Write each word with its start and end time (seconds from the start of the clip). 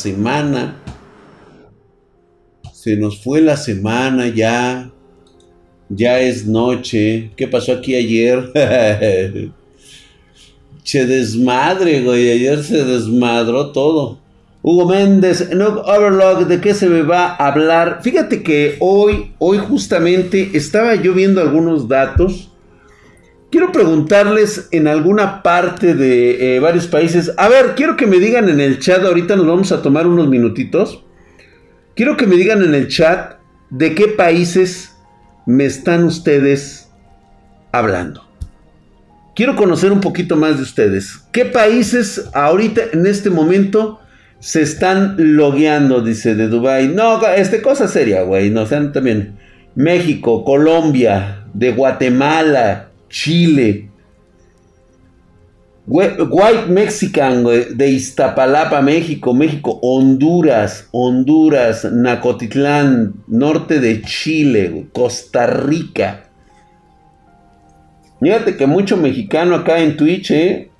semana. 0.00 0.76
Se 2.72 2.96
nos 2.96 3.22
fue 3.22 3.40
la 3.40 3.56
semana 3.56 4.28
ya. 4.28 4.90
Ya 5.88 6.20
es 6.20 6.46
noche. 6.46 7.30
¿Qué 7.36 7.46
pasó 7.46 7.72
aquí 7.72 7.94
ayer? 7.94 8.52
che 10.82 11.06
desmadre, 11.06 12.02
güey. 12.02 12.30
Ayer 12.30 12.62
se 12.62 12.84
desmadró 12.84 13.72
todo. 13.72 14.18
Hugo 14.62 14.86
Méndez, 14.86 15.54
no 15.54 15.68
Overlock, 15.68 16.46
¿de 16.46 16.60
qué 16.60 16.74
se 16.74 16.86
me 16.86 17.00
va 17.00 17.28
a 17.28 17.48
hablar? 17.48 18.00
Fíjate 18.02 18.42
que 18.42 18.76
hoy, 18.80 19.32
hoy 19.38 19.56
justamente 19.56 20.50
estaba 20.52 20.96
yo 20.96 21.14
viendo 21.14 21.40
algunos 21.40 21.88
datos. 21.88 22.49
Quiero 23.50 23.72
preguntarles 23.72 24.68
en 24.70 24.86
alguna 24.86 25.42
parte 25.42 25.94
de 25.94 26.56
eh, 26.56 26.60
varios 26.60 26.86
países. 26.86 27.32
A 27.36 27.48
ver, 27.48 27.74
quiero 27.74 27.96
que 27.96 28.06
me 28.06 28.18
digan 28.18 28.48
en 28.48 28.60
el 28.60 28.78
chat, 28.78 29.02
ahorita 29.02 29.34
nos 29.36 29.46
vamos 29.46 29.72
a 29.72 29.82
tomar 29.82 30.06
unos 30.06 30.28
minutitos. 30.28 31.04
Quiero 31.96 32.16
que 32.16 32.26
me 32.26 32.36
digan 32.36 32.62
en 32.62 32.74
el 32.74 32.88
chat 32.88 33.38
de 33.70 33.94
qué 33.94 34.08
países 34.08 34.96
me 35.46 35.64
están 35.64 36.04
ustedes 36.04 36.90
hablando. 37.72 38.24
Quiero 39.34 39.56
conocer 39.56 39.90
un 39.90 40.00
poquito 40.00 40.36
más 40.36 40.56
de 40.56 40.62
ustedes. 40.62 41.18
¿Qué 41.32 41.44
países 41.44 42.28
ahorita 42.32 42.82
en 42.92 43.06
este 43.06 43.30
momento 43.30 44.00
se 44.40 44.62
están 44.62 45.16
logueando, 45.18 46.00
dice 46.00 46.34
de 46.34 46.48
Dubai. 46.48 46.88
No, 46.88 47.24
este 47.28 47.62
cosa 47.62 47.86
seria, 47.86 48.22
güey. 48.22 48.50
No, 48.50 48.66
sean 48.66 48.92
también 48.92 49.38
México, 49.74 50.44
Colombia, 50.44 51.44
de 51.52 51.72
Guatemala, 51.72 52.89
Chile. 53.10 53.90
White 55.86 56.66
Mexican, 56.68 57.44
de 57.44 57.88
Iztapalapa, 57.88 58.80
México, 58.80 59.34
México, 59.34 59.80
Honduras, 59.82 60.88
Honduras, 60.92 61.84
Nacotitlán, 61.84 63.14
norte 63.26 63.80
de 63.80 64.00
Chile, 64.02 64.86
Costa 64.92 65.48
Rica. 65.48 66.30
Fíjate 68.20 68.56
que 68.56 68.66
mucho 68.66 68.96
mexicano 68.96 69.56
acá 69.56 69.80
en 69.80 69.96
Twitch, 69.96 70.30
¿eh? 70.30 70.70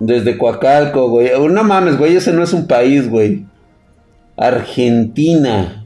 Desde 0.00 0.38
Coacalco, 0.38 1.10
güey. 1.10 1.30
No 1.50 1.62
mames, 1.64 1.98
güey, 1.98 2.16
ese 2.16 2.32
no 2.32 2.42
es 2.42 2.52
un 2.54 2.66
país, 2.66 3.10
güey. 3.10 3.44
Argentina. 4.36 5.84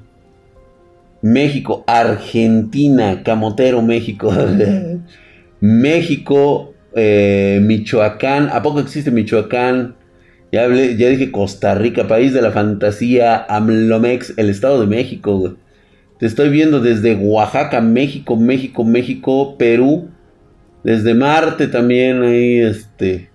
México, 1.22 1.84
Argentina, 1.86 3.22
Camotero, 3.22 3.80
México. 3.80 4.30
México, 5.60 6.74
eh, 6.94 7.60
Michoacán. 7.62 8.50
¿A 8.52 8.62
poco 8.62 8.80
existe 8.80 9.10
Michoacán? 9.10 9.94
Ya, 10.50 10.68
ya 10.68 11.08
dije 11.08 11.30
Costa 11.30 11.74
Rica, 11.74 12.06
país 12.06 12.34
de 12.34 12.42
la 12.42 12.50
fantasía, 12.50 13.46
Amlomex, 13.48 14.34
el 14.36 14.50
Estado 14.50 14.80
de 14.80 14.86
México. 14.86 15.56
Te 16.18 16.26
estoy 16.26 16.50
viendo 16.50 16.80
desde 16.80 17.14
Oaxaca, 17.14 17.80
México, 17.80 18.36
México, 18.36 18.84
México, 18.84 19.56
Perú. 19.56 20.10
Desde 20.84 21.14
Marte 21.14 21.68
también, 21.68 22.22
ahí, 22.22 22.58
este 22.58 23.31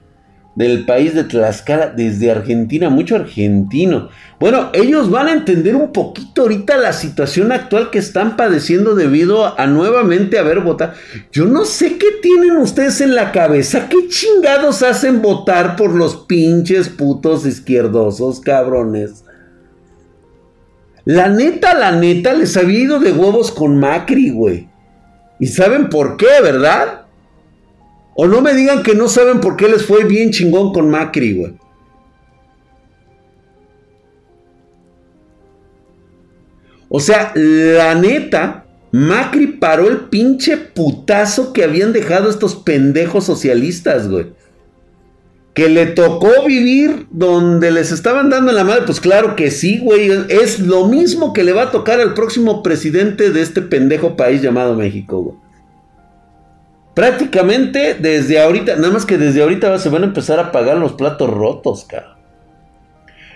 del 0.58 0.86
país 0.86 1.14
de 1.14 1.24
Tlaxcala, 1.24 1.90
desde 1.96 2.32
Argentina, 2.32 2.90
mucho 2.90 3.16
argentino. 3.16 4.10
Bueno, 4.40 4.72
ellos 4.74 5.12
van 5.12 5.28
a 5.28 5.34
entender 5.34 5.76
un 5.76 5.92
poquito 5.92 6.42
ahorita 6.42 6.78
la 6.78 6.94
situación 6.94 7.52
actual 7.52 7.92
que 7.92 8.00
están 8.00 8.36
padeciendo 8.36 8.96
debido 8.96 9.56
a 9.60 9.68
nuevamente 9.68 10.40
haber 10.40 10.62
votado. 10.62 10.94
Yo 11.32 11.46
no 11.46 11.64
sé 11.64 12.00
qué 12.00 12.08
tienen 12.24 12.58
ustedes 12.58 13.02
en 13.02 13.14
la 13.14 13.32
cabeza, 13.32 13.88
qué 13.88 14.08
chingados 14.08 14.82
hacen 14.82 15.22
votar 15.22 15.76
por 15.76 15.94
los 15.94 16.26
pinches 16.26 16.90
putos 16.90 17.46
izquierdosos, 17.46 18.40
cabrones. 18.40 19.26
La 21.06 21.30
neta, 21.30 21.76
la 21.76 21.92
neta, 21.92 22.34
les 22.34 22.58
había 22.58 22.80
ido 22.80 23.00
de 23.00 23.12
huevos 23.12 23.52
con 23.52 23.80
Macri, 23.80 24.32
güey. 24.32 24.68
¿Y 25.40 25.46
saben 25.46 25.90
por 25.90 26.18
qué, 26.18 26.42
verdad? 26.42 27.07
O 28.20 28.26
no 28.26 28.42
me 28.42 28.56
digan 28.56 28.82
que 28.82 28.96
no 28.96 29.08
saben 29.08 29.40
por 29.40 29.56
qué 29.56 29.70
les 29.70 29.86
fue 29.86 30.04
bien 30.04 30.32
chingón 30.32 30.74
con 30.74 30.90
Macri, 30.90 31.34
güey. 31.34 31.54
O 36.90 37.00
sea, 37.00 37.32
la 37.36 37.94
neta, 37.94 38.66
Macri 38.92 39.46
paró 39.46 39.88
el 39.88 40.06
pinche 40.06 40.58
putazo 40.58 41.54
que 41.54 41.64
habían 41.64 41.94
dejado 41.94 42.32
estos 42.32 42.56
pendejos 42.56 43.24
socialistas, 43.24 44.10
güey. 44.10 44.34
Que 45.54 45.70
le 45.70 45.86
tocó 45.86 46.32
vivir 46.48 47.06
donde 47.12 47.70
les 47.70 47.92
estaban 47.92 48.32
dando 48.32 48.52
la 48.52 48.64
madre. 48.64 48.82
Pues 48.88 49.00
claro 49.00 49.36
que 49.36 49.52
sí, 49.52 49.78
güey. 49.78 50.10
Es 50.30 50.60
lo 50.60 50.88
mismo 50.88 51.34
que 51.34 51.44
le 51.44 51.54
va 51.54 51.64
a 51.64 51.72
tocar 51.72 52.02
al 52.02 52.16
próximo 52.16 52.64
presidente 52.64 53.30
de 53.30 53.42
este 53.44 53.62
pendejo 53.62 54.16
país 54.16 54.42
llamado 54.42 54.76
México, 54.76 55.22
güey. 55.22 55.47
Prácticamente 56.98 57.94
desde 57.94 58.40
ahorita, 58.40 58.76
nada 58.78 58.90
más 58.90 59.06
que 59.06 59.20
desde 59.20 59.44
ahorita 59.44 59.78
se 59.78 59.90
van 59.90 60.02
a 60.02 60.08
empezar 60.08 60.40
a 60.40 60.52
pagar 60.52 60.78
los 60.78 60.94
platos 60.94 61.30
rotos, 61.30 61.86
cara. 61.86 62.18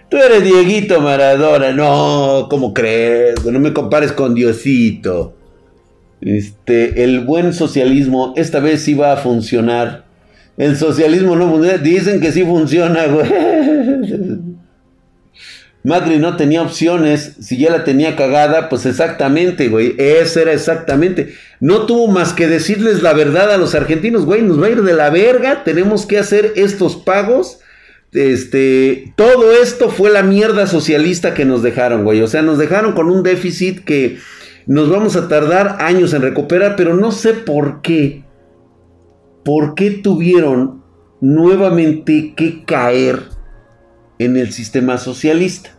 Tú 0.09 0.17
eres 0.17 0.43
Dieguito 0.43 0.99
Maradona, 0.99 1.71
no, 1.71 2.47
¿cómo 2.49 2.73
crees? 2.73 3.45
No 3.45 3.59
me 3.59 3.71
compares 3.71 4.13
con 4.13 4.33
Diosito. 4.33 5.35
Este, 6.21 7.03
el 7.03 7.19
buen 7.19 7.53
socialismo 7.53 8.33
esta 8.35 8.59
vez 8.59 8.81
sí 8.81 8.95
va 8.95 9.13
a 9.13 9.17
funcionar. 9.17 10.05
El 10.57 10.75
socialismo 10.75 11.35
no 11.35 11.47
funciona. 11.51 11.77
Dicen 11.77 12.19
que 12.19 12.31
sí 12.31 12.43
funciona, 12.43 13.05
güey. 13.05 13.29
Macri 15.83 16.19
no 16.19 16.37
tenía 16.37 16.61
opciones, 16.61 17.37
si 17.39 17.57
ya 17.57 17.71
la 17.71 17.83
tenía 17.83 18.15
cagada, 18.15 18.69
pues 18.69 18.85
exactamente, 18.85 19.67
güey, 19.67 19.95
eso 19.97 20.39
era 20.39 20.53
exactamente. 20.53 21.33
No 21.59 21.87
tuvo 21.87 22.07
más 22.07 22.33
que 22.33 22.47
decirles 22.47 23.01
la 23.01 23.13
verdad 23.13 23.51
a 23.51 23.57
los 23.57 23.73
argentinos, 23.73 24.25
güey, 24.25 24.43
nos 24.43 24.61
va 24.61 24.67
a 24.67 24.71
ir 24.71 24.83
de 24.83 24.93
la 24.93 25.09
verga, 25.09 25.63
tenemos 25.63 26.05
que 26.05 26.19
hacer 26.19 26.53
estos 26.55 26.97
pagos. 26.97 27.59
Este, 28.13 29.13
todo 29.15 29.53
esto 29.53 29.89
fue 29.89 30.11
la 30.11 30.21
mierda 30.21 30.67
socialista 30.67 31.33
que 31.33 31.45
nos 31.45 31.63
dejaron, 31.63 32.03
güey. 32.03 32.21
O 32.21 32.27
sea, 32.27 32.41
nos 32.41 32.57
dejaron 32.57 32.93
con 32.93 33.09
un 33.09 33.23
déficit 33.23 33.83
que 33.83 34.19
nos 34.67 34.89
vamos 34.89 35.15
a 35.15 35.27
tardar 35.27 35.77
años 35.79 36.13
en 36.13 36.21
recuperar, 36.21 36.75
pero 36.75 36.95
no 36.95 37.11
sé 37.11 37.33
por 37.33 37.81
qué. 37.81 38.23
¿Por 39.43 39.73
qué 39.73 39.89
tuvieron 39.89 40.83
nuevamente 41.21 42.33
que 42.35 42.63
caer 42.65 43.30
en 44.23 44.37
el 44.37 44.51
sistema 44.51 44.97
socialista. 44.97 45.71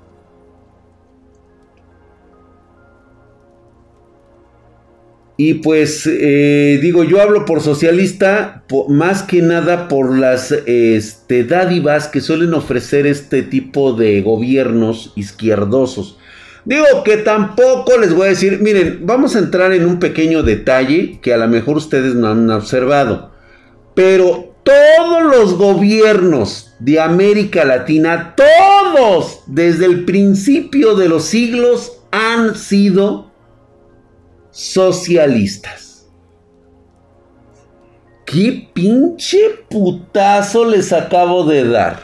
Y 5.37 5.55
pues 5.55 6.07
eh, 6.07 6.79
digo, 6.83 7.05
yo 7.05 7.21
hablo 7.21 7.45
por 7.45 7.61
socialista 7.61 8.65
más 8.89 9.23
que 9.23 9.43
nada 9.43 9.89
por 9.89 10.17
las 10.17 10.53
este, 10.53 11.45
dádivas 11.45 12.09
que 12.09 12.21
suelen 12.21 12.55
ofrecer 12.55 13.07
este 13.07 13.43
tipo 13.43 13.93
de 13.93 14.23
gobiernos 14.23 15.13
izquierdosos. 15.17 16.19
Digo 16.65 16.85
que 17.05 17.17
tampoco 17.17 17.99
les 17.99 18.15
voy 18.15 18.27
a 18.27 18.31
decir, 18.31 18.61
miren, 18.61 19.01
vamos 19.03 19.35
a 19.35 19.41
entrar 19.41 19.73
en 19.73 19.85
un 19.85 19.99
pequeño 19.99 20.43
detalle 20.43 21.19
que 21.21 21.35
a 21.35 21.39
lo 21.39 21.49
mejor 21.49 21.77
ustedes 21.77 22.15
no 22.15 22.29
han 22.29 22.49
observado. 22.51 23.33
Pero 23.95 24.52
todos 24.63 25.23
los 25.23 25.57
gobiernos 25.57 26.75
de 26.79 27.01
América 27.01 27.65
Latina, 27.65 28.35
todos 28.37 29.41
desde 29.47 29.87
el 29.87 30.05
principio 30.05 30.95
de 30.95 31.09
los 31.09 31.25
siglos 31.25 32.01
han 32.11 32.57
sido 32.57 33.31
socialistas. 34.51 36.11
¿Qué 38.25 38.71
pinche 38.73 39.65
putazo 39.69 40.65
les 40.65 40.93
acabo 40.93 41.45
de 41.45 41.69
dar? 41.69 42.01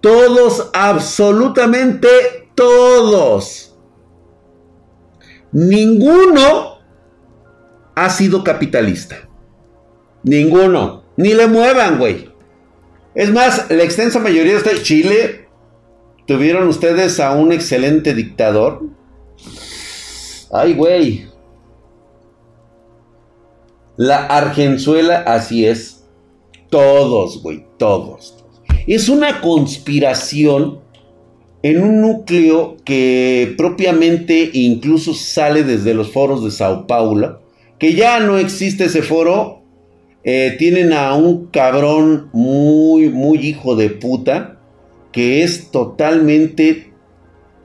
Todos, 0.00 0.70
absolutamente 0.72 2.08
todos. 2.54 3.76
Ninguno 5.52 6.78
ha 7.94 8.10
sido 8.10 8.44
capitalista. 8.44 9.27
Ninguno. 10.22 11.04
Ni 11.16 11.34
le 11.34 11.46
muevan, 11.46 11.98
güey. 11.98 12.30
Es 13.14 13.30
más, 13.32 13.70
la 13.70 13.82
extensa 13.82 14.20
mayoría 14.20 14.60
de 14.60 14.82
Chile 14.82 15.48
tuvieron 16.26 16.68
ustedes 16.68 17.18
a 17.20 17.32
un 17.32 17.52
excelente 17.52 18.14
dictador. 18.14 18.82
Ay, 20.52 20.74
güey. 20.74 21.26
La 23.96 24.26
Argenzuela, 24.26 25.18
así 25.26 25.66
es. 25.66 26.04
Todos, 26.70 27.42
güey, 27.42 27.64
todos. 27.78 28.44
Es 28.86 29.08
una 29.08 29.40
conspiración 29.40 30.80
en 31.62 31.82
un 31.82 32.00
núcleo 32.00 32.76
que 32.84 33.54
propiamente 33.58 34.50
incluso 34.52 35.14
sale 35.14 35.64
desde 35.64 35.94
los 35.94 36.12
foros 36.12 36.44
de 36.44 36.50
Sao 36.50 36.86
Paulo, 36.86 37.40
que 37.78 37.94
ya 37.94 38.20
no 38.20 38.38
existe 38.38 38.84
ese 38.84 39.02
foro 39.02 39.57
eh, 40.30 40.56
tienen 40.58 40.92
a 40.92 41.14
un 41.14 41.46
cabrón 41.46 42.28
muy, 42.34 43.08
muy 43.08 43.38
hijo 43.38 43.76
de 43.76 43.88
puta. 43.88 44.58
que 45.10 45.42
es 45.42 45.70
totalmente 45.70 46.92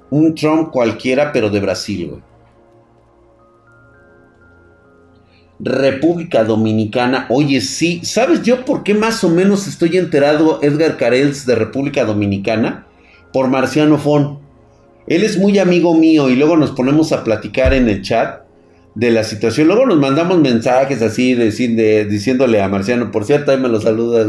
un 0.10 0.34
Trump 0.34 0.72
cualquiera, 0.72 1.34
pero 1.34 1.50
de 1.50 1.60
Brasil, 1.60 2.08
güey. 2.08 2.22
República 5.60 6.46
Dominicana. 6.46 7.26
Oye, 7.30 7.60
sí. 7.60 8.00
¿Sabes 8.06 8.44
yo 8.44 8.64
por 8.64 8.84
qué 8.84 8.94
más 8.94 9.26
o 9.26 9.30
menos 9.30 9.68
estoy 9.68 9.98
enterado, 9.98 10.60
Edgar 10.62 10.96
Carels, 10.96 11.46
de 11.46 11.56
República 11.56 12.06
Dominicana? 12.06 12.88
Por 13.34 13.50
Marciano 13.50 13.98
Fon. 13.98 14.40
Él 15.08 15.24
es 15.24 15.38
muy 15.38 15.60
amigo 15.60 15.96
mío 15.96 16.30
y 16.30 16.38
luego 16.38 16.56
nos 16.56 16.72
ponemos 16.72 17.12
a 17.12 17.26
platicar 17.26 17.74
en 17.74 17.90
el 17.90 18.02
chat 18.04 18.43
de 18.96 19.12
la 19.12 19.24
situación. 19.24 19.68
Luego 19.68 19.86
nos 19.86 19.98
mandamos 19.98 20.40
mensajes 20.40 21.02
así 21.02 21.36
diciéndole 21.36 22.62
a 22.62 22.68
Marciano, 22.68 23.12
por 23.12 23.26
cierto, 23.26 23.52
ahí 23.52 23.58
me 23.58 23.70
lo 23.70 23.82
saludas. 23.82 24.28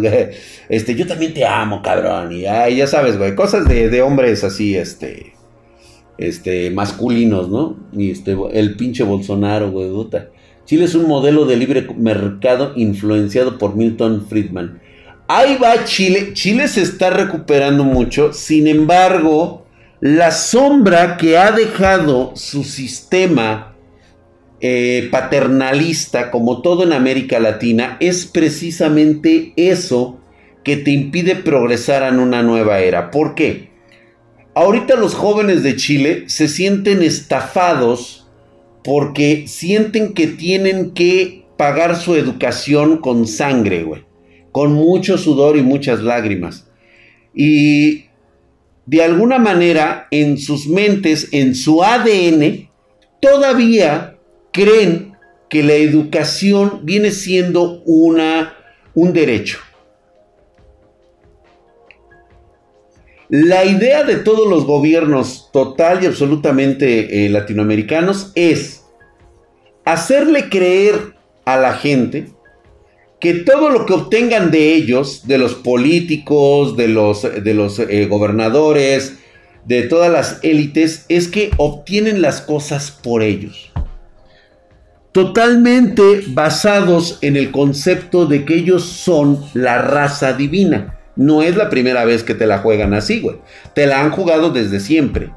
Este, 0.69 0.95
yo 0.95 1.07
también 1.07 1.35
te 1.35 1.45
amo, 1.45 1.83
cabrón. 1.83 2.33
Y 2.33 2.43
ya 2.43 2.87
sabes, 2.87 3.19
güey, 3.19 3.35
cosas 3.35 3.69
de, 3.69 4.03
hombres 4.03 4.45
así, 4.45 4.77
este, 4.77 5.35
este, 6.19 6.71
masculinos, 6.71 7.49
¿no? 7.49 7.77
Y 7.93 8.11
este, 8.11 8.37
el 8.53 8.77
pinche 8.77 9.05
Bolsonaro, 9.05 9.71
güey. 9.71 9.91
Chile 10.65 10.85
es 10.85 10.95
un 10.95 11.07
modelo 11.07 11.45
de 11.45 11.57
libre 11.57 11.87
mercado 11.99 12.73
influenciado 12.75 13.59
por 13.59 13.77
Milton 13.77 14.27
Friedman. 14.27 14.81
Ahí 15.29 15.59
va 15.63 15.85
Chile. 15.85 16.33
Chile 16.33 16.69
se 16.69 16.83
está 16.83 17.11
recuperando 17.11 17.85
mucho. 17.85 18.33
Sin 18.33 18.67
embargo, 18.67 19.67
la 20.01 20.31
sombra 20.31 21.19
que 21.19 21.37
ha 21.37 21.53
dejado 21.53 22.33
su 22.35 22.65
sistema 22.65 23.74
eh, 24.67 25.09
paternalista, 25.11 26.31
como 26.31 26.63
todo 26.63 26.85
en 26.85 26.95
América 26.95 27.39
Latina, 27.39 27.99
es 28.01 28.25
precisamente 28.25 29.53
eso 29.57 30.19
que 30.65 30.79
te 30.79 30.91
impide 30.91 31.37
progresar 31.37 32.03
en 32.11 32.19
una 32.19 32.43
nueva 32.43 32.79
era. 32.79 33.11
¿Por 33.11 33.35
qué? 33.35 33.69
Ahorita 34.55 34.97
los 34.97 35.15
jóvenes 35.15 35.63
de 35.63 35.77
Chile 35.77 36.25
se 36.29 36.49
sienten 36.49 37.03
estafados 37.03 38.27
porque 38.83 39.45
sienten 39.49 40.15
que 40.15 40.29
tienen 40.29 40.93
que 40.93 41.45
pagar 41.59 41.97
su 41.97 42.15
educación 42.15 42.97
con 42.97 43.27
sangre, 43.27 43.83
güey. 43.83 44.07
Con 44.51 44.73
mucho 44.73 45.19
sudor 45.19 45.59
y 45.59 45.63
muchas 45.63 46.01
lágrimas. 46.01 46.71
Y 47.35 48.07
de 48.87 49.03
alguna 49.03 49.39
manera 49.39 50.09
en 50.11 50.39
sus 50.39 50.67
mentes, 50.67 51.29
en 51.33 51.55
su 51.55 51.85
ADN, 51.85 52.71
todavía 53.21 54.14
creen 54.55 55.17
que 55.51 55.63
la 55.65 55.75
educación 55.75 56.81
viene 56.85 57.11
siendo 57.11 57.83
una, 57.85 58.55
un 58.95 59.13
derecho. 59.13 59.59
La 63.29 63.65
idea 63.65 64.05
de 64.05 64.17
todos 64.17 64.49
los 64.49 64.65
gobiernos 64.65 65.51
total 65.53 66.03
y 66.03 66.07
absolutamente 66.07 67.27
eh, 67.27 67.29
latinoamericanos 67.31 68.31
es 68.37 68.85
hacerle 69.85 70.49
creer 70.49 71.15
a 71.45 71.57
la 71.57 71.75
gente 71.75 72.29
que 73.19 73.35
todo 73.35 73.71
lo 73.71 73.87
que 73.87 73.95
obtengan 73.95 74.53
de 74.53 74.75
ellos, 74.75 75.27
de 75.27 75.39
los 75.39 75.55
políticos, 75.55 76.77
de 76.77 76.89
los, 76.89 77.23
de 77.23 77.55
los 77.55 77.81
eh, 77.81 78.07
gobernadores, 78.07 79.17
de 79.65 79.83
todas 79.83 80.13
las 80.13 80.39
élites, 80.43 81.07
es 81.09 81.27
que 81.27 81.51
obtienen 81.57 82.23
las 82.23 82.41
cosas 82.41 82.93
por 82.93 83.23
ellos. 83.23 83.74
Totalmente 85.15 86.25
basados 86.27 87.21
en 87.21 87.37
el 87.37 87.53
concepto 87.53 88.27
de 88.27 88.45
que 88.45 88.57
ellos 88.57 88.83
son 88.83 89.45
la 89.55 89.81
raza 89.81 90.33
divina. 90.33 90.99
No 91.15 91.41
es 91.43 91.55
la 91.55 91.71
primera 91.71 92.05
vez 92.05 92.25
que 92.25 92.35
te 92.35 92.49
la 92.49 92.59
juegan 92.59 92.95
así, 92.95 93.21
güey. 93.21 93.37
Te 93.77 93.87
la 93.87 94.01
han 94.01 94.11
jugado 94.11 94.51
desde 94.51 94.81
siempre. 94.81 95.31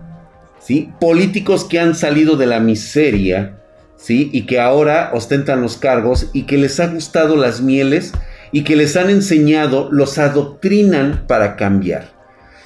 ¿Sí? 0.60 0.90
Políticos 1.00 1.64
que 1.64 1.80
han 1.80 1.94
salido 1.94 2.38
de 2.38 2.48
la 2.48 2.60
miseria, 2.60 3.60
¿sí? 3.98 4.32
Y 4.34 4.48
que 4.48 4.60
ahora 4.60 5.12
ostentan 5.14 5.62
los 5.62 5.78
cargos 5.78 6.32
y 6.34 6.48
que 6.48 6.58
les 6.58 6.80
ha 6.80 6.88
gustado 6.88 7.36
las 7.36 7.62
mieles 7.62 8.14
y 8.52 8.64
que 8.64 8.76
les 8.76 8.98
han 8.98 9.12
enseñado, 9.12 9.90
los 9.92 10.18
adoctrinan 10.18 11.26
para 11.28 11.56
cambiar. 11.56 12.14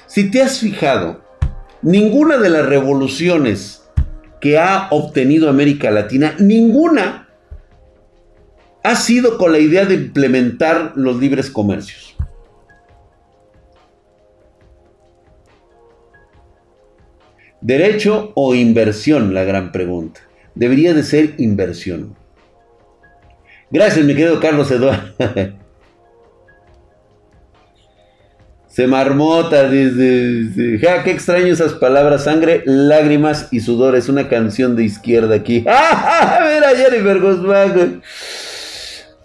Si 0.06 0.30
te 0.30 0.40
has 0.40 0.60
fijado, 0.60 1.22
ninguna 1.82 2.38
de 2.38 2.48
las 2.48 2.64
revoluciones 2.64 3.81
que 4.42 4.58
ha 4.58 4.88
obtenido 4.90 5.48
América 5.48 5.92
Latina, 5.92 6.34
ninguna 6.40 7.28
ha 8.82 8.96
sido 8.96 9.38
con 9.38 9.52
la 9.52 9.60
idea 9.60 9.84
de 9.84 9.94
implementar 9.94 10.94
los 10.96 11.16
libres 11.20 11.48
comercios. 11.48 12.16
¿Derecho 17.60 18.32
o 18.34 18.56
inversión? 18.56 19.32
La 19.32 19.44
gran 19.44 19.70
pregunta. 19.70 20.20
Debería 20.56 20.92
de 20.92 21.04
ser 21.04 21.34
inversión. 21.38 22.16
Gracias, 23.70 24.04
mi 24.04 24.16
querido 24.16 24.40
Carlos 24.40 24.68
Eduardo. 24.72 25.14
Se 28.72 28.86
marmota, 28.86 29.68
dice, 29.68 30.78
ja, 30.80 31.02
qué 31.02 31.10
extraño 31.10 31.52
esas 31.52 31.74
palabras, 31.74 32.24
sangre, 32.24 32.62
lágrimas 32.64 33.48
y 33.50 33.60
sudor. 33.60 33.96
Es 33.96 34.08
una 34.08 34.30
canción 34.30 34.76
de 34.76 34.84
izquierda 34.84 35.34
aquí. 35.34 35.62
¡Ah! 35.68 36.38
Mira, 36.40 36.70
Jennifer 36.74 37.20
Guzmán. 37.20 38.00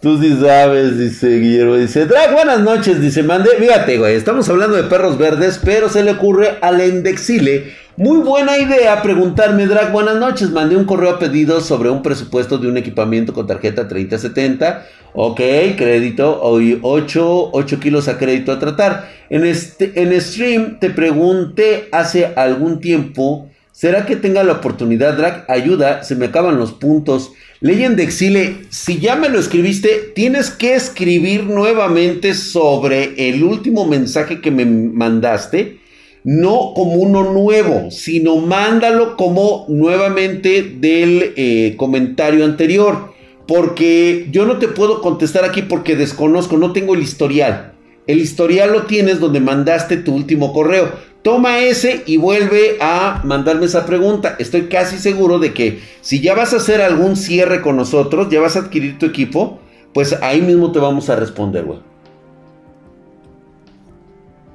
Tú 0.02 0.22
sí 0.22 0.38
sabes, 0.42 1.00
dice 1.00 1.40
Guillermo. 1.40 1.76
Dice, 1.76 2.06
Drag, 2.06 2.34
buenas 2.34 2.60
noches. 2.60 3.00
Dice, 3.00 3.24
mande, 3.24 3.52
fíjate, 3.58 3.98
güey, 3.98 4.16
estamos 4.16 4.50
hablando 4.50 4.76
de 4.76 4.84
perros 4.84 5.18
verdes, 5.18 5.62
pero 5.64 5.88
se 5.88 6.04
le 6.04 6.12
ocurre 6.12 6.58
al 6.60 6.82
Endexile 6.82 7.74
muy 7.98 8.20
buena 8.20 8.60
idea 8.60 9.02
preguntarme, 9.02 9.66
Drag, 9.66 9.92
buenas 9.92 10.18
noches. 10.18 10.52
Mandé 10.52 10.76
un 10.76 10.86
correo 10.86 11.10
a 11.10 11.20
pedido 11.20 11.62
sobre 11.62 11.90
un 11.90 12.04
presupuesto 12.04 12.60
de 12.60 12.68
un 12.68 12.78
equipamiento 12.78 13.34
con 13.34 13.48
tarjeta 13.48 13.88
3070. 13.88 14.86
Ok, 15.14 15.38
crédito, 15.76 16.40
hoy 16.44 16.78
8, 16.84 17.50
8 17.52 17.80
kilos 17.80 18.08
a 18.08 18.20
crédito 18.20 18.52
a 18.52 18.60
tratar. 18.60 19.10
En, 19.32 19.46
este, 19.46 20.00
en 20.00 20.22
stream 20.22 20.78
te 20.80 20.92
pregunté 20.92 21.90
hace 21.92 22.28
algún 22.36 22.82
tiempo, 22.82 23.50
¿será 23.72 24.06
que 24.06 24.16
tenga 24.16 24.44
la 24.44 24.54
oportunidad, 24.54 25.18
Drag? 25.18 25.46
Ayuda, 25.48 26.04
se 26.04 26.16
me 26.16 26.28
acaban 26.28 26.60
los 26.60 26.74
puntos. 26.74 27.32
Leyenda 27.62 28.04
Exile, 28.04 28.58
si 28.70 29.00
ya 29.00 29.16
me 29.16 29.28
lo 29.28 29.40
escribiste, 29.40 30.12
tienes 30.14 30.52
que 30.52 30.76
escribir 30.76 31.46
nuevamente 31.46 32.36
sobre 32.36 33.28
el 33.28 33.44
último 33.44 33.88
mensaje 33.88 34.40
que 34.40 34.52
me 34.52 34.66
mandaste 34.66 35.80
no 36.28 36.74
como 36.76 36.96
uno 36.96 37.32
nuevo, 37.32 37.90
sino 37.90 38.36
mándalo 38.36 39.16
como 39.16 39.66
nuevamente 39.70 40.76
del 40.78 41.32
eh, 41.38 41.76
comentario 41.78 42.44
anterior. 42.44 43.14
Porque 43.48 44.28
yo 44.30 44.46
no 44.46 44.58
te 44.58 44.68
puedo 44.68 45.00
contestar 45.00 45.46
aquí 45.46 45.62
porque 45.62 45.96
desconozco, 45.96 46.58
no 46.58 46.74
tengo 46.74 46.96
el 46.96 47.02
historial. 47.02 47.72
El 48.08 48.20
historial 48.20 48.74
lo 48.74 48.84
tienes 48.88 49.22
donde 49.22 49.40
mandaste 49.40 49.96
tu 49.96 50.14
último 50.14 50.52
correo. 50.52 50.92
Toma 51.22 51.60
ese 51.60 52.04
y 52.06 52.18
vuelve 52.18 52.76
a 52.82 53.22
mandarme 53.24 53.68
esa 53.68 53.86
pregunta. 53.86 54.36
Estoy 54.38 54.64
casi 54.64 54.98
seguro 54.98 55.40
de 55.40 55.54
que 55.54 55.80
si 56.02 56.20
ya 56.20 56.36
vas 56.36 56.52
a 56.52 56.58
hacer 56.58 56.82
algún 56.82 57.16
cierre 57.16 57.62
con 57.62 57.78
nosotros, 57.78 58.28
ya 58.30 58.42
vas 58.42 58.58
a 58.58 58.60
adquirir 58.60 59.00
tu 59.00 59.06
equipo, 59.06 59.60
pues 59.94 60.12
ahí 60.22 60.42
mismo 60.42 60.74
te 60.74 60.80
vamos 60.80 61.10
a 61.10 61.16
responder, 61.16 61.64
güey. 61.64 61.87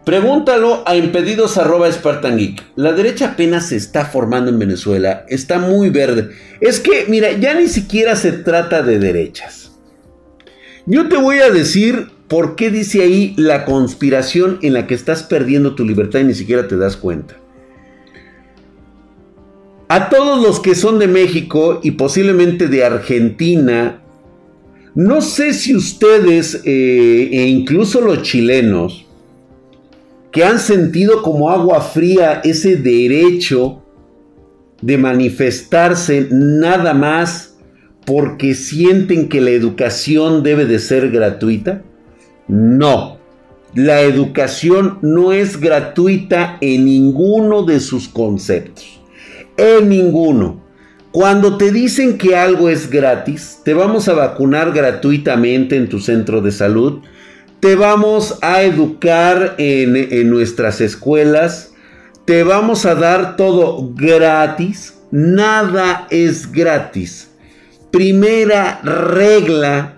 Pregúntalo 0.04 0.82
a 0.84 0.96
impedidos 0.96 1.56
La 2.76 2.92
derecha 2.92 3.28
apenas 3.28 3.68
se 3.68 3.76
está 3.76 4.04
formando 4.04 4.50
en 4.50 4.58
Venezuela. 4.58 5.24
Está 5.28 5.60
muy 5.60 5.90
verde. 5.90 6.30
Es 6.60 6.80
que, 6.80 7.06
mira, 7.08 7.32
ya 7.32 7.54
ni 7.54 7.68
siquiera 7.68 8.16
se 8.16 8.32
trata 8.32 8.82
de 8.82 8.98
derechas. 8.98 9.72
Yo 10.86 11.08
te 11.08 11.16
voy 11.16 11.38
a 11.38 11.50
decir 11.50 12.08
por 12.26 12.56
qué 12.56 12.70
dice 12.70 13.02
ahí 13.02 13.34
la 13.36 13.64
conspiración 13.64 14.58
en 14.62 14.72
la 14.72 14.88
que 14.88 14.94
estás 14.94 15.22
perdiendo 15.22 15.76
tu 15.76 15.84
libertad 15.84 16.20
y 16.20 16.24
ni 16.24 16.34
siquiera 16.34 16.66
te 16.66 16.76
das 16.76 16.96
cuenta. 16.96 17.36
A 19.86 20.08
todos 20.08 20.42
los 20.42 20.58
que 20.58 20.74
son 20.74 20.98
de 20.98 21.06
México 21.06 21.78
y 21.82 21.92
posiblemente 21.92 22.66
de 22.66 22.84
Argentina, 22.84 24.02
no 24.94 25.20
sé 25.20 25.52
si 25.52 25.76
ustedes 25.76 26.62
eh, 26.64 27.28
e 27.30 27.46
incluso 27.46 28.00
los 28.00 28.22
chilenos, 28.22 29.06
que 30.32 30.44
han 30.44 30.58
sentido 30.58 31.22
como 31.22 31.50
agua 31.50 31.80
fría 31.82 32.40
ese 32.42 32.76
derecho 32.76 33.82
de 34.80 34.98
manifestarse 34.98 36.26
nada 36.30 36.94
más 36.94 37.58
porque 38.04 38.54
sienten 38.54 39.28
que 39.28 39.40
la 39.40 39.50
educación 39.50 40.42
debe 40.42 40.64
de 40.64 40.78
ser 40.78 41.10
gratuita? 41.10 41.82
No, 42.48 43.18
la 43.74 44.00
educación 44.00 44.98
no 45.02 45.32
es 45.32 45.60
gratuita 45.60 46.58
en 46.60 46.84
ninguno 46.84 47.62
de 47.62 47.80
sus 47.80 48.08
conceptos, 48.08 49.00
en 49.56 49.88
ninguno. 49.88 50.62
Cuando 51.12 51.58
te 51.58 51.70
dicen 51.72 52.16
que 52.16 52.36
algo 52.36 52.70
es 52.70 52.90
gratis, 52.90 53.60
te 53.64 53.74
vamos 53.74 54.08
a 54.08 54.14
vacunar 54.14 54.72
gratuitamente 54.72 55.76
en 55.76 55.88
tu 55.88 56.00
centro 56.00 56.40
de 56.40 56.50
salud, 56.50 57.02
te 57.62 57.76
vamos 57.76 58.40
a 58.42 58.62
educar 58.62 59.54
en, 59.56 60.28
nuestras 60.28 60.80
escuelas, 60.80 61.72
te 62.24 62.42
vamos 62.42 62.84
a 62.84 62.96
dar 62.96 63.36
todo 63.36 63.92
gratis, 63.94 64.98
nada 65.12 66.08
es 66.10 66.50
gratis. 66.50 67.30
Primera 67.92 68.80
regla, 68.82 69.96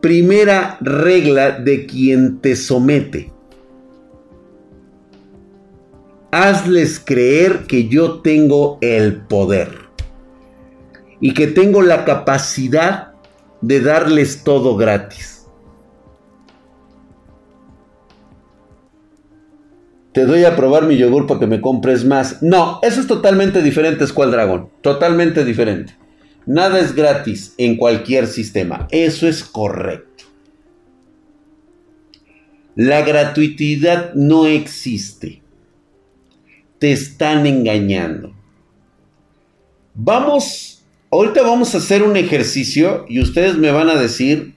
primera 0.00 0.78
regla 0.80 1.50
de 1.50 1.84
quien 1.86 2.38
te 2.38 2.54
somete. 2.54 3.32
Hazles 6.30 7.00
creer 7.00 7.64
que 7.66 7.88
yo 7.88 8.20
tengo 8.20 8.78
el 8.82 9.16
poder 9.16 9.80
y 11.18 11.34
que 11.34 11.48
tengo 11.48 11.82
la 11.82 12.04
capacidad 12.04 13.14
de 13.60 13.80
darles 13.80 14.44
todo 14.44 14.76
gratis. 14.76 15.41
Te 20.12 20.26
doy 20.26 20.44
a 20.44 20.56
probar 20.56 20.86
mi 20.86 20.96
yogur 20.96 21.26
para 21.26 21.40
que 21.40 21.46
me 21.46 21.60
compres 21.60 22.04
más. 22.04 22.42
No, 22.42 22.80
eso 22.82 23.00
es 23.00 23.06
totalmente 23.06 23.62
diferente, 23.62 24.06
Squall 24.06 24.30
Dragon. 24.30 24.68
Totalmente 24.82 25.44
diferente. 25.44 25.96
Nada 26.44 26.80
es 26.80 26.94
gratis 26.94 27.54
en 27.56 27.76
cualquier 27.76 28.26
sistema. 28.26 28.86
Eso 28.90 29.26
es 29.26 29.42
correcto. 29.42 30.24
La 32.74 33.02
gratuidad 33.02 34.12
no 34.14 34.46
existe. 34.46 35.40
Te 36.78 36.92
están 36.92 37.46
engañando. 37.46 38.34
Vamos 39.94 40.72
Ahorita 41.12 41.42
vamos 41.42 41.74
a 41.74 41.78
hacer 41.78 42.02
un 42.02 42.16
ejercicio 42.16 43.04
y 43.06 43.20
ustedes 43.20 43.58
me 43.58 43.70
van 43.70 43.90
a 43.90 43.96
decir 43.96 44.54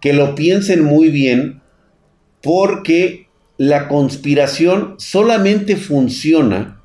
que 0.00 0.14
lo 0.14 0.34
piensen 0.34 0.82
muy 0.82 1.10
bien 1.10 1.60
porque 2.42 3.25
la 3.58 3.88
conspiración 3.88 4.96
solamente 4.98 5.76
funciona 5.76 6.80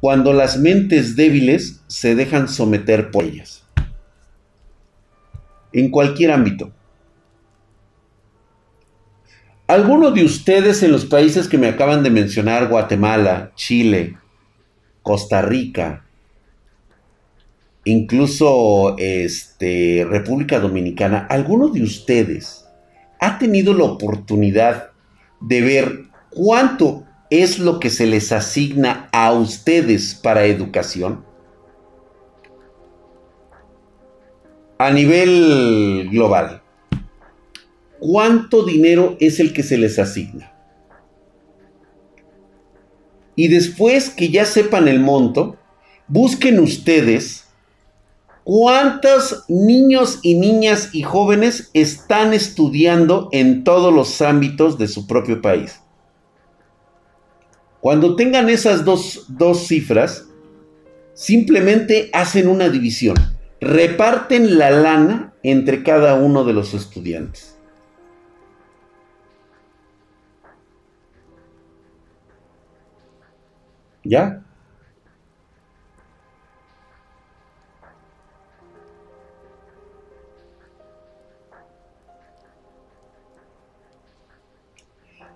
cuando 0.00 0.32
las 0.32 0.58
mentes 0.58 1.16
débiles 1.16 1.80
se 1.86 2.14
dejan 2.14 2.48
someter 2.48 3.10
por 3.10 3.24
ellas. 3.24 3.64
En 5.72 5.90
cualquier 5.90 6.30
ámbito. 6.30 6.70
¿Alguno 9.66 10.10
de 10.10 10.24
ustedes 10.24 10.82
en 10.82 10.92
los 10.92 11.06
países 11.06 11.48
que 11.48 11.56
me 11.58 11.68
acaban 11.68 12.02
de 12.02 12.10
mencionar, 12.10 12.68
Guatemala, 12.68 13.52
Chile, 13.56 14.18
Costa 15.02 15.40
Rica, 15.40 16.04
incluso 17.84 18.96
este, 18.98 20.06
República 20.08 20.60
Dominicana, 20.60 21.26
¿alguno 21.30 21.68
de 21.68 21.82
ustedes 21.82 22.66
ha 23.20 23.38
tenido 23.38 23.72
la 23.72 23.84
oportunidad 23.84 24.93
de 25.46 25.60
ver 25.60 26.04
cuánto 26.30 27.04
es 27.30 27.58
lo 27.58 27.80
que 27.80 27.90
se 27.90 28.06
les 28.06 28.32
asigna 28.32 29.08
a 29.12 29.32
ustedes 29.32 30.14
para 30.14 30.46
educación? 30.46 31.24
A 34.78 34.90
nivel 34.90 36.08
global, 36.10 36.62
¿cuánto 38.00 38.64
dinero 38.64 39.16
es 39.20 39.38
el 39.38 39.52
que 39.52 39.62
se 39.62 39.78
les 39.78 39.98
asigna? 39.98 40.52
Y 43.36 43.48
después 43.48 44.10
que 44.10 44.30
ya 44.30 44.44
sepan 44.44 44.88
el 44.88 45.00
monto, 45.00 45.56
busquen 46.08 46.60
ustedes 46.60 47.43
¿Cuántos 48.44 49.44
niños 49.48 50.20
y 50.22 50.34
niñas 50.34 50.90
y 50.94 51.02
jóvenes 51.02 51.70
están 51.72 52.34
estudiando 52.34 53.30
en 53.32 53.64
todos 53.64 53.92
los 53.92 54.20
ámbitos 54.20 54.76
de 54.76 54.86
su 54.86 55.06
propio 55.06 55.40
país? 55.40 55.80
Cuando 57.80 58.16
tengan 58.16 58.50
esas 58.50 58.84
dos, 58.84 59.24
dos 59.28 59.66
cifras, 59.66 60.28
simplemente 61.14 62.10
hacen 62.12 62.48
una 62.48 62.68
división. 62.68 63.16
Reparten 63.62 64.58
la 64.58 64.70
lana 64.70 65.32
entre 65.42 65.82
cada 65.82 66.14
uno 66.14 66.44
de 66.44 66.52
los 66.52 66.74
estudiantes. 66.74 67.58
¿Ya? 74.02 74.43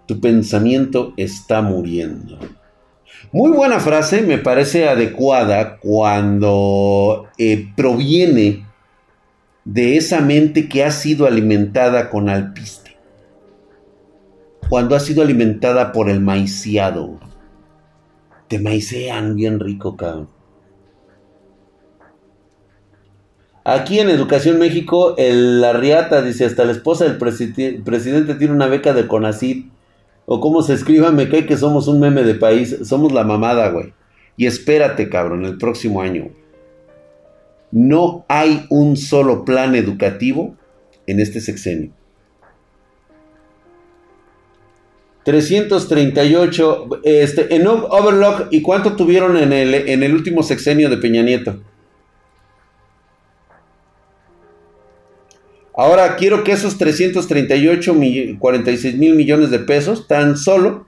Tu 0.09 0.21
pensamiento 0.21 1.13
está 1.19 1.61
muriendo. 1.61 2.39
Muy 3.31 3.51
buena 3.51 3.79
frase, 3.79 4.23
me 4.23 4.39
parece 4.39 4.89
adecuada 4.89 5.77
cuando 5.77 7.29
eh, 7.37 7.69
proviene 7.77 8.67
de 9.67 9.99
esa 9.99 10.23
mente 10.23 10.67
que 10.67 10.83
ha 10.83 10.93
sido 10.93 11.27
alimentada 11.27 12.09
con 12.09 12.31
alpiste. 12.31 12.97
Cuando 14.71 14.97
ha 14.97 15.01
sido 15.01 15.21
alimentada 15.21 15.93
por 15.93 16.09
el 16.09 16.21
maiciado. 16.21 17.21
Te 18.49 18.59
maicean 18.59 19.35
bien 19.35 19.61
rico, 19.61 19.95
cabrón. 19.95 20.31
Aquí 23.63 23.99
en 23.99 24.09
Educación 24.09 24.59
México, 24.59 25.17
el, 25.19 25.61
la 25.61 25.75
riata 25.75 26.23
dice, 26.23 26.47
hasta 26.47 26.65
la 26.65 26.73
esposa 26.73 27.05
del 27.05 27.19
presidente 27.19 28.35
tiene 28.37 28.55
una 28.55 28.69
beca 28.69 28.95
de 28.95 29.07
CONACYT 29.07 29.78
o 30.31 30.41
como 30.41 30.61
se 30.61 30.75
escriba, 30.75 31.11
me 31.11 31.31
cae 31.31 31.47
que 31.47 31.57
somos 31.57 31.89
un 31.89 32.01
meme 32.01 32.23
de 32.23 32.35
país. 32.35 32.77
Somos 32.83 33.13
la 33.13 33.25
mamada, 33.25 33.71
güey. 33.71 33.95
Y 34.37 34.45
espérate, 34.45 35.09
cabrón, 35.09 35.47
el 35.47 35.57
próximo 35.57 36.03
año. 36.03 36.29
No 37.73 38.27
hay 38.29 38.67
un 38.69 38.99
solo 38.99 39.47
plan 39.47 39.75
educativo 39.75 40.55
en 41.07 41.21
este 41.21 41.41
sexenio. 41.41 41.93
338 45.25 46.89
este, 47.05 47.55
en 47.55 47.67
Overlock. 47.67 48.49
¿Y 48.51 48.61
cuánto 48.61 48.97
tuvieron 48.97 49.35
en 49.39 49.55
el, 49.55 49.73
en 49.75 50.03
el 50.03 50.13
último 50.13 50.43
sexenio 50.43 50.91
de 50.91 50.99
Peña 50.99 51.23
Nieto? 51.23 51.59
Ahora 55.79 56.17
quiero 56.17 56.43
que 56.43 56.51
esos 56.51 56.77
338, 56.77 57.95
46 58.41 58.97
mil 58.97 59.15
millones 59.15 59.51
de 59.51 59.61
pesos, 59.61 60.09
tan 60.09 60.37
solo, 60.37 60.85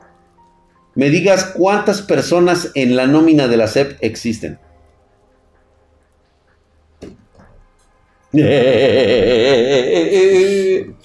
me 0.97 1.11
digas 1.11 1.45
cuántas 1.45 2.03
personas 2.03 2.73
en 2.75 2.97
la 2.97 3.07
nómina 3.07 3.47
de 3.47 3.57
la 3.57 3.69
SEP 3.69 3.99
existen. 4.01 4.59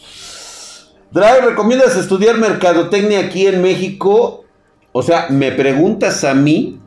Drag, 1.12 1.46
¿recomiendas 1.46 1.96
estudiar 1.96 2.40
mercadotecnia 2.40 3.20
aquí 3.20 3.46
en 3.46 3.62
México? 3.62 4.46
O 4.94 5.04
sea, 5.04 5.28
me 5.30 5.52
preguntas 5.52 6.24
a 6.24 6.34
mí, 6.34 6.80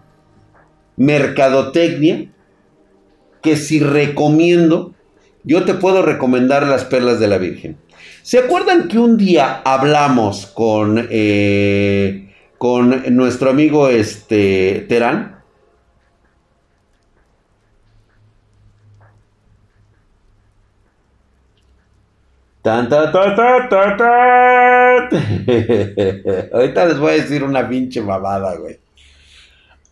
mercadotecnia, 0.96 2.32
que 3.40 3.54
si 3.54 3.78
recomiendo 3.78 4.96
yo 5.44 5.64
te 5.64 5.74
puedo 5.74 6.02
recomendar 6.02 6.66
las 6.66 6.84
perlas 6.84 7.20
de 7.20 7.28
la 7.28 7.38
Virgen. 7.38 7.78
¿Se 8.22 8.38
acuerdan 8.38 8.88
que 8.88 8.98
un 8.98 9.16
día 9.16 9.62
hablamos 9.64 10.46
con, 10.46 11.06
eh, 11.10 12.34
con 12.58 13.16
nuestro 13.16 13.50
amigo 13.50 13.88
este, 13.88 14.84
Terán? 14.88 15.38
Tan, 22.62 22.88
Ahorita 26.52 26.86
les 26.86 26.98
voy 26.98 27.12
a 27.12 27.14
decir 27.14 27.42
una 27.42 27.66
pinche 27.66 28.02
babada, 28.02 28.56
güey. 28.56 28.78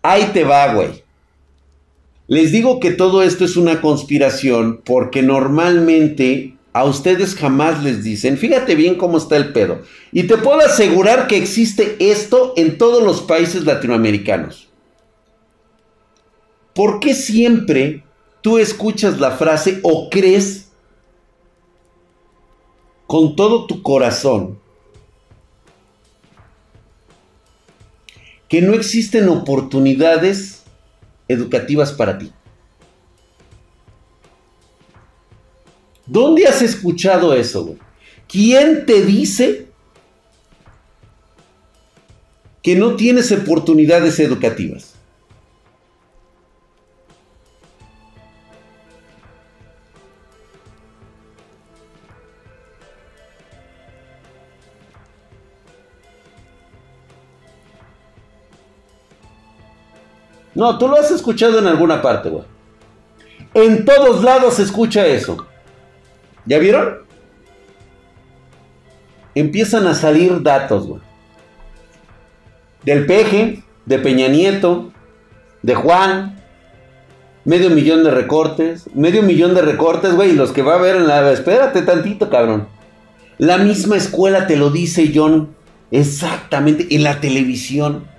Ahí 0.02 0.24
te 0.34 0.44
va, 0.44 0.74
güey. 0.74 1.05
Les 2.28 2.50
digo 2.50 2.80
que 2.80 2.90
todo 2.90 3.22
esto 3.22 3.44
es 3.44 3.56
una 3.56 3.80
conspiración 3.80 4.80
porque 4.84 5.22
normalmente 5.22 6.56
a 6.72 6.84
ustedes 6.84 7.34
jamás 7.34 7.82
les 7.82 8.02
dicen, 8.02 8.36
fíjate 8.36 8.74
bien 8.74 8.96
cómo 8.96 9.16
está 9.18 9.36
el 9.36 9.52
pedo. 9.52 9.82
Y 10.12 10.24
te 10.24 10.36
puedo 10.36 10.60
asegurar 10.60 11.26
que 11.26 11.36
existe 11.36 11.96
esto 11.98 12.52
en 12.56 12.78
todos 12.78 13.02
los 13.02 13.22
países 13.22 13.64
latinoamericanos. 13.64 14.68
¿Por 16.74 17.00
qué 17.00 17.14
siempre 17.14 18.02
tú 18.42 18.58
escuchas 18.58 19.18
la 19.18 19.30
frase 19.30 19.80
o 19.82 20.10
crees 20.10 20.68
con 23.06 23.36
todo 23.36 23.66
tu 23.66 23.82
corazón 23.82 24.58
que 28.48 28.60
no 28.60 28.74
existen 28.74 29.28
oportunidades 29.28 30.55
educativas 31.28 31.92
para 31.92 32.18
ti. 32.18 32.32
¿Dónde 36.06 36.46
has 36.46 36.62
escuchado 36.62 37.34
eso? 37.34 37.76
¿Quién 38.28 38.86
te 38.86 39.02
dice 39.02 39.66
que 42.62 42.76
no 42.76 42.96
tienes 42.96 43.30
oportunidades 43.32 44.18
educativas? 44.20 44.95
No, 60.56 60.78
tú 60.78 60.88
lo 60.88 60.98
has 60.98 61.10
escuchado 61.10 61.58
en 61.58 61.66
alguna 61.66 62.00
parte, 62.00 62.30
güey. 62.30 62.44
En 63.52 63.84
todos 63.84 64.24
lados 64.24 64.54
se 64.54 64.62
escucha 64.62 65.06
eso. 65.06 65.46
¿Ya 66.46 66.58
vieron? 66.58 67.00
Empiezan 69.34 69.86
a 69.86 69.92
salir 69.92 70.42
datos, 70.42 70.86
güey. 70.86 71.02
Del 72.84 73.04
peje, 73.04 73.64
de 73.84 73.98
Peña 73.98 74.28
Nieto, 74.28 74.92
de 75.60 75.74
Juan. 75.74 76.42
Medio 77.44 77.68
millón 77.68 78.02
de 78.02 78.10
recortes. 78.10 78.88
Medio 78.94 79.22
millón 79.22 79.54
de 79.54 79.60
recortes, 79.60 80.14
güey. 80.14 80.32
Los 80.32 80.52
que 80.52 80.62
va 80.62 80.76
a 80.76 80.80
ver 80.80 80.96
en 80.96 81.06
la... 81.06 81.32
Espérate 81.32 81.82
tantito, 81.82 82.30
cabrón. 82.30 82.66
La 83.36 83.58
misma 83.58 83.96
escuela 83.96 84.46
te 84.46 84.56
lo 84.56 84.70
dice, 84.70 85.12
John. 85.14 85.54
Exactamente. 85.90 86.86
En 86.94 87.02
la 87.02 87.20
televisión. 87.20 88.15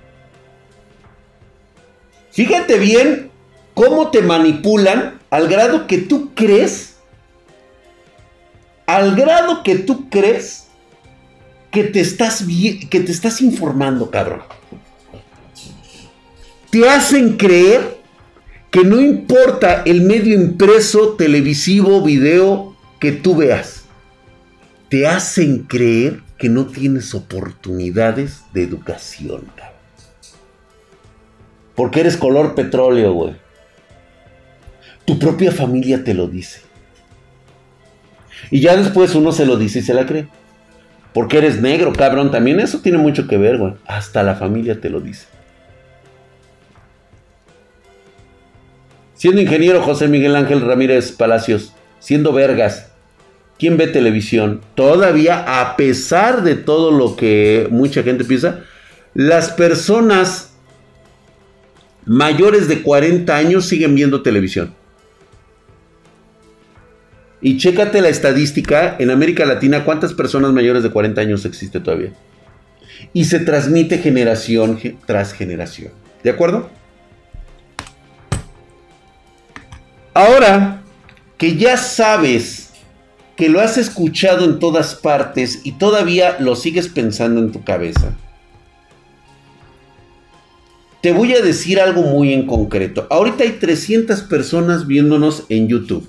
Fíjate 2.38 2.77
bien 2.77 3.32
cómo 3.74 4.12
te 4.12 4.22
manipulan 4.22 5.20
al 5.32 5.48
grado 5.48 5.88
que 5.88 5.98
tú 5.98 6.36
crees, 6.36 6.98
al 8.86 9.15
grado 9.15 9.63
que 9.63 9.74
tú 9.79 10.08
crees 10.08 10.67
que 11.72 11.86
te 11.86 12.00
estás, 12.00 12.46
que 12.91 13.00
te 13.00 13.12
estás 13.12 13.41
informando, 13.41 14.12
cabrón. 14.12 14.44
Te 16.70 16.88
hacen 16.88 17.38
creer 17.38 17.98
que 18.70 18.84
no 18.84 19.01
importa 19.01 19.82
el 19.88 20.01
medio 20.01 20.36
impreso, 20.36 21.15
televisivo, 21.15 22.03
video 22.03 22.77
que 23.00 23.13
tú 23.13 23.38
veas. 23.38 23.86
Te 24.89 25.08
hacen 25.08 25.63
creer 25.63 26.22
que 26.38 26.50
no 26.50 26.67
tienes 26.67 27.15
oportunidades 27.15 28.41
de 28.53 28.62
educación, 28.62 29.41
cabrón. 29.56 29.76
Porque 31.77 32.00
eres 32.00 32.17
color 32.17 32.55
petróleo, 32.55 33.13
güey. 33.13 33.36
Tu 35.05 35.19
propia 35.19 35.51
familia 35.51 36.03
te 36.03 36.15
lo 36.15 36.27
dice. 36.27 36.62
Y 38.50 38.62
ya 38.62 38.75
después 38.75 39.13
uno 39.13 39.31
se 39.31 39.46
lo 39.46 39.57
dice 39.57 39.79
y 39.79 39.81
se 39.84 39.93
la 39.93 40.07
cree. 40.07 40.27
Porque 41.13 41.38
eres 41.38 41.62
negro, 41.62 41.93
cabrón. 41.93 42.31
También 42.31 42.60
eso 42.60 42.79
tiene 42.79 42.98
mucho 42.98 43.27
que 43.27 43.38
ver, 43.38 43.60
güey. 43.60 43.75
Hasta 43.86 44.24
la 44.24 44.34
familia 44.34 44.81
te 44.81 44.89
lo 44.89 45.01
dice. 45.01 45.27
Siendo 49.13 49.39
ingeniero 49.39 49.84
José 49.84 50.07
Miguel 50.07 50.36
Ángel 50.36 50.62
Ramírez 50.62 51.12
Palacios, 51.12 51.75
siendo 52.00 52.34
vergas, 52.34 52.91
¿quién 53.60 53.77
ve 53.77 53.86
televisión? 53.86 54.62
Todavía, 54.74 55.62
a 55.62 55.77
pesar 55.77 56.41
de 56.41 56.55
todo 56.55 56.89
lo 56.89 57.15
que 57.15 57.67
mucha 57.69 58.01
gente 58.01 58.25
piensa, 58.25 58.62
las 59.13 59.50
personas 59.50 60.56
mayores 62.07 62.69
de 62.69 62.81
40 62.81 63.35
años 63.35 63.65
siguen 63.65 63.93
viendo 63.93 64.21
televisión. 64.21 64.73
Y 67.41 67.57
chécate 67.57 68.01
la 68.01 68.09
estadística 68.09 68.95
en 68.97 69.11
América 69.11 69.45
Latina, 69.45 69.83
¿cuántas 69.83 70.13
personas 70.13 70.53
mayores 70.53 70.81
de 70.83 70.89
40 70.89 71.21
años 71.21 71.45
existe 71.45 71.79
todavía? 71.79 72.13
Y 73.13 73.25
se 73.25 73.39
transmite 73.39 73.99
generación 73.99 74.79
tras 75.05 75.33
generación. 75.33 75.91
¿De 76.23 76.31
acuerdo? 76.31 76.69
Ahora 80.13 80.81
que 81.37 81.57
ya 81.57 81.77
sabes 81.77 82.72
que 83.35 83.50
lo 83.50 83.61
has 83.61 83.77
escuchado 83.77 84.46
en 84.46 84.57
todas 84.57 84.96
partes 84.96 85.61
y 85.63 85.74
todavía 85.74 86.37
lo 86.39 86.55
sigues 86.55 86.87
pensando 86.87 87.39
en 87.39 87.51
tu 87.51 87.63
cabeza 87.63 88.15
te 91.07 91.13
voy 91.13 91.33
a 91.35 91.41
decir 91.41 91.79
algo 91.79 92.01
muy 92.01 92.33
en 92.33 92.46
concreto. 92.46 93.07
Ahorita 93.09 93.46
hay 93.46 93.51
300 93.51 94.24
personas 94.24 94.87
viéndonos 94.87 95.46
en 95.48 95.70
YouTube. 95.70 96.05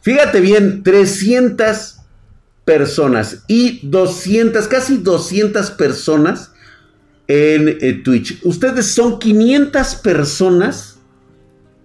Fíjate 0.00 0.40
bien, 0.40 0.82
300 0.82 1.98
personas 2.64 3.44
y 3.46 3.78
200, 3.86 4.66
casi 4.66 4.96
200 4.96 5.70
personas 5.70 6.50
en 7.28 7.78
eh, 7.80 8.02
Twitch. 8.02 8.40
Ustedes 8.42 8.86
son 8.86 9.20
500 9.20 9.94
personas 10.02 10.96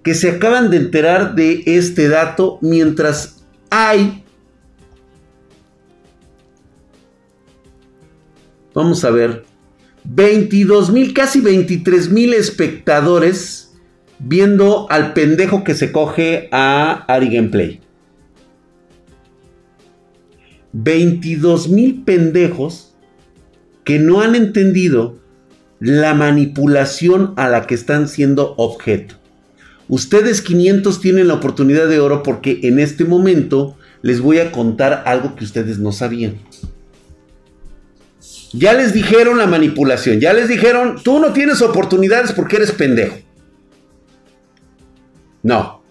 que 0.02 0.16
se 0.16 0.32
acaban 0.32 0.72
de 0.72 0.78
enterar 0.78 1.36
de 1.36 1.62
este 1.68 2.10
dato 2.10 2.58
mientras 2.64 3.44
hay... 3.70 4.24
Vamos 8.74 9.04
a 9.04 9.12
ver, 9.12 9.46
22 10.04 10.92
mil, 10.92 11.14
casi 11.14 11.42
23 11.42 12.10
mil 12.10 12.34
espectadores 12.34 13.74
viendo 14.20 14.88
al 14.90 15.14
pendejo 15.14 15.64
que 15.64 15.76
se 15.76 15.92
coge 15.92 16.50
a 16.52 17.06
Ari 17.08 17.30
Gameplay. 17.30 17.80
22 20.74 21.70
mil 21.70 22.04
pendejos 22.04 22.94
que 23.84 23.98
no 23.98 24.22
han 24.22 24.36
entendido 24.36 25.18
la 25.80 26.14
manipulación 26.14 27.34
a 27.38 27.48
la 27.48 27.66
que 27.66 27.76
están 27.76 28.08
siendo 28.08 28.54
objeto. 28.58 29.16
Ustedes 29.88 30.42
500 30.42 31.02
tienen 31.02 31.28
la 31.28 31.36
oportunidad 31.36 31.88
de 31.88 32.00
oro 32.00 32.22
porque 32.22 32.60
en 32.64 32.80
este 32.80 33.06
momento 33.06 33.76
les 34.02 34.22
voy 34.22 34.38
a 34.40 34.52
contar 34.52 35.04
algo 35.06 35.36
que 35.36 35.46
ustedes 35.46 35.80
no 35.80 35.92
sabían. 35.92 36.36
Ya 38.52 38.74
les 38.74 38.94
dijeron 38.94 39.38
la 39.38 39.46
manipulación, 39.46 40.20
ya 40.20 40.34
les 40.34 40.48
dijeron, 40.48 41.00
tú 41.04 41.20
no 41.20 41.34
tienes 41.34 41.62
oportunidades 41.62 42.32
porque 42.34 42.56
eres 42.56 42.72
pendejo. 42.72 43.18
No. 45.44 45.82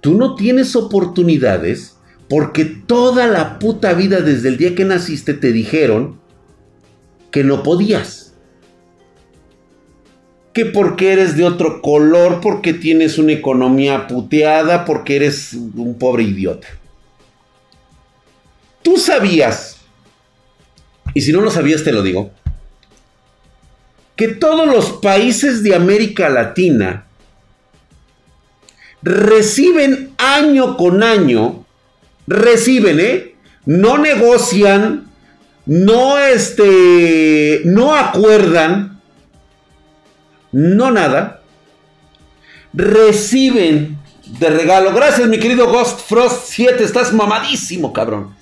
Tú 0.00 0.14
no 0.14 0.34
tienes 0.34 0.74
oportunidades 0.74 1.96
porque 2.28 2.64
toda 2.64 3.26
la 3.26 3.58
puta 3.58 3.92
vida 3.94 4.20
desde 4.20 4.48
el 4.48 4.56
día 4.56 4.74
que 4.74 4.84
naciste 4.84 5.34
te 5.34 5.52
dijeron 5.52 6.20
que 7.30 7.44
no 7.44 7.62
podías. 7.62 8.34
Que 10.52 10.66
porque 10.66 11.12
eres 11.12 11.36
de 11.36 11.44
otro 11.44 11.80
color, 11.80 12.40
porque 12.40 12.74
tienes 12.74 13.18
una 13.18 13.32
economía 13.32 14.08
puteada, 14.08 14.84
porque 14.84 15.16
eres 15.16 15.52
un 15.52 15.96
pobre 15.98 16.24
idiota. 16.24 16.66
Tú 18.82 18.96
sabías 18.96 19.77
y 21.14 21.20
si 21.22 21.32
no 21.32 21.40
lo 21.40 21.50
sabías 21.50 21.84
te 21.84 21.92
lo 21.92 22.02
digo, 22.02 22.32
que 24.16 24.28
todos 24.28 24.66
los 24.66 24.92
países 25.00 25.62
de 25.62 25.74
América 25.74 26.28
Latina 26.28 27.04
reciben 29.02 30.12
año 30.18 30.76
con 30.76 31.02
año, 31.02 31.64
reciben, 32.26 32.98
¿eh? 33.00 33.34
No 33.64 33.98
negocian, 33.98 35.08
no 35.66 36.18
este, 36.18 37.62
no 37.64 37.94
acuerdan, 37.94 39.00
no 40.50 40.90
nada, 40.90 41.42
reciben 42.72 43.98
de 44.26 44.50
regalo. 44.50 44.92
Gracias, 44.94 45.28
mi 45.28 45.38
querido 45.38 45.70
Ghost 45.70 46.00
Frost 46.08 46.46
7, 46.50 46.82
estás 46.82 47.12
mamadísimo, 47.12 47.92
cabrón. 47.92 48.37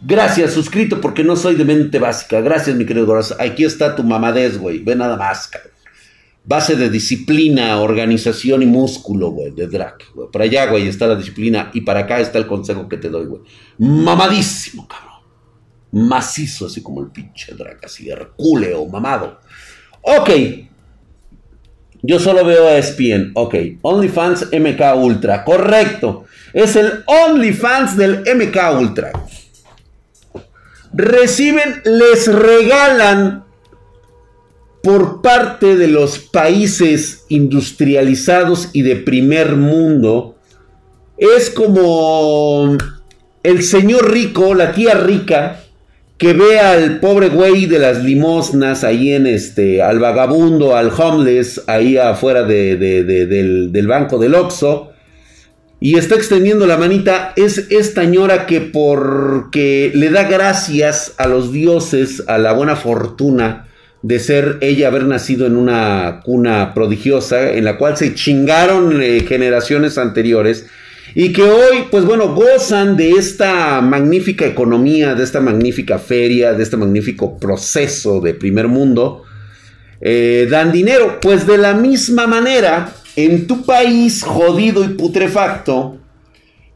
Gracias, 0.00 0.52
suscrito 0.52 1.00
porque 1.00 1.24
no 1.24 1.34
soy 1.34 1.56
de 1.56 1.64
mente 1.64 1.98
básica. 1.98 2.40
Gracias, 2.40 2.76
mi 2.76 2.86
querido 2.86 3.06
Goraz. 3.06 3.34
Aquí 3.40 3.64
está 3.64 3.96
tu 3.96 4.04
mamadez, 4.04 4.56
güey. 4.58 4.78
Ve 4.78 4.94
nada 4.94 5.16
más, 5.16 5.48
cabrón. 5.48 5.72
Base 6.44 6.76
de 6.76 6.88
disciplina, 6.88 7.78
organización 7.80 8.62
y 8.62 8.66
músculo, 8.66 9.30
güey, 9.30 9.50
de 9.50 9.66
drag. 9.66 9.96
Por 10.32 10.40
allá, 10.40 10.66
güey, 10.66 10.86
está 10.86 11.06
la 11.06 11.16
disciplina 11.16 11.70
y 11.74 11.82
para 11.82 12.00
acá 12.00 12.20
está 12.20 12.38
el 12.38 12.46
consejo 12.46 12.88
que 12.88 12.96
te 12.96 13.08
doy, 13.08 13.26
güey. 13.26 13.42
Mamadísimo, 13.78 14.86
cabrón. 14.86 15.08
Macizo, 15.90 16.66
así 16.66 16.80
como 16.80 17.02
el 17.02 17.08
pinche 17.10 17.54
drag, 17.54 17.84
así, 17.84 18.08
hercúleo, 18.08 18.86
mamado. 18.86 19.40
Ok. 20.02 20.30
Yo 22.02 22.20
solo 22.20 22.44
veo 22.44 22.68
a 22.68 22.78
ESPN. 22.78 23.32
Ok. 23.34 23.54
OnlyFans 23.82 24.50
MK 24.52 24.96
Ultra. 24.96 25.44
Correcto. 25.44 26.24
Es 26.52 26.76
el 26.76 27.02
OnlyFans 27.04 27.96
del 27.96 28.20
MK 28.20 28.78
Ultra 28.78 29.12
reciben, 30.92 31.82
les 31.84 32.32
regalan 32.32 33.44
por 34.82 35.22
parte 35.22 35.76
de 35.76 35.88
los 35.88 36.18
países 36.18 37.24
industrializados 37.28 38.70
y 38.72 38.82
de 38.82 38.96
primer 38.96 39.56
mundo. 39.56 40.36
Es 41.16 41.50
como 41.50 42.76
el 43.42 43.62
señor 43.62 44.12
rico, 44.12 44.54
la 44.54 44.72
tía 44.72 44.94
rica, 44.94 45.60
que 46.18 46.32
ve 46.32 46.58
al 46.58 46.98
pobre 46.98 47.28
güey 47.28 47.66
de 47.66 47.78
las 47.78 48.02
limosnas 48.02 48.82
ahí 48.82 49.12
en 49.12 49.26
este, 49.26 49.80
al 49.82 50.00
vagabundo, 50.00 50.76
al 50.76 50.90
homeless, 50.90 51.62
ahí 51.68 51.96
afuera 51.96 52.42
del, 52.42 53.70
del, 53.72 53.86
banco 53.86 54.18
del 54.18 54.34
Oxxo, 54.34 54.90
y 55.80 55.96
está 55.96 56.16
extendiendo 56.16 56.66
la 56.66 56.76
manita, 56.76 57.32
es 57.36 57.66
esta 57.70 58.02
señora 58.02 58.46
que 58.46 58.60
porque 58.60 59.92
le 59.94 60.10
da 60.10 60.24
gracias 60.24 61.14
a 61.18 61.28
los 61.28 61.52
dioses, 61.52 62.24
a 62.26 62.38
la 62.38 62.52
buena 62.52 62.74
fortuna 62.74 63.68
de 64.02 64.18
ser 64.18 64.58
ella 64.60 64.88
haber 64.88 65.04
nacido 65.04 65.46
en 65.46 65.56
una 65.56 66.20
cuna 66.24 66.74
prodigiosa, 66.74 67.52
en 67.52 67.64
la 67.64 67.78
cual 67.78 67.96
se 67.96 68.14
chingaron 68.14 69.00
eh, 69.02 69.24
generaciones 69.26 69.98
anteriores, 69.98 70.66
y 71.14 71.32
que 71.32 71.42
hoy, 71.42 71.86
pues 71.90 72.04
bueno, 72.04 72.34
gozan 72.34 72.96
de 72.96 73.12
esta 73.12 73.80
magnífica 73.80 74.46
economía, 74.46 75.14
de 75.14 75.24
esta 75.24 75.40
magnífica 75.40 75.98
feria, 75.98 76.52
de 76.52 76.62
este 76.62 76.76
magnífico 76.76 77.38
proceso 77.38 78.20
de 78.20 78.34
primer 78.34 78.68
mundo, 78.68 79.24
eh, 80.00 80.46
dan 80.50 80.70
dinero. 80.70 81.18
Pues 81.20 81.46
de 81.46 81.58
la 81.58 81.74
misma 81.74 82.26
manera, 82.26 82.92
en 83.24 83.48
tu 83.48 83.62
país 83.62 84.22
jodido 84.22 84.84
y 84.84 84.90
putrefacto, 84.90 85.96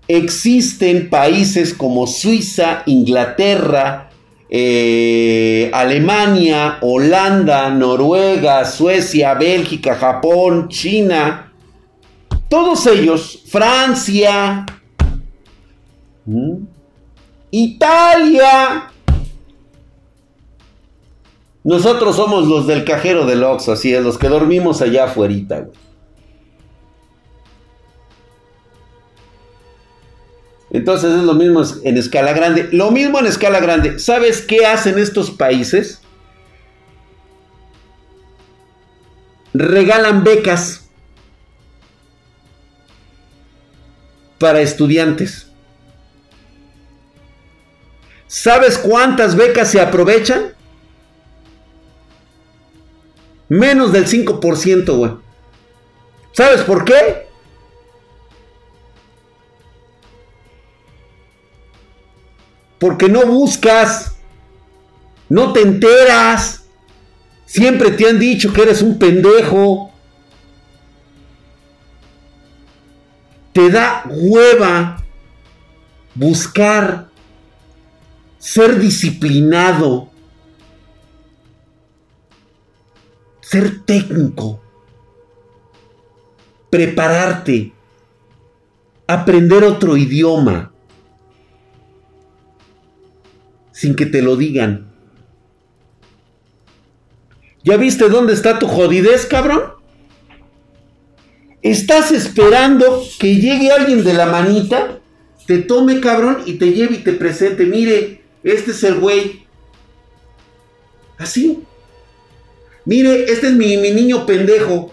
existen 0.08 1.08
países 1.08 1.72
como 1.72 2.08
Suiza, 2.08 2.82
Inglaterra, 2.86 4.10
eh, 4.50 5.70
Alemania, 5.72 6.78
Holanda, 6.80 7.70
Noruega, 7.70 8.64
Suecia, 8.64 9.34
Bélgica, 9.34 9.94
Japón, 9.94 10.68
China, 10.68 11.52
todos 12.48 12.88
ellos, 12.88 13.44
Francia, 13.46 14.66
Italia. 17.52 18.90
Nosotros 21.62 22.16
somos 22.16 22.48
los 22.48 22.66
del 22.66 22.84
cajero 22.84 23.26
del 23.26 23.44
Oxxo, 23.44 23.70
así 23.70 23.94
es, 23.94 24.02
los 24.02 24.18
que 24.18 24.28
dormimos 24.28 24.82
allá 24.82 25.04
afuera, 25.04 25.68
Entonces 30.72 31.12
es 31.12 31.22
lo 31.22 31.34
mismo 31.34 31.62
en 31.84 31.96
escala 31.98 32.32
grande. 32.32 32.68
Lo 32.72 32.90
mismo 32.90 33.18
en 33.18 33.26
escala 33.26 33.60
grande. 33.60 33.98
¿Sabes 33.98 34.40
qué 34.40 34.66
hacen 34.66 34.98
estos 34.98 35.30
países? 35.30 36.00
Regalan 39.54 40.24
becas. 40.24 40.78
para 44.42 44.60
estudiantes. 44.60 45.46
¿Sabes 48.26 48.76
cuántas 48.76 49.36
becas 49.36 49.70
se 49.70 49.80
aprovechan? 49.80 50.52
Menos 53.48 53.92
del 53.92 54.08
5%, 54.08 54.96
güey. 54.96 55.12
¿Sabes 56.32 56.62
por 56.62 56.84
qué? 56.84 57.28
Porque 62.82 63.08
no 63.08 63.24
buscas, 63.24 64.16
no 65.28 65.54
te 65.54 65.62
enteras. 65.62 66.64
Siempre 67.46 67.92
te 67.92 68.08
han 68.08 68.18
dicho 68.18 68.52
que 68.52 68.62
eres 68.62 68.82
un 68.82 68.98
pendejo. 68.98 69.92
te 73.52 73.70
da 73.70 74.04
hueva 74.08 75.02
buscar 76.14 77.10
ser 78.38 78.78
disciplinado, 78.78 80.10
ser 83.40 83.84
técnico, 83.84 84.60
prepararte, 86.70 87.72
aprender 89.06 89.64
otro 89.64 89.96
idioma, 89.96 90.71
sin 93.82 93.96
que 93.96 94.06
te 94.06 94.22
lo 94.22 94.36
digan. 94.36 94.86
¿Ya 97.64 97.76
viste 97.76 98.08
dónde 98.08 98.32
está 98.32 98.60
tu 98.60 98.68
jodidez, 98.68 99.26
cabrón? 99.26 99.72
Estás 101.62 102.12
esperando 102.12 103.02
que 103.18 103.34
llegue 103.34 103.72
alguien 103.72 104.04
de 104.04 104.14
la 104.14 104.26
manita, 104.26 105.00
te 105.48 105.58
tome 105.58 105.98
cabrón 105.98 106.44
y 106.46 106.58
te 106.58 106.72
lleve 106.72 106.94
y 106.94 106.98
te 106.98 107.12
presente. 107.14 107.66
Mire, 107.66 108.22
este 108.44 108.70
es 108.70 108.84
el 108.84 109.00
güey. 109.00 109.46
Así. 111.18 111.64
Mire, 112.84 113.24
este 113.32 113.48
es 113.48 113.52
mi, 113.54 113.78
mi 113.78 113.90
niño 113.90 114.24
pendejo. 114.26 114.92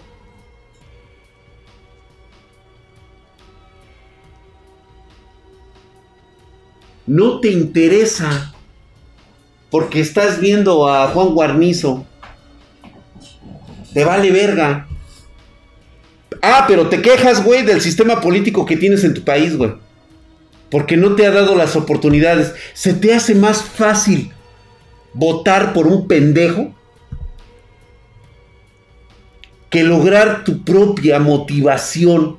No 7.06 7.38
te 7.38 7.52
interesa 7.52 8.49
porque 9.70 10.00
estás 10.00 10.40
viendo 10.40 10.88
a 10.88 11.08
Juan 11.08 11.28
Guarnizo. 11.28 12.04
Te 13.94 14.04
vale 14.04 14.30
verga. 14.30 14.88
Ah, 16.42 16.64
pero 16.66 16.88
te 16.88 17.02
quejas, 17.02 17.44
güey, 17.44 17.62
del 17.62 17.80
sistema 17.80 18.20
político 18.20 18.66
que 18.66 18.76
tienes 18.76 19.04
en 19.04 19.14
tu 19.14 19.22
país, 19.22 19.56
güey. 19.56 19.72
Porque 20.70 20.96
no 20.96 21.14
te 21.14 21.26
ha 21.26 21.30
dado 21.30 21.54
las 21.54 21.76
oportunidades. 21.76 22.54
¿Se 22.74 22.94
te 22.94 23.14
hace 23.14 23.34
más 23.34 23.62
fácil 23.62 24.32
votar 25.12 25.72
por 25.72 25.86
un 25.86 26.06
pendejo 26.06 26.74
que 29.68 29.84
lograr 29.84 30.44
tu 30.44 30.64
propia 30.64 31.18
motivación, 31.18 32.38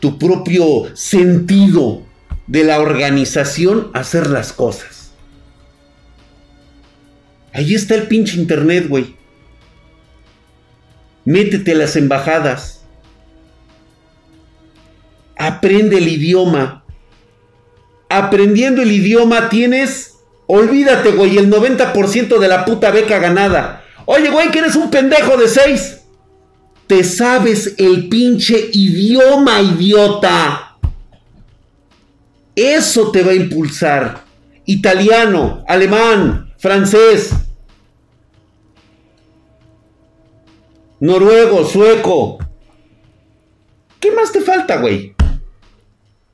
tu 0.00 0.18
propio 0.18 0.94
sentido 0.96 2.02
de 2.46 2.64
la 2.64 2.80
organización 2.80 3.90
hacer 3.94 4.28
las 4.30 4.52
cosas? 4.52 4.99
Ahí 7.52 7.74
está 7.74 7.94
el 7.94 8.04
pinche 8.04 8.36
internet, 8.36 8.86
güey. 8.88 9.16
Métete 11.24 11.72
a 11.72 11.76
las 11.76 11.96
embajadas 11.96 12.80
aprende 15.40 15.96
el 15.96 16.06
idioma. 16.06 16.84
Aprendiendo 18.10 18.82
el 18.82 18.92
idioma 18.92 19.48
tienes, 19.48 20.16
olvídate, 20.46 21.12
güey, 21.12 21.38
el 21.38 21.50
90% 21.50 22.38
de 22.38 22.48
la 22.48 22.66
puta 22.66 22.90
beca 22.90 23.18
ganada. 23.18 23.84
Oye, 24.04 24.28
güey, 24.28 24.50
que 24.50 24.58
eres 24.58 24.76
un 24.76 24.90
pendejo 24.90 25.38
de 25.38 25.48
6. 25.48 26.00
Te 26.86 27.04
sabes 27.04 27.74
el 27.78 28.08
pinche 28.08 28.68
idioma, 28.72 29.62
idiota. 29.62 30.76
Eso 32.54 33.10
te 33.10 33.22
va 33.22 33.30
a 33.30 33.36
impulsar. 33.36 34.24
Italiano, 34.66 35.64
alemán, 35.66 36.49
francés, 36.60 37.30
noruego, 41.00 41.64
sueco. 41.64 42.38
¿Qué 43.98 44.12
más 44.12 44.30
te 44.30 44.40
falta, 44.40 44.76
güey? 44.76 45.14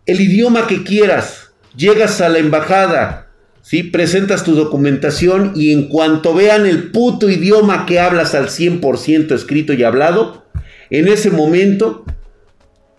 el 0.06 0.20
idioma 0.20 0.68
que 0.68 0.84
quieras, 0.84 1.50
llegas 1.76 2.20
a 2.20 2.28
la 2.28 2.38
embajada, 2.38 3.28
¿sí? 3.60 3.82
presentas 3.82 4.44
tu 4.44 4.54
documentación 4.54 5.52
y 5.56 5.72
en 5.72 5.88
cuanto 5.88 6.32
vean 6.32 6.64
el 6.64 6.92
puto 6.92 7.28
idioma 7.28 7.84
que 7.86 7.98
hablas 7.98 8.34
al 8.34 8.48
100% 8.48 9.32
escrito 9.32 9.72
y 9.72 9.82
hablado, 9.82 10.46
en 10.90 11.08
ese 11.08 11.30
momento, 11.30 12.04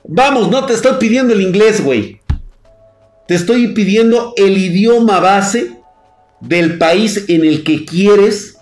vamos, 0.03 0.51
no 0.51 0.65
te 0.65 0.73
estoy 0.73 0.97
pidiendo 0.99 1.33
el 1.33 1.41
inglés, 1.41 1.81
güey. 1.83 2.19
Te 3.25 3.35
estoy 3.35 3.69
pidiendo 3.69 4.33
el 4.35 4.57
idioma 4.57 5.19
base 5.21 5.76
del 6.39 6.78
país 6.78 7.26
en 7.28 7.45
el 7.45 7.63
que 7.63 7.86
quieres 7.86 8.58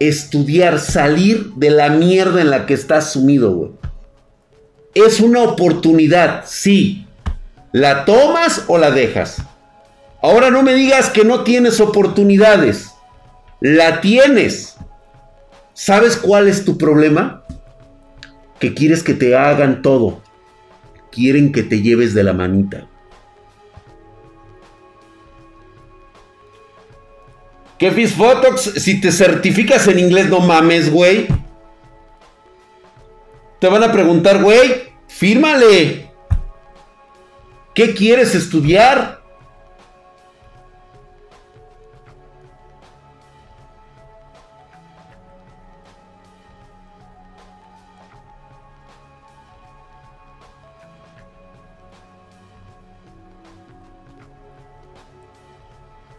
estudiar, 0.00 0.78
salir 0.78 1.52
de 1.54 1.70
la 1.70 1.90
mierda 1.90 2.40
en 2.40 2.50
la 2.50 2.66
que 2.66 2.74
estás 2.74 3.12
sumido, 3.12 3.52
güey. 3.52 3.70
Es 4.94 5.20
una 5.20 5.42
oportunidad, 5.42 6.44
sí, 6.46 7.08
¿La 7.72 8.06
tomas 8.06 8.64
o 8.66 8.78
la 8.78 8.90
dejas? 8.90 9.42
Ahora 10.22 10.50
no 10.50 10.62
me 10.62 10.72
digas 10.72 11.10
que 11.10 11.22
no 11.22 11.44
tienes 11.44 11.80
oportunidades. 11.80 12.90
La 13.60 14.00
tienes. 14.00 14.76
¿Sabes 15.74 16.16
cuál 16.16 16.48
es 16.48 16.64
tu 16.64 16.78
problema? 16.78 17.44
Que 18.58 18.72
quieres 18.72 19.02
que 19.02 19.12
te 19.12 19.36
hagan 19.36 19.82
todo. 19.82 20.22
Quieren 21.12 21.52
que 21.52 21.62
te 21.62 21.82
lleves 21.82 22.14
de 22.14 22.24
la 22.24 22.32
manita. 22.32 22.86
¿Qué 27.78 27.92
Photox? 28.14 28.60
Si 28.82 29.00
te 29.00 29.12
certificas 29.12 29.86
en 29.86 30.00
inglés, 30.00 30.28
no 30.28 30.40
mames, 30.40 30.90
güey. 30.90 31.28
Te 33.60 33.68
van 33.68 33.82
a 33.82 33.92
preguntar, 33.92 34.42
güey, 34.42 34.92
fírmale. 35.06 36.10
¿Qué 37.74 37.94
quieres 37.94 38.34
estudiar? 38.34 39.17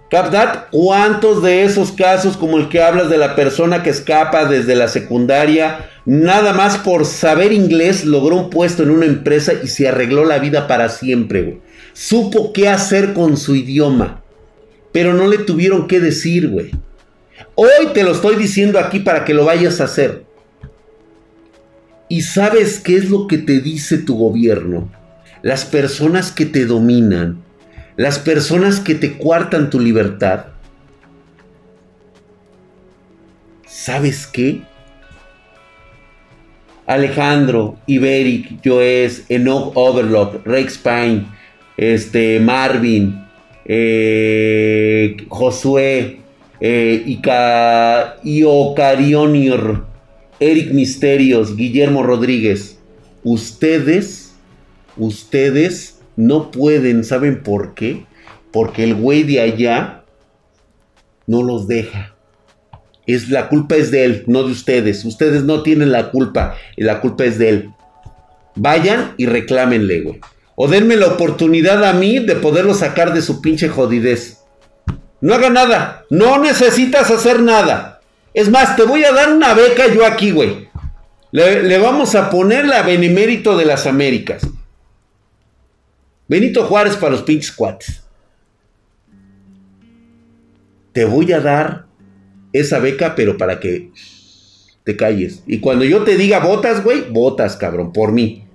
Capdat, 0.09 0.69
¿cuántos 0.71 1.43
de 1.43 1.63
esos 1.63 1.91
casos 1.91 2.35
como 2.35 2.57
el 2.57 2.67
que 2.69 2.81
hablas 2.81 3.11
de 3.11 3.17
la 3.19 3.35
persona 3.35 3.83
que 3.83 3.91
escapa 3.91 4.45
desde 4.45 4.75
la 4.75 4.87
secundaria, 4.87 5.87
nada 6.03 6.51
más 6.51 6.79
por 6.79 7.05
saber 7.05 7.53
inglés, 7.53 8.05
logró 8.05 8.35
un 8.35 8.49
puesto 8.49 8.81
en 8.81 8.89
una 8.89 9.05
empresa 9.05 9.53
y 9.63 9.67
se 9.67 9.87
arregló 9.87 10.25
la 10.25 10.39
vida 10.39 10.67
para 10.67 10.89
siempre? 10.89 11.61
Supo 11.93 12.53
qué 12.53 12.69
hacer 12.69 13.13
con 13.13 13.37
su 13.37 13.55
idioma, 13.55 14.23
pero 14.91 15.13
no 15.13 15.27
le 15.27 15.37
tuvieron 15.37 15.87
qué 15.87 15.99
decir, 15.99 16.49
güey. 16.49 16.71
Hoy 17.53 17.89
te 17.93 18.03
lo 18.03 18.13
estoy 18.13 18.35
diciendo 18.35 18.79
aquí 18.79 18.99
para 18.99 19.25
que 19.25 19.35
lo 19.35 19.45
vayas 19.45 19.79
a 19.79 19.83
hacer. 19.83 20.23
¿Y 22.07 22.23
sabes 22.23 22.79
qué 22.79 22.95
es 22.95 23.11
lo 23.11 23.27
que 23.27 23.37
te 23.37 23.59
dice 23.59 23.99
tu 23.99 24.17
gobierno? 24.17 24.91
Las 25.43 25.65
personas 25.65 26.31
que 26.31 26.47
te 26.47 26.65
dominan 26.65 27.43
las 27.99 28.17
personas 28.17 28.79
que 28.79 28.95
te 28.95 29.17
cuartan 29.17 29.69
tu 29.69 29.77
libertad, 29.77 30.45
¿sabes 33.67 34.25
qué? 34.25 34.61
Alejandro, 36.85 37.77
Iberic, 37.87 38.65
Joes, 38.65 39.25
Enoch 39.27 39.73
Overlock, 39.75 40.45
Rex 40.45 40.77
Pine, 40.77 41.25
este, 41.75 42.39
Marvin, 42.39 43.21
eh, 43.65 45.17
Josué, 45.27 46.21
eh, 46.61 47.03
Ica, 47.05 48.15
Eric 50.39 50.71
Misterios, 50.71 51.57
Guillermo 51.57 52.03
Rodríguez. 52.03 52.79
Ustedes, 53.25 54.35
ustedes 54.95 55.98
no 56.19 56.51
pueden, 56.51 57.05
¿saben 57.05 57.43
por 57.43 57.75
qué? 57.75 58.05
Porque 58.51 58.83
el 58.83 58.93
güey 58.93 59.23
de 59.23 59.39
allá 59.39 60.03
no 61.27 61.43
los 61.43 61.65
deja. 61.65 62.13
Es, 63.07 63.29
la 63.29 63.47
culpa 63.47 63.77
es 63.77 63.89
de 63.89 64.03
él, 64.03 64.23
no 64.27 64.43
de 64.43 64.51
ustedes. 64.51 65.05
Ustedes 65.05 65.45
no 65.45 65.63
tienen 65.63 65.93
la 65.93 66.11
culpa. 66.11 66.57
Y 66.75 66.83
la 66.83 66.99
culpa 66.99 67.23
es 67.23 67.39
de 67.39 67.49
él. 67.49 67.69
Vayan 68.55 69.13
y 69.15 69.27
reclámenle, 69.27 70.01
güey. 70.01 70.19
O 70.55 70.67
denme 70.67 70.97
la 70.97 71.07
oportunidad 71.07 71.85
a 71.85 71.93
mí 71.93 72.19
de 72.19 72.35
poderlo 72.35 72.73
sacar 72.73 73.13
de 73.13 73.21
su 73.21 73.39
pinche 73.39 73.69
jodidez. 73.69 74.39
No 75.21 75.33
haga 75.33 75.49
nada. 75.49 76.03
No 76.09 76.37
necesitas 76.37 77.09
hacer 77.11 77.41
nada. 77.41 78.01
Es 78.33 78.49
más, 78.49 78.75
te 78.75 78.83
voy 78.83 79.05
a 79.05 79.13
dar 79.13 79.31
una 79.31 79.53
beca 79.53 79.87
yo 79.87 80.05
aquí, 80.05 80.31
güey. 80.31 80.67
Le, 81.31 81.63
le 81.63 81.77
vamos 81.77 82.13
a 82.15 82.29
poner 82.29 82.65
la 82.65 82.81
benemérito 82.81 83.55
de 83.55 83.63
las 83.63 83.87
Américas. 83.87 84.41
Benito 86.29 86.63
Juárez 86.65 86.95
para 86.95 87.13
los 87.13 87.23
pinches 87.23 87.51
cuates. 87.51 88.03
Te 90.93 91.03
voy 91.03 91.31
a 91.31 91.39
dar 91.39 91.87
esa 92.53 92.77
beca, 92.77 93.15
pero 93.15 93.35
para 93.35 93.59
que 93.59 93.91
te 94.83 94.95
calles. 94.95 95.43
Y 95.47 95.59
cuando 95.59 95.85
yo 95.85 96.03
te 96.03 96.17
diga 96.17 96.39
votas, 96.39 96.83
güey, 96.83 97.09
votas, 97.09 97.57
cabrón, 97.57 97.91
por 97.91 98.11
mí. 98.11 98.47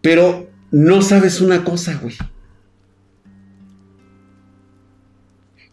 Pero 0.00 0.48
no 0.70 1.02
sabes 1.02 1.42
una 1.42 1.64
cosa, 1.64 1.98
güey. 2.00 2.16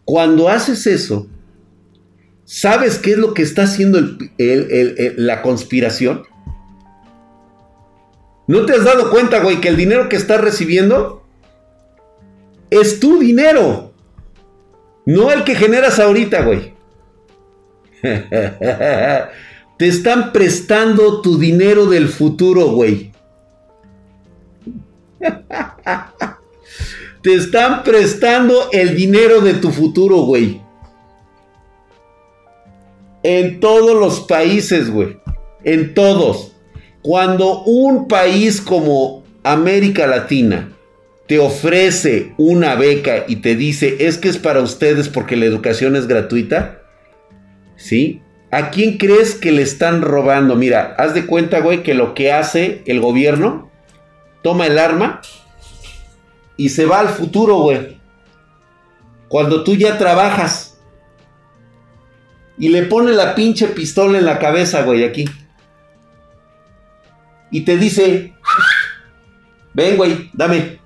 Cuando 0.04 0.48
haces 0.48 0.86
eso, 0.86 1.28
¿sabes 2.44 2.98
qué 2.98 3.12
es 3.12 3.18
lo 3.18 3.32
que 3.32 3.42
está 3.42 3.62
haciendo 3.62 4.00
la 4.38 5.40
conspiración? 5.40 6.24
¿No 8.52 8.66
te 8.66 8.74
has 8.74 8.84
dado 8.84 9.08
cuenta, 9.08 9.40
güey, 9.40 9.62
que 9.62 9.68
el 9.68 9.78
dinero 9.78 10.10
que 10.10 10.16
estás 10.16 10.38
recibiendo 10.38 11.22
es 12.68 13.00
tu 13.00 13.18
dinero? 13.18 13.94
No 15.06 15.30
el 15.30 15.44
que 15.44 15.54
generas 15.54 15.98
ahorita, 15.98 16.42
güey. 16.42 16.74
te 18.02 19.88
están 19.88 20.34
prestando 20.34 21.22
tu 21.22 21.38
dinero 21.38 21.86
del 21.86 22.08
futuro, 22.08 22.66
güey. 22.66 23.10
te 27.22 27.34
están 27.34 27.82
prestando 27.82 28.68
el 28.70 28.94
dinero 28.94 29.40
de 29.40 29.54
tu 29.54 29.70
futuro, 29.70 30.26
güey. 30.26 30.60
En 33.22 33.60
todos 33.60 33.98
los 33.98 34.26
países, 34.26 34.90
güey. 34.90 35.16
En 35.64 35.94
todos. 35.94 36.51
Cuando 37.02 37.62
un 37.64 38.06
país 38.06 38.60
como 38.60 39.24
América 39.42 40.06
Latina 40.06 40.72
te 41.26 41.40
ofrece 41.40 42.32
una 42.36 42.76
beca 42.76 43.24
y 43.26 43.36
te 43.36 43.56
dice 43.56 43.96
es 44.06 44.18
que 44.18 44.28
es 44.28 44.38
para 44.38 44.60
ustedes 44.60 45.08
porque 45.08 45.36
la 45.36 45.46
educación 45.46 45.96
es 45.96 46.06
gratuita, 46.06 46.82
¿sí? 47.76 48.22
¿A 48.52 48.70
quién 48.70 48.98
crees 48.98 49.34
que 49.34 49.50
le 49.50 49.62
están 49.62 50.02
robando? 50.02 50.54
Mira, 50.54 50.94
haz 50.98 51.14
de 51.14 51.26
cuenta, 51.26 51.60
güey, 51.60 51.82
que 51.82 51.94
lo 51.94 52.14
que 52.14 52.32
hace 52.32 52.82
el 52.86 53.00
gobierno, 53.00 53.70
toma 54.42 54.66
el 54.66 54.78
arma 54.78 55.22
y 56.56 56.68
se 56.68 56.84
va 56.84 57.00
al 57.00 57.08
futuro, 57.08 57.56
güey. 57.58 57.98
Cuando 59.28 59.64
tú 59.64 59.74
ya 59.74 59.96
trabajas 59.96 60.78
y 62.58 62.68
le 62.68 62.82
pone 62.82 63.12
la 63.12 63.34
pinche 63.34 63.68
pistola 63.68 64.18
en 64.18 64.26
la 64.26 64.38
cabeza, 64.38 64.82
güey, 64.82 65.02
aquí 65.02 65.24
y 67.52 67.60
te 67.60 67.76
dice, 67.76 68.34
ven, 69.74 69.96
güey, 69.96 70.30
dame. 70.32 70.80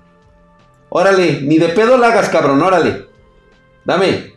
Órale, 0.89 1.41
ni 1.41 1.57
de 1.57 1.69
pedo 1.69 1.97
la 1.97 2.09
hagas, 2.09 2.29
cabrón, 2.29 2.61
órale. 2.61 3.07
Dame. 3.85 4.33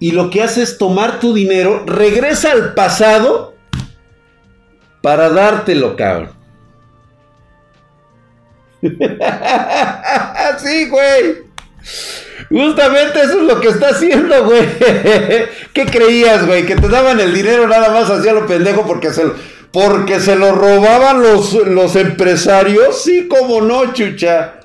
Y 0.00 0.10
lo 0.10 0.28
que 0.28 0.42
hace 0.42 0.62
es 0.62 0.76
tomar 0.76 1.20
tu 1.20 1.32
dinero, 1.32 1.84
regresa 1.86 2.50
al 2.52 2.74
pasado 2.74 3.54
para 5.02 5.30
dártelo, 5.30 5.96
cabrón. 5.96 6.30
sí, 10.58 10.88
güey. 10.88 11.46
Justamente 12.48 13.22
eso 13.22 13.40
es 13.40 13.46
lo 13.46 13.60
que 13.60 13.68
está 13.68 13.90
haciendo, 13.90 14.44
güey. 14.44 14.66
¿Qué 15.72 15.86
creías, 15.86 16.44
güey? 16.44 16.66
Que 16.66 16.74
te 16.74 16.88
daban 16.88 17.20
el 17.20 17.32
dinero 17.32 17.68
nada 17.68 17.90
más 17.90 18.10
hacia 18.10 18.32
lo 18.32 18.46
pendejo 18.46 18.84
porque 18.84 19.12
se 19.12 19.24
lo 19.24 19.34
porque 19.72 20.20
se 20.20 20.36
lo 20.36 20.52
robaban 20.52 21.22
los, 21.22 21.52
los 21.66 21.96
empresarios. 21.96 23.02
Sí, 23.02 23.28
como 23.28 23.60
no, 23.60 23.92
chucha. 23.92 24.60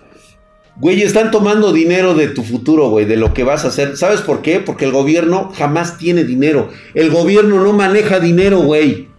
Güey, 0.77 1.01
están 1.03 1.31
tomando 1.31 1.73
dinero 1.73 2.15
de 2.15 2.27
tu 2.27 2.43
futuro, 2.43 2.89
güey, 2.89 3.05
de 3.05 3.17
lo 3.17 3.33
que 3.33 3.43
vas 3.43 3.65
a 3.65 3.67
hacer. 3.67 3.97
¿Sabes 3.97 4.21
por 4.21 4.41
qué? 4.41 4.59
Porque 4.59 4.85
el 4.85 4.91
gobierno 4.91 5.51
jamás 5.55 5.97
tiene 5.97 6.23
dinero. 6.23 6.69
El 6.93 7.11
gobierno 7.11 7.61
no 7.61 7.73
maneja 7.73 8.19
dinero, 8.19 8.59
güey. 8.61 9.09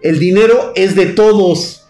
El 0.00 0.20
dinero 0.20 0.72
es 0.76 0.94
de 0.94 1.06
todos. 1.06 1.86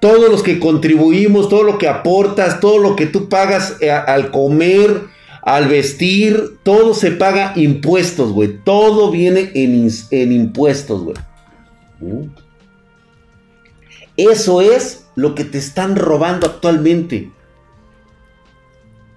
Todos 0.00 0.30
los 0.30 0.42
que 0.42 0.60
contribuimos, 0.60 1.48
todo 1.48 1.62
lo 1.62 1.78
que 1.78 1.88
aportas, 1.88 2.60
todo 2.60 2.78
lo 2.78 2.94
que 2.94 3.06
tú 3.06 3.28
pagas 3.28 3.76
eh, 3.80 3.90
al 3.90 4.30
comer, 4.30 5.04
al 5.42 5.68
vestir, 5.68 6.58
todo 6.62 6.94
se 6.94 7.12
paga 7.12 7.52
impuestos, 7.56 8.32
güey. 8.32 8.58
Todo 8.64 9.10
viene 9.10 9.50
en, 9.54 9.88
en 10.10 10.32
impuestos, 10.32 11.04
güey. 11.04 11.16
Eso 14.16 14.60
es 14.60 15.06
lo 15.14 15.34
que 15.34 15.44
te 15.44 15.58
están 15.58 15.96
robando 15.96 16.46
actualmente. 16.46 17.30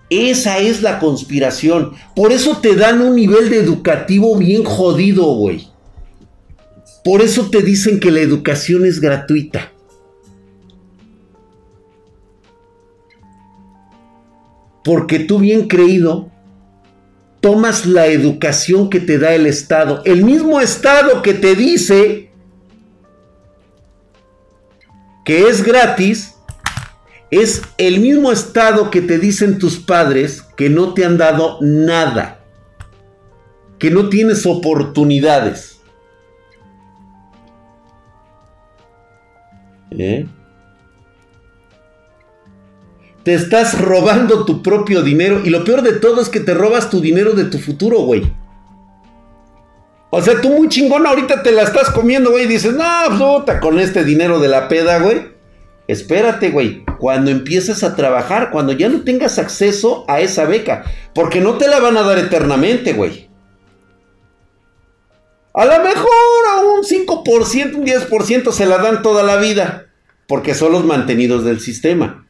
Esa 0.10 0.60
es 0.60 0.82
la 0.82 1.00
conspiración. 1.00 1.94
Por 2.16 2.32
eso 2.32 2.58
te 2.58 2.76
dan 2.76 3.02
un 3.02 3.16
nivel 3.16 3.50
de 3.50 3.60
educativo 3.60 4.38
bien 4.38 4.64
jodido, 4.64 5.24
güey. 5.36 5.68
Por 7.04 7.22
eso 7.22 7.50
te 7.50 7.62
dicen 7.62 8.00
que 8.00 8.12
la 8.12 8.20
educación 8.20 8.86
es 8.86 9.00
gratuita. 9.00 9.72
Porque 14.84 15.20
tú 15.20 15.40
bien 15.40 15.68
creído 15.68 16.30
tomas 17.40 17.86
la 17.86 18.08
educación 18.08 18.90
que 18.90 19.00
te 19.00 19.18
da 19.18 19.34
el 19.34 19.46
Estado. 19.46 20.02
El 20.06 20.24
mismo 20.24 20.60
Estado 20.60 21.22
que 21.22 21.34
te 21.34 21.56
dice 21.56 22.31
que 25.32 25.48
es 25.48 25.64
gratis, 25.64 26.36
es 27.30 27.62
el 27.78 28.02
mismo 28.02 28.34
estado 28.34 28.92
que 28.92 29.02
te 29.02 29.18
dicen 29.18 29.60
tus 29.60 29.80
padres 29.80 30.42
que 30.58 30.70
no 30.70 30.94
te 30.94 31.06
han 31.06 31.18
dado 31.18 31.58
nada, 31.62 32.44
que 33.80 33.90
no 33.90 34.10
tienes 34.10 34.46
oportunidades. 34.46 35.80
¿Eh? 39.92 40.28
Te 43.24 43.34
estás 43.34 43.80
robando 43.80 44.44
tu 44.44 44.62
propio 44.62 45.02
dinero 45.02 45.44
y 45.46 45.50
lo 45.50 45.64
peor 45.64 45.82
de 45.82 45.94
todo 45.94 46.20
es 46.20 46.28
que 46.28 46.42
te 46.42 46.54
robas 46.54 46.90
tu 46.90 47.00
dinero 47.00 47.32
de 47.32 47.46
tu 47.46 47.58
futuro, 47.58 48.02
güey. 48.02 48.34
O 50.14 50.22
sea, 50.22 50.42
tú 50.42 50.50
muy 50.50 50.68
chingón 50.68 51.08
ahorita 51.08 51.42
te 51.42 51.54
la 51.54 51.64
estás 51.64 51.90
comiendo, 51.90 52.32
güey. 52.32 52.44
Y 52.44 52.48
dices, 52.48 52.74
no, 52.74 53.18
puta, 53.18 53.62
con 53.62 53.80
este 53.80 54.04
dinero 54.04 54.40
de 54.40 54.50
la 54.50 54.68
peda, 54.68 55.00
güey. 55.00 55.32
Espérate, 55.88 56.52
güey. 56.52 56.84
cuando 57.00 57.32
empieces 57.32 57.84
a 57.84 57.96
trabajar, 57.96 58.52
cuando 58.52 58.74
ya 58.74 58.90
no 58.90 59.04
tengas 59.04 59.40
acceso 59.40 60.06
a 60.08 60.20
esa 60.20 60.46
beca, 60.46 60.84
porque 61.16 61.42
no 61.42 61.58
te 61.58 61.68
la 61.68 61.80
van 61.80 61.98
a 61.98 62.04
dar 62.04 62.20
eternamente, 62.20 62.94
güey. 62.94 63.30
A 65.54 65.66
lo 65.66 65.84
mejor 65.84 66.10
a 66.54 66.62
un 66.62 66.84
5%, 66.84 67.76
un 67.76 67.86
10% 67.86 68.52
se 68.52 68.66
la 68.66 68.78
dan 68.78 69.02
toda 69.02 69.24
la 69.24 69.38
vida, 69.38 69.88
porque 70.28 70.54
son 70.54 70.74
los 70.74 70.86
mantenidos 70.86 71.44
del 71.44 71.60
sistema. 71.60 72.28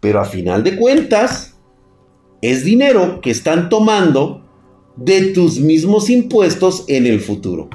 Pero 0.00 0.20
a 0.20 0.24
final 0.26 0.62
de 0.62 0.76
cuentas, 0.76 1.54
es 2.42 2.64
dinero 2.64 3.20
que 3.22 3.30
están 3.30 3.70
tomando 3.70 4.43
de 4.96 5.32
tus 5.32 5.58
mismos 5.58 6.10
impuestos 6.10 6.84
en 6.88 7.06
el 7.06 7.20
futuro. 7.20 7.68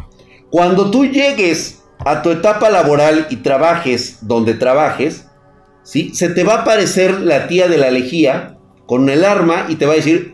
Cuando 0.50 0.90
tú 0.90 1.06
llegues 1.06 1.84
a 2.00 2.22
tu 2.22 2.32
etapa 2.32 2.70
laboral 2.70 3.28
y 3.30 3.38
trabajes 3.38 4.20
donde 4.22 4.54
trabajes, 4.54 5.28
¿sí? 5.84 6.14
Se 6.16 6.30
te 6.30 6.44
va 6.44 6.56
a 6.56 6.62
aparecer 6.62 7.20
la 7.22 7.48
tía 7.48 7.68
de 7.68 7.78
la 7.78 7.92
lejía 7.92 8.58
con 8.88 9.10
el 9.10 9.26
arma 9.26 9.66
y 9.68 9.76
te 9.76 9.86
va 9.86 9.94
a 9.94 9.98
decir, 9.98 10.34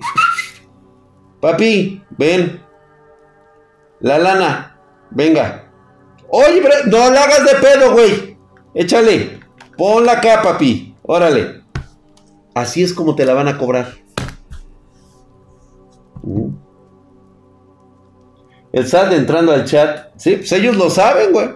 papi, 1.41 2.03
ven, 2.17 2.61
la 3.99 4.17
lana, 4.19 4.79
venga. 5.11 5.71
Oye, 6.29 6.61
no 6.87 7.11
la 7.11 7.23
hagas 7.23 7.45
de 7.45 7.55
pedo, 7.55 7.93
güey. 7.93 8.37
Échale, 8.73 9.39
ponla 9.77 10.13
acá, 10.13 10.41
papi, 10.41 10.95
órale. 11.01 11.63
Así 12.53 12.83
es 12.83 12.93
como 12.93 13.15
te 13.15 13.25
la 13.25 13.33
van 13.33 13.47
a 13.47 13.57
cobrar. 13.57 13.93
Uh. 16.23 16.64
El 18.75 18.85
SAT 18.85 19.13
entrando 19.13 19.53
al 19.53 19.63
chat. 19.63 20.09
Sí, 20.17 20.35
pues 20.35 20.51
ellos 20.51 20.75
lo 20.75 20.89
saben, 20.89 21.31
güey. 21.31 21.47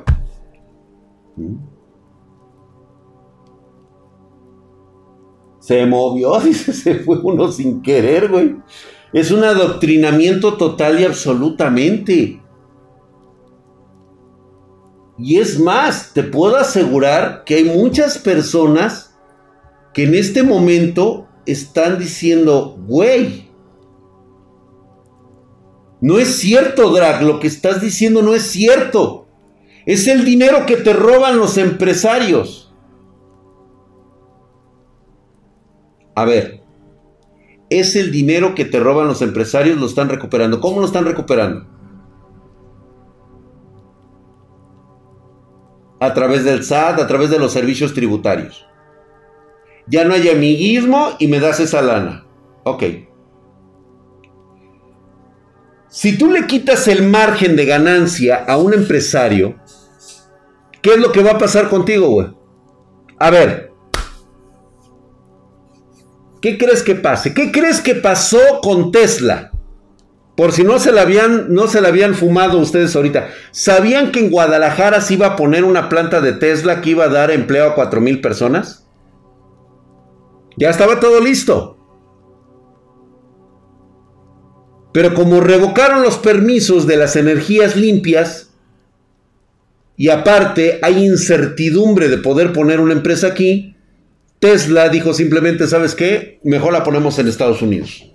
Se 5.59 5.85
movió, 5.85 6.39
dice, 6.43 6.71
se 6.71 6.95
fue 6.95 7.19
uno 7.21 7.51
sin 7.51 7.81
querer, 7.81 8.29
güey. 8.29 8.55
Es 9.11 9.31
un 9.31 9.43
adoctrinamiento 9.43 10.55
total 10.55 11.01
y 11.01 11.03
absolutamente. 11.03 12.41
Y 15.17 15.39
es 15.39 15.59
más, 15.59 16.13
te 16.13 16.23
puedo 16.23 16.55
asegurar 16.55 17.43
que 17.43 17.55
hay 17.55 17.65
muchas 17.65 18.17
personas 18.17 19.19
que 19.93 20.05
en 20.05 20.15
este 20.15 20.41
momento 20.41 21.27
están 21.45 21.99
diciendo, 21.99 22.77
güey, 22.87 23.48
no 26.01 26.17
es 26.17 26.37
cierto, 26.37 26.91
Drag, 26.91 27.23
lo 27.23 27.39
que 27.39 27.47
estás 27.47 27.81
diciendo 27.81 28.21
no 28.21 28.33
es 28.33 28.43
cierto. 28.43 29.27
Es 29.85 30.07
el 30.07 30.23
dinero 30.23 30.65
que 30.65 30.77
te 30.77 30.93
roban 30.93 31.37
los 31.37 31.57
empresarios. 31.57 32.73
A 36.15 36.25
ver, 36.25 36.61
es 37.69 37.95
el 37.95 38.11
dinero 38.11 38.55
que 38.55 38.65
te 38.65 38.79
roban 38.79 39.07
los 39.07 39.21
empresarios, 39.21 39.77
lo 39.77 39.85
están 39.85 40.09
recuperando. 40.09 40.59
¿Cómo 40.61 40.79
lo 40.79 40.85
están 40.85 41.05
recuperando? 41.05 41.65
A 45.99 46.13
través 46.13 46.45
del 46.45 46.63
SAT, 46.63 46.99
a 46.99 47.07
través 47.07 47.29
de 47.29 47.39
los 47.39 47.51
servicios 47.51 47.93
tributarios. 47.93 48.65
Ya 49.87 50.05
no 50.05 50.13
hay 50.13 50.29
amiguismo 50.29 51.09
y 51.19 51.27
me 51.27 51.39
das 51.39 51.59
esa 51.59 51.81
lana. 51.81 52.25
Ok. 52.63 53.08
Si 55.89 56.17
tú 56.17 56.31
le 56.31 56.45
quitas 56.45 56.87
el 56.87 57.03
margen 57.03 57.55
de 57.55 57.65
ganancia 57.65 58.45
a 58.47 58.57
un 58.57 58.75
empresario, 58.75 59.55
¿qué 60.83 60.93
es 60.93 60.99
lo 60.99 61.11
que 61.11 61.23
va 61.23 61.31
a 61.31 61.37
pasar 61.39 61.67
contigo, 61.67 62.09
güey? 62.09 62.27
A 63.17 63.31
ver, 63.31 63.71
¿qué 66.41 66.59
crees 66.59 66.83
que 66.83 66.93
pase? 66.93 67.33
¿Qué 67.33 67.51
crees 67.51 67.81
que 67.81 67.95
pasó 67.95 68.39
con 68.61 68.91
Tesla? 68.91 69.51
Por 70.37 70.51
si 70.51 70.63
no 70.63 70.77
se 70.77 70.91
la 70.91 71.01
habían, 71.01 71.53
no 71.53 71.67
se 71.67 71.81
la 71.81 71.87
habían 71.87 72.13
fumado 72.13 72.59
ustedes 72.59 72.95
ahorita. 72.95 73.29
¿Sabían 73.51 74.11
que 74.11 74.19
en 74.19 74.29
Guadalajara 74.29 75.01
se 75.01 75.15
iba 75.15 75.25
a 75.25 75.35
poner 75.35 75.63
una 75.63 75.89
planta 75.89 76.21
de 76.21 76.33
Tesla 76.33 76.81
que 76.81 76.91
iba 76.91 77.05
a 77.05 77.09
dar 77.09 77.31
empleo 77.31 77.65
a 77.67 77.75
4 77.75 77.99
mil 77.99 78.21
personas? 78.21 78.87
Ya 80.55 80.69
estaba 80.69 80.99
todo 80.99 81.19
listo. 81.19 81.78
Pero 84.91 85.13
como 85.13 85.39
revocaron 85.39 86.01
los 86.01 86.17
permisos 86.17 86.87
de 86.87 86.97
las 86.97 87.15
energías 87.15 87.75
limpias, 87.75 88.49
y 89.95 90.09
aparte 90.09 90.79
hay 90.81 91.05
incertidumbre 91.05 92.07
de 92.07 92.17
poder 92.17 92.53
poner 92.53 92.79
una 92.79 92.93
empresa 92.93 93.27
aquí, 93.27 93.75
Tesla 94.39 94.87
dijo 94.89 95.13
simplemente, 95.13 95.67
¿sabes 95.67 95.93
qué? 95.93 96.39
Mejor 96.43 96.71
la 96.71 96.83
ponemos 96.83 97.19
en 97.19 97.27
Estados 97.27 97.61
Unidos. 97.61 98.09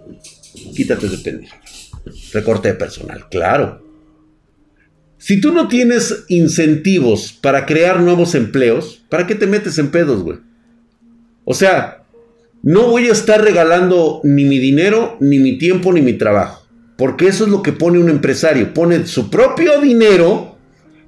Quítate 0.74 1.08
de 1.08 1.18
pendejo. 1.18 1.56
Recorte 2.32 2.68
de 2.68 2.74
personal, 2.74 3.28
claro. 3.28 3.82
Si 5.18 5.40
tú 5.40 5.52
no 5.52 5.68
tienes 5.68 6.24
incentivos 6.28 7.32
para 7.32 7.66
crear 7.66 8.00
nuevos 8.00 8.34
empleos, 8.34 9.02
¿para 9.08 9.26
qué 9.26 9.34
te 9.34 9.46
metes 9.46 9.78
en 9.78 9.90
pedos, 9.90 10.22
güey? 10.22 10.38
O 11.44 11.54
sea, 11.54 12.04
no 12.62 12.88
voy 12.88 13.08
a 13.08 13.12
estar 13.12 13.42
regalando 13.42 14.20
ni 14.24 14.44
mi 14.44 14.58
dinero, 14.58 15.18
ni 15.20 15.38
mi 15.38 15.58
tiempo, 15.58 15.92
ni 15.92 16.00
mi 16.00 16.14
trabajo. 16.14 16.63
Porque 16.96 17.26
eso 17.26 17.44
es 17.44 17.50
lo 17.50 17.62
que 17.62 17.72
pone 17.72 17.98
un 17.98 18.08
empresario. 18.08 18.72
Pone 18.72 19.06
su 19.06 19.30
propio 19.30 19.80
dinero, 19.80 20.56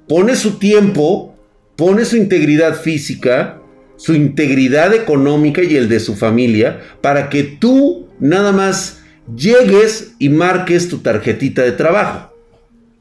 pone 0.07 0.35
su 0.35 0.57
tiempo, 0.57 1.35
pone 1.75 2.05
su 2.05 2.17
integridad 2.17 2.75
física, 2.75 3.61
su 3.95 4.13
integridad 4.13 4.93
económica 4.93 5.63
y 5.63 5.75
el 5.75 5.89
de 5.89 5.99
su 5.99 6.15
familia 6.15 6.81
para 7.01 7.29
que 7.29 7.43
tú 7.43 8.07
nada 8.19 8.51
más 8.51 9.01
llegues 9.35 10.13
y 10.19 10.29
marques 10.29 10.87
tu 10.87 10.99
tarjetita 10.99 11.63
de 11.63 11.71
trabajo. 11.71 12.33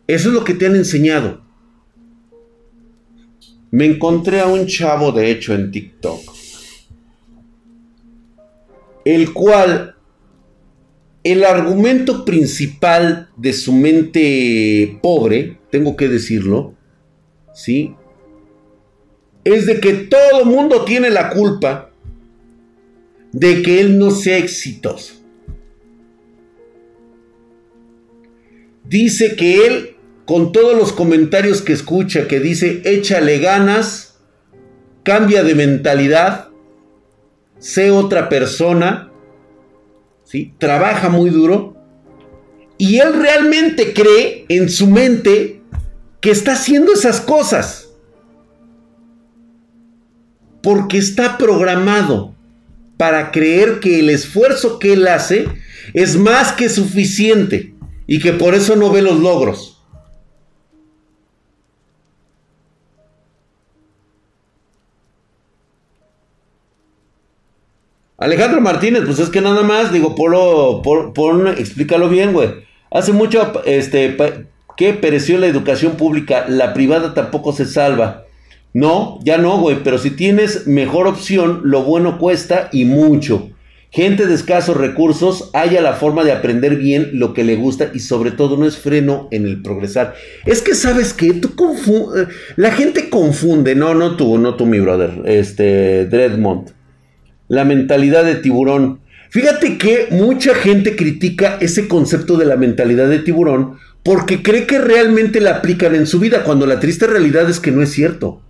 Eso 0.07 0.29
es 0.29 0.35
lo 0.35 0.44
que 0.44 0.55
te 0.55 0.66
han 0.66 0.77
enseñado. 0.77 1.44
Me 3.70 3.85
encontré 3.85 4.40
a 4.40 4.46
un 4.46 4.66
chavo, 4.66 5.12
de 5.12 5.31
hecho, 5.31 5.53
en 5.53 5.70
TikTok, 5.70 6.20
el 9.05 9.33
cual 9.33 9.95
el 11.32 11.44
argumento 11.44 12.24
principal 12.24 13.30
de 13.36 13.52
su 13.52 13.72
mente 13.72 14.98
pobre, 15.02 15.58
tengo 15.70 15.96
que 15.96 16.08
decirlo, 16.08 16.74
¿sí? 17.52 17.96
Es 19.42 19.66
de 19.66 19.80
que 19.80 19.92
todo 19.94 20.44
mundo 20.44 20.84
tiene 20.84 21.10
la 21.10 21.30
culpa 21.30 21.90
de 23.32 23.62
que 23.62 23.80
él 23.80 23.98
no 23.98 24.12
sea 24.12 24.38
exitoso. 24.38 25.14
Dice 28.84 29.34
que 29.34 29.66
él, 29.66 29.96
con 30.26 30.52
todos 30.52 30.76
los 30.76 30.92
comentarios 30.92 31.60
que 31.60 31.72
escucha, 31.72 32.28
que 32.28 32.38
dice, 32.38 32.82
échale 32.84 33.40
ganas, 33.40 34.20
cambia 35.02 35.42
de 35.42 35.56
mentalidad, 35.56 36.50
sé 37.58 37.90
otra 37.90 38.28
persona, 38.28 39.10
Trabaja 40.58 41.08
muy 41.08 41.30
duro. 41.30 41.76
Y 42.78 42.98
él 42.98 43.14
realmente 43.14 43.94
cree 43.94 44.44
en 44.48 44.68
su 44.68 44.86
mente 44.86 45.62
que 46.20 46.30
está 46.30 46.52
haciendo 46.52 46.92
esas 46.92 47.20
cosas. 47.20 47.88
Porque 50.62 50.98
está 50.98 51.38
programado 51.38 52.35
para 52.96 53.31
creer 53.31 53.81
que 53.81 54.00
el 54.00 54.10
esfuerzo 54.10 54.79
que 54.79 54.94
él 54.94 55.06
hace 55.06 55.48
es 55.94 56.16
más 56.16 56.52
que 56.52 56.68
suficiente 56.68 57.74
y 58.06 58.20
que 58.20 58.33
por 58.33 58.54
eso 58.54 58.77
no 58.77 58.90
ve 58.90 59.02
los 59.02 59.20
logros. 59.20 59.75
Alejandro 68.19 68.62
Martínez, 68.62 69.02
pues 69.04 69.19
es 69.19 69.29
que 69.29 69.42
nada 69.42 69.62
más, 69.62 69.92
digo, 69.92 70.14
polo, 70.14 70.81
pon, 70.83 71.48
explícalo 71.48 72.08
bien, 72.08 72.33
güey. 72.33 72.48
Hace 72.90 73.12
mucho, 73.12 73.62
este, 73.67 74.17
que 74.77 74.94
pereció 74.94 75.37
la 75.38 75.46
educación 75.46 75.96
pública, 75.96 76.46
la 76.48 76.73
privada 76.73 77.12
tampoco 77.12 77.52
se 77.52 77.67
salva. 77.67 78.25
No, 78.73 79.19
ya 79.23 79.37
no, 79.37 79.58
güey, 79.58 79.83
pero 79.85 79.98
si 79.98 80.10
tienes 80.10 80.67
mejor 80.67 81.06
opción, 81.06 81.62
lo 81.64 81.83
bueno 81.83 82.19
cuesta 82.19 82.71
y 82.73 82.87
mucho. 82.87 83.50
Gente 83.90 84.27
de 84.27 84.35
escasos 84.35 84.77
recursos 84.77 85.50
haya 85.52 85.81
la 85.81 85.94
forma 85.94 86.25
de 86.25 86.33
aprender 86.33 86.77
bien 86.77 87.10
lo 87.14 87.35
que 87.35 87.44
le 87.44 87.56
gusta 87.56 87.90
y 87.94 88.00
sobre 88.00 88.31
todo 88.31 88.56
no 88.56 88.67
es 88.67 88.79
freno 88.79 89.29
en 89.31 89.46
el 89.46 89.62
progresar. 89.62 90.14
Es 90.44 90.60
que 90.60 90.75
sabes 90.75 91.12
que 91.12 91.35
tú 91.35 91.54
confunde, 91.54 92.29
la 92.56 92.71
gente 92.73 93.08
confunde, 93.08 93.75
no, 93.75 93.94
no 93.94 94.17
tú, 94.17 94.38
no 94.38 94.54
tú 94.54 94.67
mi 94.67 94.81
brother, 94.81 95.23
este 95.25 96.06
Dreadmont 96.06 96.75
la 97.49 97.65
mentalidad 97.65 98.25
de 98.25 98.37
tiburón. 98.37 99.01
Fíjate 99.31 99.79
que 99.79 100.09
mucha 100.11 100.55
gente 100.55 100.97
critica 100.97 101.59
ese 101.61 101.88
concepto 101.88 102.37
de 102.37 102.47
la 102.47 102.57
mentalidad 102.57 103.09
de 103.09 103.19
tiburón 103.19 103.79
porque 104.03 104.42
cree 104.42 104.67
que 104.67 104.79
realmente 104.79 105.40
la 105.40 105.57
aplican 105.57 105.94
en 105.94 106.07
su 106.07 106.21
vida, 106.21 106.44
cuando 106.44 106.65
la 106.65 106.79
triste 106.79 107.07
realidad 107.07 107.51
es 107.51 107.59
que 107.59 107.73
no 107.73 107.83
es 107.83 107.90
cierto. 107.92 108.40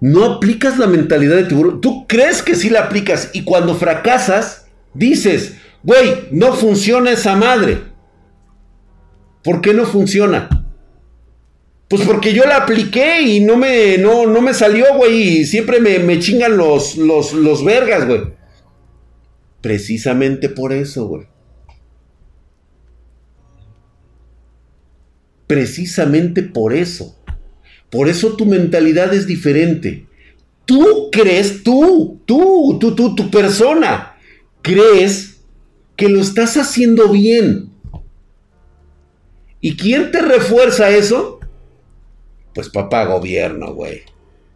no 0.00 0.24
aplicas 0.24 0.78
la 0.78 0.86
mentalidad 0.86 1.36
de 1.36 1.44
tiburón. 1.44 1.80
Tú 1.80 2.06
crees 2.06 2.42
que 2.42 2.54
sí 2.54 2.70
la 2.70 2.84
aplicas 2.84 3.30
y 3.32 3.44
cuando 3.44 3.74
fracasas, 3.74 4.66
dices, 4.94 5.56
güey, 5.82 6.28
no 6.32 6.54
funciona 6.54 7.10
esa 7.12 7.36
madre. 7.36 7.82
¿Por 9.42 9.60
qué 9.60 9.74
no 9.74 9.84
funciona? 9.84 10.59
Pues 11.90 12.02
porque 12.02 12.32
yo 12.32 12.44
la 12.44 12.58
apliqué 12.58 13.20
y 13.20 13.40
no 13.40 13.56
me, 13.56 13.98
no, 13.98 14.24
no 14.24 14.40
me 14.40 14.54
salió, 14.54 14.94
güey. 14.94 15.40
Y 15.40 15.44
siempre 15.44 15.80
me, 15.80 15.98
me 15.98 16.20
chingan 16.20 16.56
los, 16.56 16.96
los, 16.96 17.32
los 17.32 17.64
vergas, 17.64 18.06
güey. 18.06 18.32
Precisamente 19.60 20.48
por 20.48 20.72
eso, 20.72 21.08
güey. 21.08 21.26
Precisamente 25.48 26.44
por 26.44 26.74
eso. 26.74 27.18
Por 27.90 28.08
eso 28.08 28.36
tu 28.36 28.46
mentalidad 28.46 29.12
es 29.12 29.26
diferente. 29.26 30.06
Tú 30.66 31.08
crees, 31.10 31.64
tú, 31.64 32.20
tú, 32.24 32.78
tú, 32.80 32.94
tú, 32.94 33.16
tu 33.16 33.32
persona, 33.32 34.14
crees 34.62 35.40
que 35.96 36.08
lo 36.08 36.20
estás 36.20 36.56
haciendo 36.56 37.08
bien. 37.08 37.72
¿Y 39.60 39.76
quién 39.76 40.12
te 40.12 40.22
refuerza 40.22 40.88
eso? 40.90 41.39
Pues 42.54 42.68
papá 42.68 43.04
gobierno, 43.04 43.74
güey. 43.74 44.02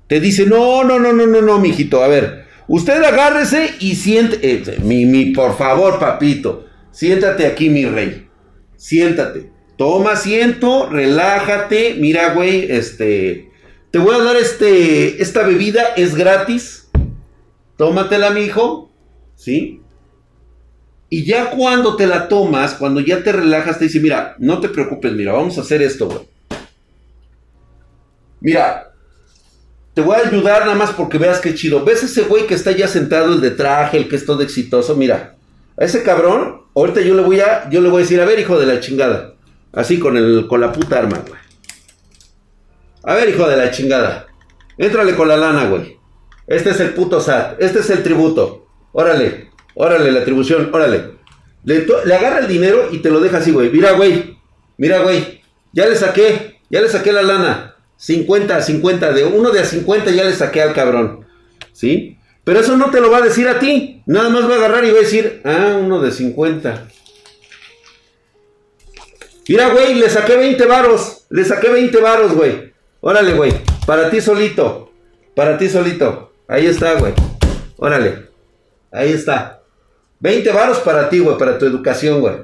Te 0.06 0.20
dice, 0.20 0.46
no, 0.46 0.84
no, 0.84 0.98
no, 0.98 1.12
no, 1.12 1.26
no, 1.26 1.40
no, 1.40 1.58
mijito. 1.58 2.02
A 2.02 2.08
ver, 2.08 2.44
usted 2.68 3.02
agárrese 3.02 3.70
y 3.80 3.94
siente. 3.94 4.38
Eh, 4.42 4.78
mi, 4.82 5.06
mi, 5.06 5.26
por 5.26 5.56
favor, 5.56 5.98
papito. 5.98 6.66
Siéntate 6.90 7.46
aquí, 7.46 7.70
mi 7.70 7.86
rey. 7.86 8.28
Siéntate. 8.76 9.50
Toma 9.76 10.12
asiento, 10.12 10.88
relájate. 10.88 11.96
Mira, 11.98 12.34
güey, 12.34 12.70
este. 12.70 13.50
Te 13.90 13.98
voy 13.98 14.14
a 14.14 14.22
dar 14.22 14.36
este. 14.36 15.22
Esta 15.22 15.42
bebida 15.46 15.82
es 15.96 16.14
gratis. 16.14 16.90
Tómatela, 17.76 18.30
mi 18.30 18.42
hijo. 18.42 18.92
¿Sí? 19.34 19.80
Y 21.08 21.24
ya 21.24 21.50
cuando 21.50 21.96
te 21.96 22.06
la 22.06 22.28
tomas, 22.28 22.74
cuando 22.74 23.00
ya 23.00 23.22
te 23.22 23.32
relajas, 23.32 23.78
te 23.78 23.84
dice: 23.84 24.00
Mira, 24.00 24.36
no 24.38 24.60
te 24.60 24.68
preocupes, 24.68 25.12
mira, 25.12 25.32
vamos 25.32 25.58
a 25.58 25.62
hacer 25.62 25.82
esto, 25.82 26.06
güey. 26.06 26.33
Mira, 28.44 28.92
te 29.94 30.02
voy 30.02 30.16
a 30.16 30.28
ayudar 30.28 30.66
nada 30.66 30.74
más 30.74 30.90
porque 30.90 31.16
veas 31.16 31.40
qué 31.40 31.54
chido. 31.54 31.82
¿Ves 31.82 32.02
ese 32.02 32.24
güey 32.24 32.46
que 32.46 32.52
está 32.52 32.72
ya 32.72 32.86
sentado, 32.86 33.32
el 33.32 33.40
de 33.40 33.52
traje, 33.52 33.96
el 33.96 34.06
que 34.06 34.16
es 34.16 34.26
todo 34.26 34.42
exitoso? 34.42 34.94
Mira, 34.96 35.36
a 35.78 35.84
ese 35.84 36.02
cabrón, 36.02 36.60
ahorita 36.74 37.00
yo 37.00 37.14
le 37.14 37.22
voy 37.22 37.40
a, 37.40 37.70
yo 37.70 37.80
le 37.80 37.88
voy 37.88 38.00
a 38.00 38.02
decir, 38.02 38.20
a 38.20 38.26
ver, 38.26 38.38
hijo 38.38 38.58
de 38.58 38.66
la 38.66 38.80
chingada. 38.80 39.32
Así 39.72 39.98
con, 39.98 40.18
el, 40.18 40.46
con 40.46 40.60
la 40.60 40.72
puta 40.72 40.98
arma, 40.98 41.22
güey. 41.26 41.40
A 43.04 43.14
ver, 43.14 43.30
hijo 43.30 43.48
de 43.48 43.56
la 43.56 43.70
chingada. 43.70 44.26
Éntrale 44.76 45.16
con 45.16 45.26
la 45.26 45.38
lana, 45.38 45.64
güey. 45.70 45.96
Este 46.46 46.68
es 46.68 46.80
el 46.80 46.90
puto 46.90 47.22
SAT. 47.22 47.62
Este 47.62 47.78
es 47.78 47.88
el 47.88 48.02
tributo. 48.02 48.66
Órale. 48.92 49.52
Órale, 49.74 50.12
la 50.12 50.20
atribución. 50.20 50.68
Órale. 50.70 51.14
Le, 51.64 51.86
le 52.04 52.14
agarra 52.14 52.40
el 52.40 52.48
dinero 52.48 52.88
y 52.92 52.98
te 52.98 53.08
lo 53.08 53.20
deja 53.20 53.38
así, 53.38 53.52
güey. 53.52 53.70
Mira, 53.70 53.92
güey. 53.92 54.36
Mira, 54.76 54.98
güey. 54.98 55.40
Ya 55.72 55.86
le 55.86 55.96
saqué. 55.96 56.60
Ya 56.68 56.82
le 56.82 56.90
saqué 56.90 57.10
la 57.10 57.22
lana. 57.22 57.73
50 57.96 58.56
a 58.56 58.62
50. 58.62 59.12
De 59.12 59.24
uno 59.24 59.50
de 59.50 59.60
a 59.60 59.64
50 59.64 60.10
ya 60.10 60.24
le 60.24 60.32
saqué 60.32 60.62
al 60.62 60.74
cabrón. 60.74 61.26
¿Sí? 61.72 62.18
Pero 62.44 62.60
eso 62.60 62.76
no 62.76 62.90
te 62.90 63.00
lo 63.00 63.10
va 63.10 63.18
a 63.18 63.22
decir 63.22 63.48
a 63.48 63.58
ti. 63.58 64.02
Nada 64.06 64.28
más 64.28 64.48
va 64.48 64.54
a 64.54 64.58
agarrar 64.58 64.84
y 64.84 64.90
va 64.90 64.98
a 64.98 65.02
decir, 65.02 65.40
ah, 65.44 65.78
uno 65.80 66.00
de 66.00 66.12
50. 66.12 66.88
Mira, 69.48 69.68
güey, 69.70 69.94
le 69.94 70.08
saqué 70.08 70.36
20 70.36 70.64
varos. 70.66 71.26
Le 71.30 71.44
saqué 71.44 71.68
20 71.68 72.00
varos, 72.00 72.34
güey. 72.34 72.72
Órale, 73.00 73.34
güey. 73.34 73.52
Para 73.86 74.10
ti 74.10 74.20
solito. 74.20 74.90
Para 75.34 75.58
ti 75.58 75.68
solito. 75.68 76.32
Ahí 76.48 76.66
está, 76.66 76.94
güey. 76.94 77.12
Órale. 77.76 78.28
Ahí 78.90 79.12
está. 79.12 79.62
20 80.20 80.50
varos 80.52 80.78
para 80.78 81.08
ti, 81.08 81.18
güey. 81.18 81.36
Para 81.36 81.58
tu 81.58 81.66
educación, 81.66 82.20
güey. 82.20 82.36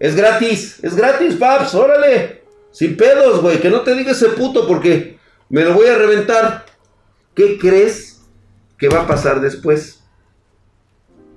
Es 0.00 0.16
gratis. 0.16 0.78
Es 0.82 0.96
gratis, 0.96 1.34
paps. 1.34 1.74
Órale. 1.74 2.37
Sin 2.70 2.96
pedos, 2.96 3.42
güey. 3.42 3.60
Que 3.60 3.70
no 3.70 3.82
te 3.82 3.94
diga 3.94 4.12
ese 4.12 4.30
puto 4.30 4.66
porque 4.66 5.18
me 5.48 5.64
lo 5.64 5.74
voy 5.74 5.86
a 5.86 5.98
reventar. 5.98 6.66
¿Qué 7.34 7.58
crees 7.58 8.22
que 8.76 8.88
va 8.88 9.02
a 9.02 9.06
pasar 9.06 9.40
después? 9.40 10.00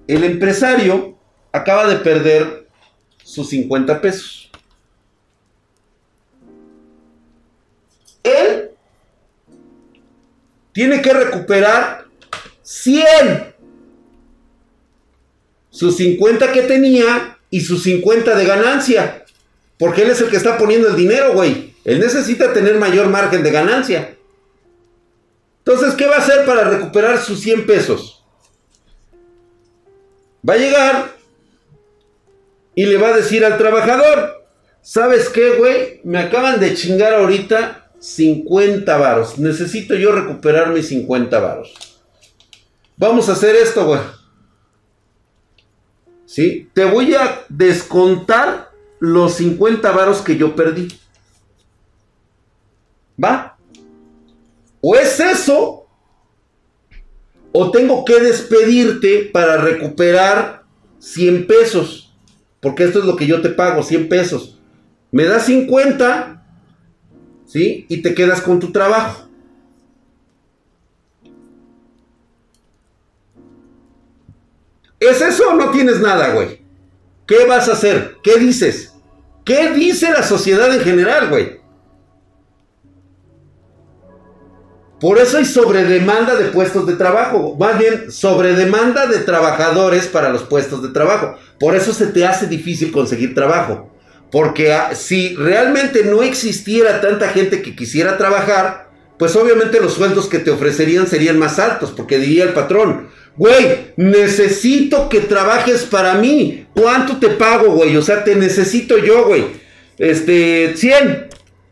El 0.07 0.23
empresario 0.23 1.17
acaba 1.51 1.87
de 1.87 1.97
perder 1.97 2.67
sus 3.23 3.49
50 3.49 4.01
pesos. 4.01 4.41
él 8.23 8.71
tiene 10.71 11.01
que 11.01 11.13
recuperar 11.13 12.05
100. 12.61 13.51
Sus 15.69 15.97
50 15.97 16.51
que 16.51 16.63
tenía 16.63 17.37
y 17.49 17.61
sus 17.61 17.83
50 17.83 18.35
de 18.35 18.45
ganancia. 18.45 19.20
Porque 19.81 20.03
él 20.03 20.11
es 20.11 20.21
el 20.21 20.29
que 20.29 20.37
está 20.37 20.59
poniendo 20.59 20.89
el 20.89 20.95
dinero, 20.95 21.33
güey. 21.33 21.73
Él 21.83 21.99
necesita 21.99 22.53
tener 22.53 22.77
mayor 22.77 23.09
margen 23.09 23.41
de 23.41 23.49
ganancia. 23.49 24.15
Entonces, 25.57 25.95
¿qué 25.95 26.05
va 26.05 26.17
a 26.17 26.19
hacer 26.19 26.45
para 26.45 26.69
recuperar 26.69 27.17
sus 27.19 27.39
100 27.39 27.65
pesos? 27.65 28.23
Va 30.47 30.53
a 30.53 30.57
llegar 30.57 31.15
y 32.75 32.85
le 32.85 32.97
va 32.97 33.07
a 33.07 33.17
decir 33.17 33.43
al 33.43 33.57
trabajador, 33.57 34.45
¿sabes 34.83 35.29
qué, 35.29 35.55
güey? 35.57 35.99
Me 36.03 36.19
acaban 36.19 36.59
de 36.59 36.75
chingar 36.75 37.15
ahorita 37.15 37.91
50 37.97 38.97
varos. 38.97 39.39
Necesito 39.39 39.95
yo 39.95 40.11
recuperar 40.11 40.69
mis 40.69 40.89
50 40.89 41.39
varos. 41.39 41.73
Vamos 42.97 43.29
a 43.29 43.31
hacer 43.31 43.55
esto, 43.55 43.87
güey. 43.87 44.01
¿Sí? 46.27 46.69
Te 46.71 46.85
voy 46.85 47.15
a 47.15 47.45
descontar 47.49 48.70
los 49.01 49.33
50 49.33 49.91
varos 49.91 50.21
que 50.21 50.37
yo 50.37 50.55
perdí. 50.55 50.87
¿Va? 53.21 53.57
O 54.79 54.95
es 54.95 55.19
eso, 55.19 55.85
o 57.51 57.71
tengo 57.71 58.05
que 58.05 58.21
despedirte 58.21 59.29
para 59.33 59.57
recuperar 59.57 60.63
100 60.99 61.47
pesos. 61.47 62.13
Porque 62.61 62.85
esto 62.85 62.99
es 62.99 63.05
lo 63.05 63.17
que 63.17 63.27
yo 63.27 63.41
te 63.41 63.49
pago, 63.49 63.83
100 63.83 64.07
pesos. 64.07 64.59
Me 65.11 65.25
das 65.25 65.47
50 65.47 66.41
¿sí? 67.51 67.85
Y 67.89 68.01
te 68.01 68.13
quedas 68.15 68.39
con 68.39 68.59
tu 68.59 68.71
trabajo. 68.71 69.27
¿Es 74.99 75.19
eso 75.19 75.49
o 75.49 75.55
no 75.55 75.71
tienes 75.71 75.99
nada, 75.99 76.33
güey? 76.33 76.61
¿Qué 77.25 77.45
vas 77.45 77.67
a 77.67 77.73
hacer? 77.73 78.17
¿Qué 78.23 78.37
dices? 78.37 78.90
¿Qué 79.43 79.71
dice 79.71 80.11
la 80.11 80.23
sociedad 80.23 80.73
en 80.73 80.81
general, 80.81 81.29
güey? 81.29 81.61
Por 84.99 85.17
eso 85.17 85.37
hay 85.37 85.45
sobredemanda 85.45 86.35
de 86.35 86.49
puestos 86.49 86.85
de 86.85 86.93
trabajo, 86.93 87.55
más 87.59 87.79
bien 87.79 88.11
sobredemanda 88.11 89.07
de 89.07 89.17
trabajadores 89.17 90.05
para 90.05 90.29
los 90.29 90.43
puestos 90.43 90.83
de 90.83 90.89
trabajo. 90.89 91.35
Por 91.59 91.75
eso 91.75 91.91
se 91.91 92.05
te 92.05 92.23
hace 92.23 92.45
difícil 92.45 92.91
conseguir 92.91 93.33
trabajo. 93.33 93.89
Porque 94.31 94.73
ah, 94.73 94.93
si 94.93 95.35
realmente 95.35 96.03
no 96.05 96.21
existiera 96.21 97.01
tanta 97.01 97.29
gente 97.29 97.63
que 97.63 97.75
quisiera 97.75 98.15
trabajar, 98.17 98.91
pues 99.17 99.35
obviamente 99.35 99.81
los 99.81 99.93
sueldos 99.93 100.27
que 100.27 100.37
te 100.37 100.51
ofrecerían 100.51 101.07
serían 101.07 101.39
más 101.39 101.57
altos, 101.57 101.91
porque 101.91 102.19
diría 102.19 102.43
el 102.43 102.53
patrón, 102.53 103.00
güey, 103.37 103.93
necesito 103.97 105.09
que 105.09 105.21
trabajes 105.21 105.83
para 105.83 106.15
mí. 106.15 106.67
¿Cuánto 106.73 107.17
te 107.17 107.29
pago, 107.29 107.71
güey? 107.73 107.95
O 107.97 108.01
sea, 108.01 108.23
te 108.23 108.35
necesito 108.35 108.97
yo, 108.97 109.25
güey. 109.25 109.45
Este, 109.97 110.75
100. 110.75 111.29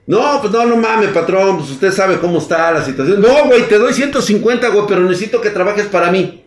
No, 0.07 0.39
pues 0.41 0.51
no, 0.51 0.66
no 0.66 0.76
mames, 0.76 1.10
patrón, 1.10 1.57
pues 1.57 1.70
usted 1.70 1.91
sabe 1.91 2.20
cómo 2.20 2.39
está 2.39 2.72
la 2.72 2.84
situación. 2.84 3.22
No, 3.22 3.45
güey, 3.45 3.68
te 3.68 3.78
doy 3.78 3.93
150, 3.93 4.68
güey, 4.70 4.86
pero 4.88 5.01
necesito 5.01 5.39
que 5.39 5.51
trabajes 5.51 5.86
para 5.86 6.10
mí. 6.10 6.45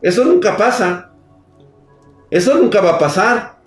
Eso 0.00 0.24
nunca 0.24 0.56
pasa. 0.56 1.10
Eso 2.30 2.54
nunca 2.54 2.80
va 2.80 2.90
a 2.90 2.98
pasar. 2.98 3.58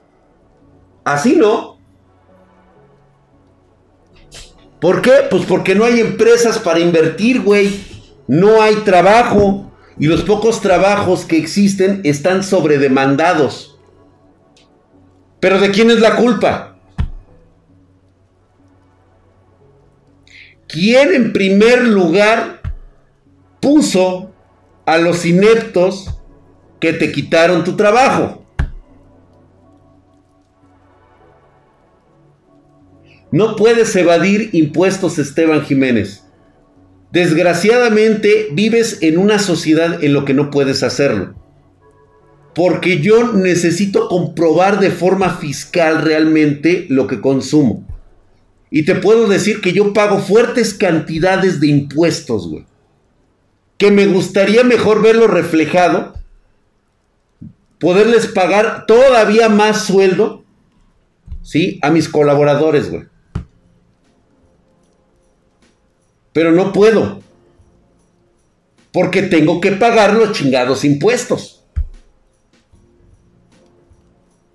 Así 1.03 1.36
no. 1.36 1.78
¿Por 4.80 5.01
qué? 5.01 5.28
Pues 5.30 5.45
porque 5.45 5.76
no 5.76 5.86
hay 5.86 5.99
empresas 5.99 6.57
para 6.57 6.80
invertir, 6.80 7.41
güey. 7.41 7.84
No 8.28 8.62
hay 8.62 8.76
trabajo. 8.78 9.70
Y 10.02 10.08
los 10.08 10.24
pocos 10.24 10.62
trabajos 10.62 11.26
que 11.26 11.38
existen 11.38 12.02
están 12.04 12.43
sobredemandados. 12.43 13.78
Pero 15.39 15.60
¿de 15.60 15.70
quién 15.70 15.91
es 15.91 15.99
la 15.99 16.16
culpa? 16.16 16.76
¿Quién 20.68 21.14
en 21.14 21.32
primer 21.32 21.84
lugar 21.84 22.64
puso 23.60 24.32
a 24.88 24.97
los 24.97 25.24
ineptos 25.24 26.20
que 26.80 26.93
te 26.93 27.12
quitaron 27.12 27.64
tu 27.64 27.76
trabajo? 27.76 28.43
No 33.32 33.56
puedes 33.56 33.95
evadir 33.95 34.49
impuestos, 34.54 35.20
Esteban 35.20 35.62
Jiménez. 35.62 36.26
Desgraciadamente 37.12 38.47
vives 38.53 38.99
en 39.01 39.18
una 39.18 39.38
sociedad 39.38 40.01
en 40.03 40.14
lo 40.14 40.24
que 40.24 40.34
no 40.34 40.49
puedes 40.49 40.82
hacerlo. 40.82 41.36
Porque 42.55 42.99
yo 42.99 43.34
necesito 43.34 44.07
comprobar 44.07 44.80
de 44.80 44.91
forma 44.91 45.38
fiscal 45.38 46.01
realmente 46.01 46.86
lo 46.89 47.07
que 47.07 47.20
consumo. 47.20 47.86
Y 48.70 48.84
te 48.84 48.95
puedo 48.95 49.28
decir 49.28 49.59
que 49.59 49.74
yo 49.74 49.93
pago 49.93 50.20
fuertes 50.20 50.74
cantidades 50.74 51.59
de 51.59 51.68
impuestos, 51.68 52.47
güey. 52.47 52.66
Que 53.78 53.91
me 53.91 54.07
gustaría 54.07 54.64
mejor 54.64 55.01
verlo 55.01 55.28
reflejado. 55.28 56.14
Poderles 57.80 58.28
pagar 58.28 58.86
todavía 58.86 59.49
más 59.49 59.84
sueldo. 59.86 60.45
¿Sí? 61.41 61.80
A 61.82 61.89
mis 61.89 62.07
colaboradores, 62.07 62.89
güey. 62.89 63.11
Pero 66.34 66.52
no 66.52 66.72
puedo. 66.72 67.22
Porque 68.92 69.24
tengo 69.24 69.62
que 69.62 69.72
pagar 69.72 70.14
los 70.14 70.34
chingados 70.34 70.84
impuestos. 70.84 71.64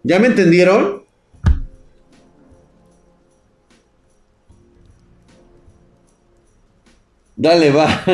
¿Ya 0.02 0.18
me 0.18 0.28
entendieron? 0.28 1.04
Dale, 7.36 7.70
va. 7.70 8.04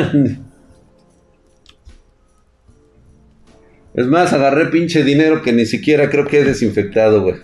Es 3.93 4.07
más, 4.07 4.33
agarré 4.33 4.65
pinche 4.67 5.03
dinero 5.03 5.41
que 5.43 5.53
ni 5.53 5.67
siquiera 5.67 6.09
creo 6.09 6.25
que 6.25 6.39
he 6.39 6.43
desinfectado, 6.43 7.21
güey. 7.21 7.35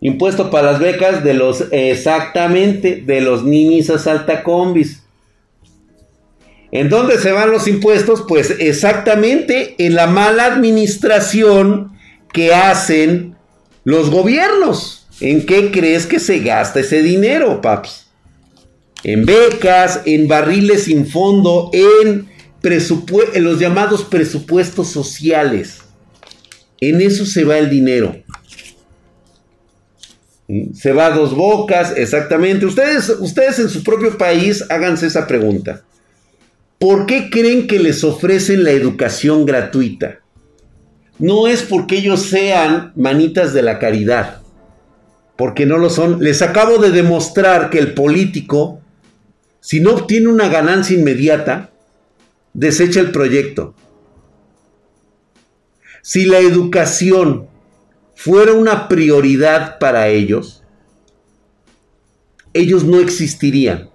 Impuesto 0.00 0.50
para 0.50 0.72
las 0.72 0.80
becas 0.80 1.24
de 1.24 1.34
los, 1.34 1.64
exactamente, 1.72 3.02
de 3.04 3.20
los 3.20 3.44
ninis 3.44 3.90
a 3.90 4.42
combis. 4.44 5.02
¿En 6.70 6.88
dónde 6.88 7.18
se 7.18 7.32
van 7.32 7.50
los 7.50 7.66
impuestos? 7.66 8.24
Pues 8.28 8.54
exactamente 8.58 9.74
en 9.78 9.94
la 9.94 10.06
mala 10.06 10.44
administración 10.46 11.92
que 12.32 12.54
hacen 12.54 13.36
los 13.84 14.10
gobiernos. 14.10 15.06
¿En 15.20 15.46
qué 15.46 15.70
crees 15.72 16.06
que 16.06 16.20
se 16.20 16.40
gasta 16.40 16.80
ese 16.80 17.02
dinero, 17.02 17.60
paps? 17.60 18.06
En 19.02 19.24
becas, 19.24 20.02
en 20.04 20.28
barriles 20.28 20.84
sin 20.84 21.06
fondo, 21.06 21.70
en, 21.72 22.28
en 22.62 23.44
los 23.44 23.58
llamados 23.58 24.04
presupuestos 24.04 24.88
sociales. 24.88 25.78
En 26.80 27.00
eso 27.00 27.24
se 27.26 27.44
va 27.44 27.58
el 27.58 27.70
dinero. 27.70 28.14
Se 30.72 30.92
va 30.92 31.06
a 31.06 31.10
dos 31.10 31.34
bocas, 31.34 31.92
exactamente. 31.96 32.64
Ustedes, 32.64 33.10
ustedes 33.20 33.58
en 33.58 33.68
su 33.68 33.84
propio 33.84 34.16
país 34.16 34.64
háganse 34.70 35.06
esa 35.06 35.26
pregunta. 35.26 35.82
¿Por 36.78 37.06
qué 37.06 37.28
creen 37.28 37.66
que 37.66 37.78
les 37.78 38.02
ofrecen 38.02 38.64
la 38.64 38.70
educación 38.70 39.44
gratuita? 39.44 40.20
No 41.18 41.48
es 41.48 41.62
porque 41.62 41.98
ellos 41.98 42.22
sean 42.22 42.92
manitas 42.94 43.52
de 43.52 43.62
la 43.62 43.78
caridad, 43.78 44.40
porque 45.36 45.66
no 45.66 45.76
lo 45.76 45.90
son. 45.90 46.22
Les 46.22 46.40
acabo 46.40 46.78
de 46.78 46.92
demostrar 46.92 47.68
que 47.68 47.78
el 47.78 47.92
político, 47.92 48.80
si 49.60 49.80
no 49.80 49.94
obtiene 49.94 50.28
una 50.28 50.48
ganancia 50.48 50.96
inmediata, 50.96 51.70
desecha 52.54 53.00
el 53.00 53.10
proyecto. 53.10 53.74
Si 56.00 56.24
la 56.24 56.38
educación 56.38 57.48
fuera 58.18 58.52
una 58.52 58.88
prioridad 58.88 59.78
para 59.78 60.08
ellos, 60.08 60.64
ellos 62.52 62.82
no 62.82 62.98
existirían. 62.98 63.90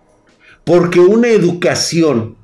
Porque 0.64 1.02
una 1.02 1.28
educación 1.28 2.38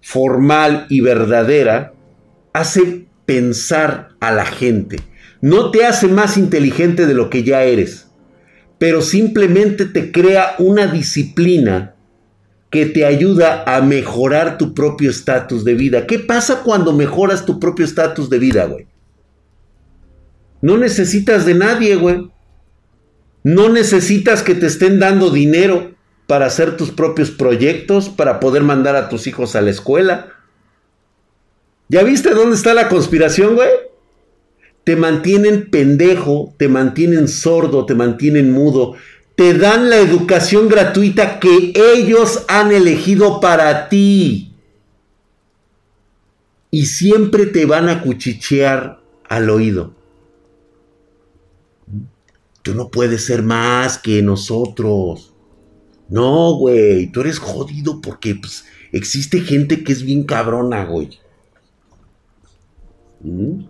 formal 0.00 0.86
y 0.88 1.00
verdadera 1.00 1.94
hace 2.52 3.08
pensar 3.26 4.10
a 4.20 4.30
la 4.30 4.46
gente. 4.46 5.00
No 5.40 5.72
te 5.72 5.86
hace 5.86 6.06
más 6.06 6.36
inteligente 6.36 7.06
de 7.06 7.14
lo 7.14 7.28
que 7.28 7.42
ya 7.42 7.64
eres, 7.64 8.06
pero 8.78 9.02
simplemente 9.02 9.86
te 9.86 10.12
crea 10.12 10.54
una 10.60 10.86
disciplina 10.86 11.96
que 12.70 12.86
te 12.86 13.06
ayuda 13.06 13.64
a 13.66 13.80
mejorar 13.80 14.56
tu 14.56 14.72
propio 14.72 15.10
estatus 15.10 15.64
de 15.64 15.74
vida. 15.74 16.06
¿Qué 16.06 16.20
pasa 16.20 16.62
cuando 16.62 16.92
mejoras 16.92 17.44
tu 17.44 17.58
propio 17.58 17.84
estatus 17.84 18.30
de 18.30 18.38
vida, 18.38 18.66
güey? 18.66 18.91
No 20.62 20.78
necesitas 20.78 21.44
de 21.44 21.54
nadie, 21.54 21.96
güey. 21.96 22.30
No 23.42 23.68
necesitas 23.68 24.42
que 24.42 24.54
te 24.54 24.66
estén 24.66 25.00
dando 25.00 25.30
dinero 25.30 25.92
para 26.28 26.46
hacer 26.46 26.76
tus 26.76 26.92
propios 26.92 27.32
proyectos, 27.32 28.08
para 28.08 28.38
poder 28.40 28.62
mandar 28.62 28.94
a 28.94 29.08
tus 29.08 29.26
hijos 29.26 29.56
a 29.56 29.60
la 29.60 29.70
escuela. 29.70 30.28
¿Ya 31.88 32.04
viste 32.04 32.30
dónde 32.30 32.56
está 32.56 32.72
la 32.74 32.88
conspiración, 32.88 33.56
güey? 33.56 33.68
Te 34.84 34.96
mantienen 34.96 35.68
pendejo, 35.68 36.54
te 36.56 36.68
mantienen 36.68 37.26
sordo, 37.28 37.84
te 37.84 37.94
mantienen 37.96 38.52
mudo. 38.52 38.94
Te 39.34 39.54
dan 39.54 39.90
la 39.90 39.96
educación 39.96 40.68
gratuita 40.68 41.40
que 41.40 41.72
ellos 41.74 42.44
han 42.46 42.70
elegido 42.70 43.40
para 43.40 43.88
ti. 43.88 44.54
Y 46.70 46.86
siempre 46.86 47.46
te 47.46 47.66
van 47.66 47.88
a 47.88 48.00
cuchichear 48.00 49.00
al 49.28 49.50
oído. 49.50 50.01
Tú 52.62 52.74
no 52.74 52.90
puedes 52.90 53.26
ser 53.26 53.42
más 53.42 53.98
que 53.98 54.22
nosotros. 54.22 55.34
No, 56.08 56.54
güey, 56.54 57.10
tú 57.10 57.22
eres 57.22 57.38
jodido 57.38 58.00
porque 58.00 58.36
pues, 58.36 58.64
existe 58.92 59.40
gente 59.40 59.82
que 59.82 59.92
es 59.92 60.04
bien 60.04 60.24
cabrona, 60.24 60.84
güey. 60.84 61.18
¿Mm? 63.20 63.64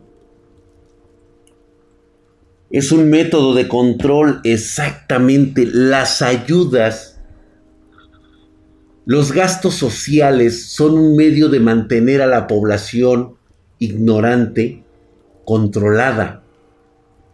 Es 2.70 2.92
un 2.92 3.08
método 3.08 3.54
de 3.54 3.66
control 3.66 4.40
exactamente. 4.44 5.66
Las 5.66 6.20
ayudas, 6.20 7.18
los 9.06 9.32
gastos 9.32 9.74
sociales 9.74 10.66
son 10.72 10.98
un 10.98 11.16
medio 11.16 11.48
de 11.48 11.60
mantener 11.60 12.20
a 12.20 12.26
la 12.26 12.46
población 12.46 13.36
ignorante, 13.78 14.84
controlada, 15.44 16.44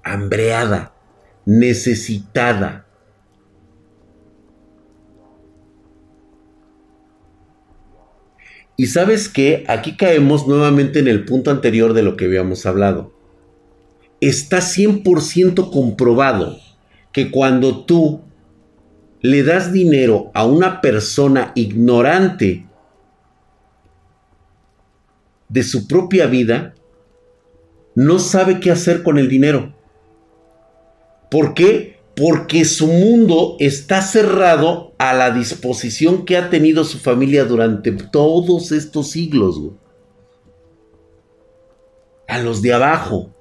hambreada 0.05 0.98
necesitada. 1.49 2.85
Y 8.77 8.89
sabes 8.89 9.31
que 9.31 9.65
aquí 9.67 9.97
caemos 9.97 10.47
nuevamente 10.47 10.99
en 10.99 11.09
el 11.09 11.25
punto 11.25 11.51
anterior 11.51 11.95
de 11.95 12.03
lo 12.03 12.19
que 12.19 12.27
habíamos 12.27 12.67
hablado. 12.67 13.15
Está 14.21 14.59
100% 14.59 15.73
comprobado 15.73 16.59
que 17.13 17.31
cuando 17.31 17.87
tú 17.87 18.21
le 19.23 19.43
das 19.43 19.73
dinero 19.73 20.31
a 20.35 20.45
una 20.45 20.83
persona 20.83 21.53
ignorante 21.55 22.67
de 25.49 25.63
su 25.63 25.89
propia 25.89 26.27
vida, 26.27 26.75
no 27.95 28.19
sabe 28.19 28.61
qué 28.61 28.71
hacer 28.71 29.03
con 29.03 29.17
el 29.17 29.31
dinero. 29.31 29.78
¿Por 31.31 31.55
qué? 31.55 31.99
Porque 32.17 32.65
su 32.65 32.87
mundo 32.87 33.57
está 33.61 34.03
cerrado 34.03 34.95
a 34.99 35.15
la 35.15 35.31
disposición 35.31 36.25
que 36.25 36.37
ha 36.37 36.51
tenido 36.51 36.85
su 36.85 36.99
familia 36.99 37.45
durante 37.45 37.93
todos 37.93 38.73
estos 38.73 39.11
siglos. 39.11 39.61
A 42.27 42.39
los 42.39 42.61
de 42.61 42.73
abajo, 42.73 43.35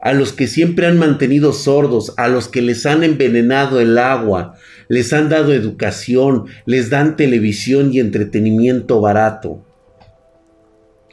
a 0.00 0.12
los 0.12 0.32
que 0.32 0.46
siempre 0.46 0.86
han 0.86 0.98
mantenido 0.98 1.52
sordos, 1.52 2.14
a 2.16 2.28
los 2.28 2.48
que 2.48 2.62
les 2.62 2.86
han 2.86 3.04
envenenado 3.04 3.80
el 3.80 3.98
agua, 3.98 4.54
les 4.88 5.12
han 5.12 5.28
dado 5.28 5.52
educación, 5.52 6.46
les 6.66 6.90
dan 6.90 7.16
televisión 7.16 7.92
y 7.92 8.00
entretenimiento 8.00 9.00
barato. 9.00 9.64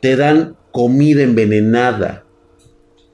Te 0.01 0.15
dan 0.15 0.55
comida 0.71 1.23
envenenada 1.23 2.25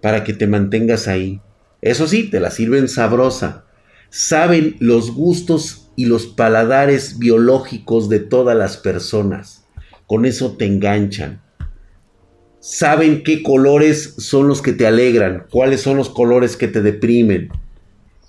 para 0.01 0.23
que 0.23 0.33
te 0.33 0.47
mantengas 0.47 1.07
ahí. 1.07 1.41
Eso 1.83 2.07
sí, 2.07 2.29
te 2.29 2.39
la 2.39 2.49
sirven 2.49 2.87
sabrosa. 2.87 3.65
Saben 4.09 4.77
los 4.79 5.11
gustos 5.11 5.91
y 5.97 6.05
los 6.05 6.27
paladares 6.27 7.19
biológicos 7.19 8.07
de 8.07 8.19
todas 8.19 8.55
las 8.55 8.77
personas. 8.77 9.65
Con 10.07 10.23
eso 10.25 10.55
te 10.55 10.65
enganchan. 10.65 11.41
Saben 12.61 13.21
qué 13.23 13.43
colores 13.43 14.15
son 14.17 14.47
los 14.47 14.61
que 14.61 14.71
te 14.71 14.87
alegran, 14.87 15.45
cuáles 15.51 15.81
son 15.81 15.97
los 15.97 16.09
colores 16.09 16.55
que 16.55 16.69
te 16.69 16.81
deprimen, 16.81 17.49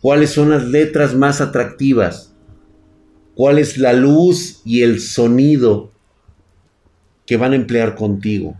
cuáles 0.00 0.30
son 0.30 0.50
las 0.50 0.64
letras 0.64 1.14
más 1.14 1.40
atractivas, 1.40 2.34
cuál 3.36 3.60
es 3.60 3.78
la 3.78 3.92
luz 3.92 4.62
y 4.64 4.82
el 4.82 5.00
sonido 5.00 5.92
que 7.24 7.36
van 7.36 7.52
a 7.52 7.56
emplear 7.56 7.94
contigo. 7.94 8.56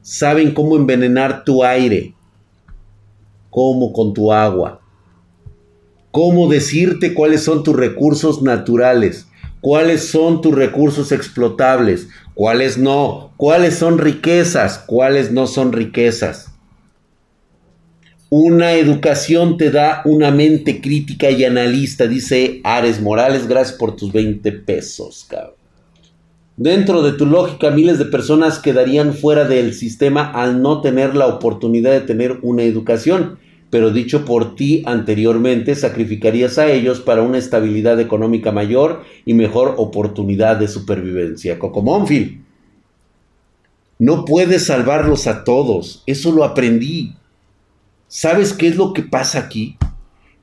Saben 0.00 0.54
cómo 0.54 0.76
envenenar 0.76 1.44
tu 1.44 1.62
aire, 1.62 2.15
como 3.56 3.90
con 3.94 4.12
tu 4.12 4.34
agua, 4.34 4.82
cómo 6.10 6.46
decirte 6.46 7.14
cuáles 7.14 7.42
son 7.42 7.62
tus 7.62 7.74
recursos 7.74 8.42
naturales, 8.42 9.28
cuáles 9.62 10.08
son 10.08 10.42
tus 10.42 10.54
recursos 10.54 11.10
explotables, 11.10 12.06
cuáles 12.34 12.76
no, 12.76 13.32
cuáles 13.38 13.76
son 13.76 13.96
riquezas, 13.96 14.84
cuáles 14.86 15.32
no 15.32 15.46
son 15.46 15.72
riquezas. 15.72 16.52
Una 18.28 18.74
educación 18.74 19.56
te 19.56 19.70
da 19.70 20.02
una 20.04 20.30
mente 20.30 20.82
crítica 20.82 21.30
y 21.30 21.42
analista, 21.42 22.06
dice 22.06 22.60
Ares 22.62 23.00
Morales, 23.00 23.48
gracias 23.48 23.78
por 23.78 23.96
tus 23.96 24.12
20 24.12 24.52
pesos, 24.52 25.24
cabrón. 25.26 25.54
Dentro 26.58 27.02
de 27.02 27.12
tu 27.12 27.24
lógica, 27.24 27.70
miles 27.70 27.98
de 27.98 28.04
personas 28.04 28.58
quedarían 28.58 29.14
fuera 29.14 29.44
del 29.44 29.72
sistema 29.72 30.30
al 30.30 30.60
no 30.60 30.82
tener 30.82 31.16
la 31.16 31.26
oportunidad 31.26 31.92
de 31.92 32.00
tener 32.02 32.38
una 32.42 32.62
educación 32.62 33.38
pero 33.70 33.90
dicho 33.90 34.24
por 34.24 34.54
ti 34.54 34.82
anteriormente, 34.86 35.74
sacrificarías 35.74 36.58
a 36.58 36.70
ellos 36.70 37.00
para 37.00 37.22
una 37.22 37.38
estabilidad 37.38 38.00
económica 38.00 38.52
mayor 38.52 39.02
y 39.24 39.34
mejor 39.34 39.74
oportunidad 39.76 40.56
de 40.56 40.68
supervivencia. 40.68 41.58
Monfil, 41.60 42.44
no 43.98 44.24
puedes 44.24 44.66
salvarlos 44.66 45.26
a 45.26 45.42
todos, 45.42 46.02
eso 46.06 46.32
lo 46.32 46.44
aprendí. 46.44 47.14
¿Sabes 48.08 48.52
qué 48.52 48.68
es 48.68 48.76
lo 48.76 48.92
que 48.92 49.02
pasa 49.02 49.40
aquí? 49.40 49.76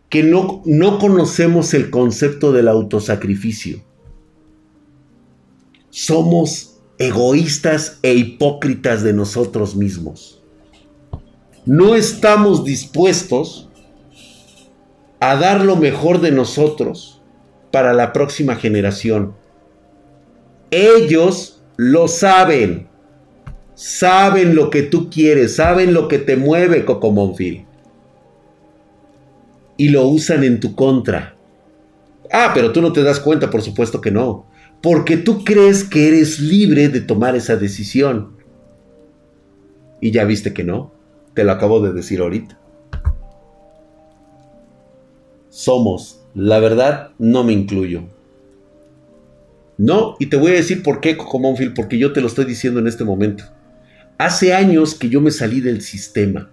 Que 0.10 0.22
no, 0.22 0.62
no 0.66 1.00
conocemos 1.00 1.74
el 1.74 1.90
concepto 1.90 2.52
del 2.52 2.68
autosacrificio. 2.68 3.80
Somos 5.90 6.78
egoístas 6.98 8.00
e 8.02 8.14
hipócritas 8.16 9.02
de 9.02 9.14
nosotros 9.14 9.76
mismos 9.76 10.33
no 11.66 11.96
estamos 11.96 12.66
dispuestos 12.66 13.70
a 15.20 15.36
dar 15.38 15.64
lo 15.64 15.76
mejor 15.76 16.20
de 16.20 16.32
nosotros 16.32 17.22
para 17.72 17.94
la 17.94 18.14
próxima 18.14 18.56
generación. 18.56 19.34
Ellos 20.70 21.62
lo 21.78 22.08
saben. 22.08 22.88
Saben 23.76 24.56
lo 24.56 24.70
que 24.70 24.84
tú 24.84 25.10
quieres, 25.10 25.56
saben 25.56 25.94
lo 25.94 26.08
que 26.08 26.20
te 26.20 26.36
mueve, 26.36 26.86
Cocomonfil. 26.86 27.66
Y 29.78 29.90
lo 29.90 30.08
usan 30.08 30.44
en 30.44 30.60
tu 30.60 30.76
contra. 30.76 31.36
Ah, 32.32 32.52
pero 32.54 32.72
tú 32.72 32.82
no 32.82 32.94
te 32.94 33.02
das 33.02 33.20
cuenta, 33.20 33.50
por 33.50 33.62
supuesto 33.62 34.02
que 34.02 34.12
no. 34.12 34.46
Porque 34.82 35.18
tú 35.18 35.44
crees 35.44 35.84
que 35.84 36.10
eres 36.10 36.40
libre 36.40 36.90
de 36.90 37.02
tomar 37.02 37.36
esa 37.36 37.56
decisión. 37.56 38.38
Y 40.02 40.12
ya 40.12 40.26
viste 40.26 40.54
que 40.54 40.64
no. 40.64 40.93
Te 41.34 41.44
lo 41.44 41.52
acabo 41.52 41.82
de 41.82 41.94
decir 41.94 42.22
ahorita. 42.22 42.60
Somos. 45.50 46.20
La 46.36 46.60
verdad, 46.60 47.12
no 47.20 47.44
me 47.44 47.54
incluyo. 47.54 48.04
No, 49.78 50.16
y 50.20 50.28
te 50.28 50.38
voy 50.38 50.52
a 50.52 50.56
decir 50.56 50.84
por 50.84 51.00
qué, 51.00 51.18
Cocomonfil, 51.18 51.74
porque 51.74 51.98
yo 51.98 52.14
te 52.14 52.22
lo 52.22 52.28
estoy 52.28 52.46
diciendo 52.46 52.80
en 52.80 52.88
este 52.88 53.04
momento. 53.04 53.44
Hace 54.18 54.54
años 54.54 54.96
que 54.96 55.10
yo 55.10 55.22
me 55.22 55.32
salí 55.32 55.62
del 55.62 55.82
sistema. 55.82 56.50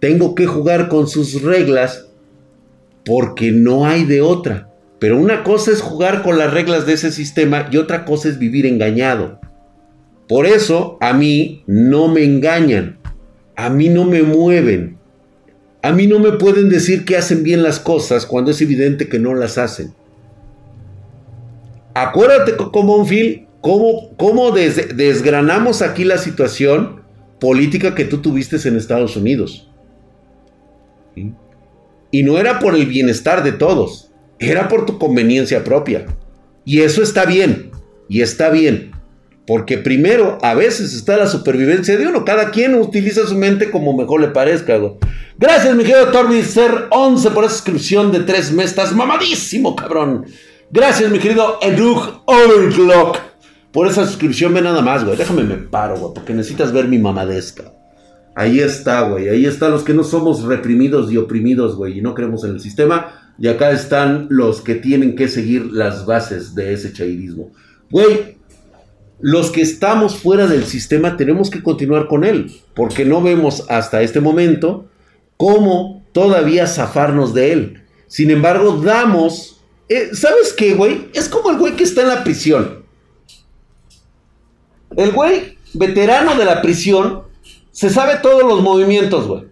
Tengo 0.00 0.34
que 0.34 0.46
jugar 0.46 0.88
con 0.88 1.08
sus 1.08 1.42
reglas 1.42 2.08
porque 3.04 3.52
no 3.52 3.86
hay 3.86 4.04
de 4.04 4.20
otra. 4.20 4.70
Pero 4.98 5.18
una 5.18 5.42
cosa 5.44 5.70
es 5.70 5.80
jugar 5.82 6.22
con 6.22 6.38
las 6.38 6.52
reglas 6.52 6.86
de 6.86 6.94
ese 6.94 7.12
sistema 7.12 7.68
y 7.70 7.76
otra 7.76 8.04
cosa 8.04 8.28
es 8.28 8.38
vivir 8.38 8.66
engañado. 8.66 9.40
Por 10.26 10.46
eso 10.46 10.96
a 11.00 11.12
mí 11.12 11.62
no 11.66 12.08
me 12.08 12.24
engañan 12.24 12.98
a 13.56 13.70
mí 13.70 13.88
no 13.88 14.04
me 14.04 14.22
mueven. 14.22 14.98
A 15.82 15.92
mí 15.92 16.06
no 16.06 16.18
me 16.18 16.32
pueden 16.32 16.68
decir 16.68 17.04
que 17.04 17.16
hacen 17.16 17.42
bien 17.42 17.62
las 17.62 17.80
cosas 17.80 18.26
cuando 18.26 18.50
es 18.50 18.60
evidente 18.60 19.08
que 19.08 19.18
no 19.18 19.34
las 19.34 19.56
hacen. 19.56 19.94
Acuérdate, 21.94 22.56
Comonfil, 22.56 23.46
cómo, 23.60 24.14
cómo 24.16 24.50
desgranamos 24.52 25.82
aquí 25.82 26.04
la 26.04 26.18
situación 26.18 27.02
política 27.40 27.94
que 27.94 28.04
tú 28.04 28.18
tuviste 28.18 28.56
en 28.68 28.76
Estados 28.76 29.16
Unidos. 29.16 29.70
Y 32.10 32.22
no 32.22 32.38
era 32.38 32.58
por 32.58 32.74
el 32.74 32.86
bienestar 32.86 33.42
de 33.42 33.52
todos, 33.52 34.10
era 34.38 34.68
por 34.68 34.86
tu 34.86 34.98
conveniencia 34.98 35.64
propia. 35.64 36.06
Y 36.64 36.80
eso 36.80 37.02
está 37.02 37.24
bien, 37.24 37.70
y 38.08 38.20
está 38.20 38.50
bien. 38.50 38.95
Porque 39.46 39.78
primero, 39.78 40.38
a 40.42 40.54
veces 40.54 40.92
está 40.92 41.16
la 41.16 41.28
supervivencia 41.28 41.96
de 41.96 42.06
uno. 42.06 42.24
Cada 42.24 42.50
quien 42.50 42.74
utiliza 42.74 43.26
su 43.26 43.36
mente 43.36 43.70
como 43.70 43.96
mejor 43.96 44.20
le 44.20 44.28
parezca. 44.28 44.76
Gracias, 45.38 45.76
mi 45.76 45.84
querido 45.84 46.08
Torbi 46.08 46.42
Ser 46.42 46.86
11 46.90 47.30
por 47.30 47.44
esa 47.44 47.54
suscripción 47.54 48.10
de 48.10 48.20
tres 48.20 48.50
meses. 48.50 48.92
Mamadísimo, 48.92 49.76
cabrón. 49.76 50.26
Gracias, 50.70 51.10
mi 51.12 51.20
querido 51.20 51.58
Edug 51.62 52.22
Overclock. 52.24 53.18
Por 53.70 53.86
esa 53.86 54.06
suscripción, 54.06 54.52
ve 54.52 54.62
nada 54.62 54.82
más, 54.82 55.04
güey. 55.04 55.16
Déjame 55.16 55.44
me 55.44 55.56
paro, 55.56 55.96
güey, 55.96 56.14
porque 56.14 56.34
necesitas 56.34 56.72
ver 56.72 56.88
mi 56.88 56.98
mamadesca. 56.98 57.72
Ahí 58.34 58.58
está, 58.58 59.02
güey. 59.02 59.28
Ahí 59.28 59.46
están 59.46 59.70
los 59.70 59.84
que 59.84 59.94
no 59.94 60.02
somos 60.02 60.42
reprimidos 60.42 61.12
y 61.12 61.18
oprimidos, 61.18 61.76
güey, 61.76 61.98
y 61.98 62.02
no 62.02 62.14
creemos 62.14 62.42
en 62.44 62.50
el 62.52 62.60
sistema. 62.60 63.32
Y 63.38 63.48
acá 63.48 63.70
están 63.70 64.26
los 64.30 64.60
que 64.60 64.74
tienen 64.74 65.14
que 65.14 65.28
seguir 65.28 65.70
las 65.70 66.04
bases 66.04 66.54
de 66.54 66.72
ese 66.72 66.92
chairismo. 66.92 67.52
Güey, 67.90 68.35
los 69.20 69.50
que 69.50 69.62
estamos 69.62 70.16
fuera 70.16 70.46
del 70.46 70.64
sistema 70.64 71.16
tenemos 71.16 71.50
que 71.50 71.62
continuar 71.62 72.06
con 72.06 72.24
él, 72.24 72.60
porque 72.74 73.04
no 73.04 73.22
vemos 73.22 73.64
hasta 73.68 74.02
este 74.02 74.20
momento 74.20 74.86
cómo 75.36 76.04
todavía 76.12 76.66
zafarnos 76.66 77.34
de 77.34 77.52
él. 77.52 77.82
Sin 78.06 78.30
embargo, 78.30 78.80
damos... 78.82 79.60
Eh, 79.88 80.10
¿Sabes 80.12 80.52
qué, 80.52 80.74
güey? 80.74 81.08
Es 81.14 81.28
como 81.28 81.50
el 81.50 81.58
güey 81.58 81.76
que 81.76 81.84
está 81.84 82.02
en 82.02 82.08
la 82.08 82.24
prisión. 82.24 82.84
El 84.96 85.12
güey 85.12 85.58
veterano 85.74 86.34
de 86.36 86.44
la 86.44 86.62
prisión 86.62 87.22
se 87.70 87.90
sabe 87.90 88.16
todos 88.22 88.42
los 88.42 88.62
movimientos, 88.62 89.26
güey. 89.26 89.44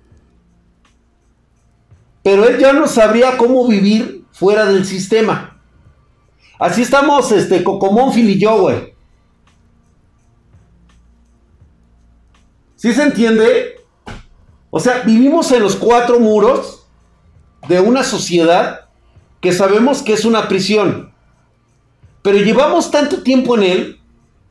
Pero 2.23 2.49
él 2.49 2.59
ya 2.59 2.73
no 2.73 2.87
sabría 2.87 3.37
cómo 3.37 3.69
vivir 3.69 4.25
fuera 4.33 4.65
del 4.65 4.85
sistema. 4.87 5.61
Así 6.59 6.83
estamos, 6.83 7.31
este, 7.33 7.63
Cocomónfil 7.63 8.31
y 8.31 8.39
yo, 8.39 8.63
güey. 8.63 8.94
¿Sí 12.85 12.93
se 12.93 13.03
entiende? 13.03 13.81
O 14.69 14.79
sea, 14.79 15.05
vivimos 15.07 15.51
en 15.53 15.63
los 15.63 15.75
cuatro 15.75 16.21
muros 16.21 16.87
de 17.67 17.81
una 17.81 18.05
sociedad 18.05 18.91
que 19.41 19.55
sabemos 19.55 20.03
que 20.03 20.13
es 20.13 20.27
una 20.27 20.49
prisión. 20.49 21.11
Pero 22.21 22.37
llevamos 22.37 22.91
tanto 22.91 23.23
tiempo 23.23 23.57
en 23.57 23.63
él 23.63 24.01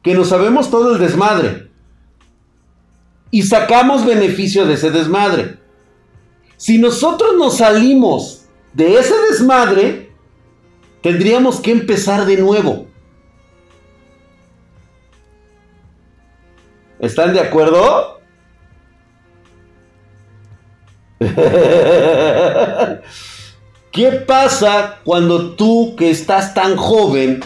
que 0.01 0.15
no 0.15 0.25
sabemos 0.25 0.71
todo 0.71 0.95
el 0.95 0.99
desmadre. 0.99 1.69
Y 3.29 3.43
sacamos 3.43 4.03
beneficio 4.03 4.65
de 4.65 4.73
ese 4.73 4.89
desmadre. 4.89 5.59
Si 6.57 6.79
nosotros 6.79 7.35
nos 7.37 7.57
salimos 7.57 8.45
de 8.73 8.97
ese 8.97 9.13
desmadre, 9.29 10.11
tendríamos 11.03 11.59
que 11.59 11.71
empezar 11.71 12.25
de 12.25 12.37
nuevo. 12.37 12.87
¿Están 16.99 17.31
de 17.35 17.39
acuerdo? 17.39 18.22
¿Qué 23.91 24.11
pasa 24.11 24.99
cuando 25.03 25.51
tú 25.51 25.95
que 25.95 26.09
estás 26.09 26.53
tan 26.53 26.75
joven 26.75 27.41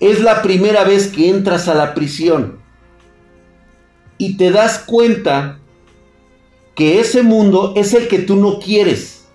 es 0.00 0.20
la 0.20 0.42
primera 0.42 0.84
vez 0.84 1.08
que 1.08 1.28
entras 1.28 1.66
a 1.68 1.74
la 1.74 1.92
prisión 1.94 2.58
y 4.16 4.36
te 4.36 4.50
das 4.50 4.78
cuenta 4.78 5.58
que 6.74 7.00
ese 7.00 7.22
mundo 7.22 7.72
es 7.76 7.94
el 7.94 8.08
que 8.08 8.20
tú 8.20 8.36
no 8.36 8.60
quieres? 8.60 9.26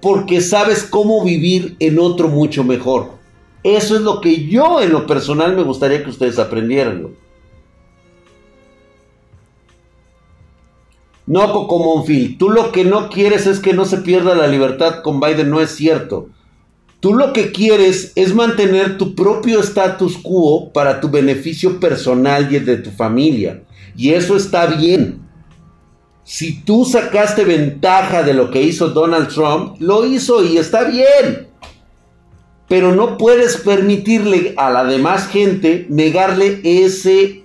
Porque 0.00 0.40
sabes 0.40 0.82
cómo 0.82 1.22
vivir 1.22 1.76
en 1.78 1.98
otro 1.98 2.28
mucho 2.28 2.64
mejor. 2.64 3.20
Eso 3.62 3.96
es 3.96 4.00
lo 4.00 4.22
que 4.22 4.46
yo 4.46 4.80
en 4.80 4.92
lo 4.92 5.06
personal 5.06 5.54
me 5.54 5.62
gustaría 5.62 6.02
que 6.02 6.08
ustedes 6.08 6.38
aprendieran. 6.38 7.14
No, 11.30 11.52
Cocomonfil, 11.52 12.38
tú 12.38 12.50
lo 12.50 12.72
que 12.72 12.84
no 12.84 13.08
quieres 13.08 13.46
es 13.46 13.60
que 13.60 13.72
no 13.72 13.84
se 13.84 13.98
pierda 13.98 14.34
la 14.34 14.48
libertad 14.48 15.00
con 15.00 15.20
Biden, 15.20 15.48
no 15.48 15.60
es 15.60 15.70
cierto. 15.70 16.28
Tú 16.98 17.14
lo 17.14 17.32
que 17.32 17.52
quieres 17.52 18.10
es 18.16 18.34
mantener 18.34 18.98
tu 18.98 19.14
propio 19.14 19.60
status 19.60 20.18
quo 20.18 20.72
para 20.72 21.00
tu 21.00 21.08
beneficio 21.08 21.78
personal 21.78 22.52
y 22.52 22.56
el 22.56 22.64
de 22.64 22.78
tu 22.78 22.90
familia. 22.90 23.62
Y 23.96 24.10
eso 24.10 24.34
está 24.34 24.66
bien. 24.66 25.20
Si 26.24 26.64
tú 26.64 26.84
sacaste 26.84 27.44
ventaja 27.44 28.24
de 28.24 28.34
lo 28.34 28.50
que 28.50 28.62
hizo 28.62 28.88
Donald 28.88 29.28
Trump, 29.28 29.76
lo 29.78 30.04
hizo 30.04 30.44
y 30.44 30.58
está 30.58 30.82
bien. 30.82 31.46
Pero 32.66 32.92
no 32.92 33.16
puedes 33.16 33.56
permitirle 33.58 34.54
a 34.56 34.68
la 34.70 34.82
demás 34.82 35.28
gente 35.28 35.86
negarle 35.90 36.60
ese 36.64 37.44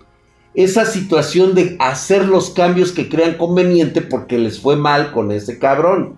esa 0.55 0.85
situación 0.85 1.53
de 1.53 1.75
hacer 1.79 2.25
los 2.25 2.49
cambios 2.49 2.91
que 2.91 3.09
crean 3.09 3.35
conveniente 3.35 4.01
porque 4.01 4.37
les 4.37 4.59
fue 4.59 4.75
mal 4.75 5.11
con 5.11 5.31
ese 5.31 5.59
cabrón. 5.59 6.17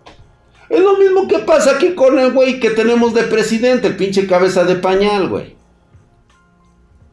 Es 0.69 0.81
lo 0.81 0.97
mismo 0.97 1.27
que 1.27 1.39
pasa 1.39 1.71
aquí 1.71 1.95
con 1.95 2.19
el 2.19 2.33
güey 2.33 2.59
que 2.59 2.69
tenemos 2.71 3.13
de 3.13 3.23
presidente, 3.23 3.87
el 3.87 3.95
pinche 3.95 4.27
cabeza 4.27 4.63
de 4.63 4.75
pañal, 4.75 5.29
güey. 5.29 5.55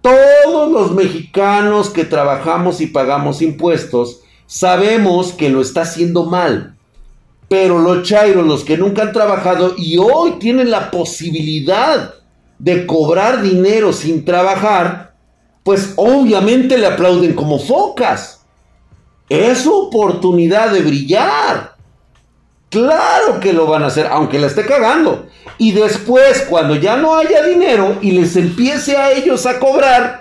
Todos 0.02 0.70
los 0.70 0.92
mexicanos 0.92 1.88
que 1.88 2.04
trabajamos 2.04 2.80
y 2.80 2.88
pagamos 2.88 3.40
impuestos 3.40 4.20
sabemos 4.46 5.32
que 5.32 5.48
lo 5.48 5.62
está 5.62 5.82
haciendo 5.82 6.24
mal. 6.24 6.76
Pero 7.48 7.78
los 7.78 8.06
chairos, 8.06 8.46
los 8.46 8.64
que 8.64 8.76
nunca 8.76 9.02
han 9.02 9.12
trabajado 9.12 9.74
y 9.78 9.96
hoy 9.96 10.32
tienen 10.40 10.70
la 10.70 10.90
posibilidad 10.90 12.14
de 12.58 12.86
cobrar 12.86 13.40
dinero 13.42 13.92
sin 13.92 14.24
trabajar, 14.24 15.13
pues 15.64 15.94
obviamente 15.96 16.78
le 16.78 16.86
aplauden 16.86 17.34
como 17.34 17.58
focas. 17.58 18.44
Es 19.28 19.62
su 19.62 19.74
oportunidad 19.74 20.70
de 20.70 20.82
brillar. 20.82 21.74
Claro 22.68 23.40
que 23.40 23.52
lo 23.52 23.66
van 23.66 23.82
a 23.82 23.86
hacer, 23.86 24.06
aunque 24.06 24.38
la 24.38 24.46
esté 24.46 24.66
cagando. 24.66 25.26
Y 25.58 25.72
después, 25.72 26.42
cuando 26.48 26.76
ya 26.76 26.96
no 26.96 27.16
haya 27.16 27.42
dinero 27.42 27.98
y 28.02 28.12
les 28.12 28.36
empiece 28.36 28.96
a 28.96 29.12
ellos 29.12 29.46
a 29.46 29.58
cobrar, 29.58 30.20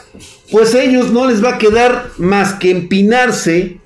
pues 0.51 0.73
a 0.73 0.81
ellos 0.81 1.11
no 1.11 1.27
les 1.27 1.43
va 1.43 1.55
a 1.55 1.57
quedar 1.57 2.11
más 2.17 2.53
que 2.53 2.71
empinarse 2.71 3.81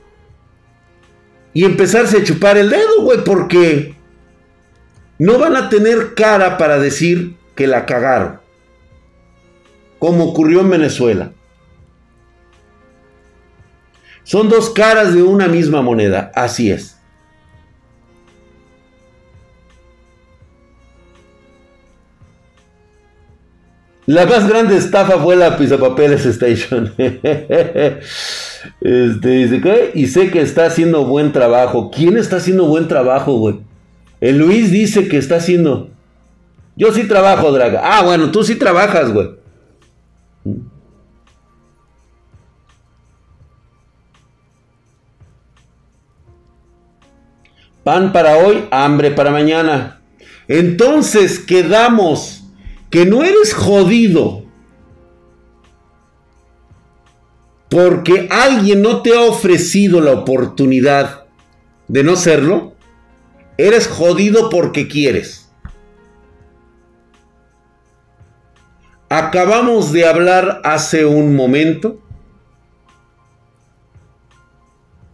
y 1.54 1.66
empezarse 1.66 2.18
a 2.18 2.24
chupar 2.24 2.58
el 2.58 2.70
dedo, 2.70 3.02
güey, 3.02 3.24
porque 3.24 3.96
no 5.18 5.40
van 5.40 5.56
a 5.56 5.70
tener 5.70 6.14
cara 6.14 6.58
para 6.58 6.78
decir 6.78 7.36
que 7.56 7.66
la 7.66 7.86
cagaron. 7.88 8.42
Como 9.98 10.26
ocurrió 10.26 10.60
en 10.60 10.70
Venezuela. 10.70 11.32
Son 14.28 14.50
dos 14.50 14.70
caras 14.72 15.14
de 15.14 15.24
una 15.24 15.48
misma 15.48 15.82
moneda, 15.82 16.34
así 16.36 16.70
es. 16.70 16.98
La 24.06 24.26
más 24.26 24.50
grande 24.50 24.76
estafa 24.76 25.18
fue 25.18 25.38
la 25.38 25.56
Pizapapeles 25.56 26.26
Station. 26.26 26.94
este, 26.98 28.02
dice, 29.30 29.62
¿qué? 29.62 29.92
Y 29.96 30.08
sé 30.08 30.30
que 30.30 30.42
está 30.42 30.66
haciendo 30.66 31.06
buen 31.06 31.32
trabajo. 31.32 31.90
¿Quién 31.90 32.18
está 32.18 32.36
haciendo 32.36 32.66
buen 32.66 32.90
trabajo, 32.90 33.38
güey? 33.38 33.62
El 34.20 34.40
Luis 34.40 34.72
dice 34.72 35.08
que 35.08 35.16
está 35.16 35.38
haciendo. 35.38 35.90
Yo 36.76 36.92
sí 36.92 37.08
trabajo, 37.08 37.54
Draga. 37.54 37.80
Ah, 37.82 38.04
bueno, 38.04 38.30
tú 38.30 38.44
sí 38.44 38.56
trabajas, 38.56 39.14
güey. 39.14 39.30
Pan 47.88 48.12
para 48.12 48.36
hoy, 48.36 48.68
hambre 48.70 49.12
para 49.12 49.32
mañana. 49.32 50.02
Entonces 50.50 51.40
quedamos 51.40 52.44
que 52.90 53.06
no 53.06 53.24
eres 53.24 53.54
jodido 53.54 54.44
porque 57.70 58.28
alguien 58.30 58.82
no 58.82 59.02
te 59.04 59.18
ha 59.18 59.22
ofrecido 59.22 60.02
la 60.02 60.12
oportunidad 60.12 61.28
de 61.88 62.04
no 62.04 62.18
serlo, 62.18 62.74
eres 63.58 63.88
jodido 63.88 64.50
porque 64.50 64.90
quieres. 64.90 65.50
Acabamos 69.08 69.94
de 69.94 70.06
hablar 70.06 70.60
hace 70.66 71.06
un 71.06 71.38
momento 71.38 72.02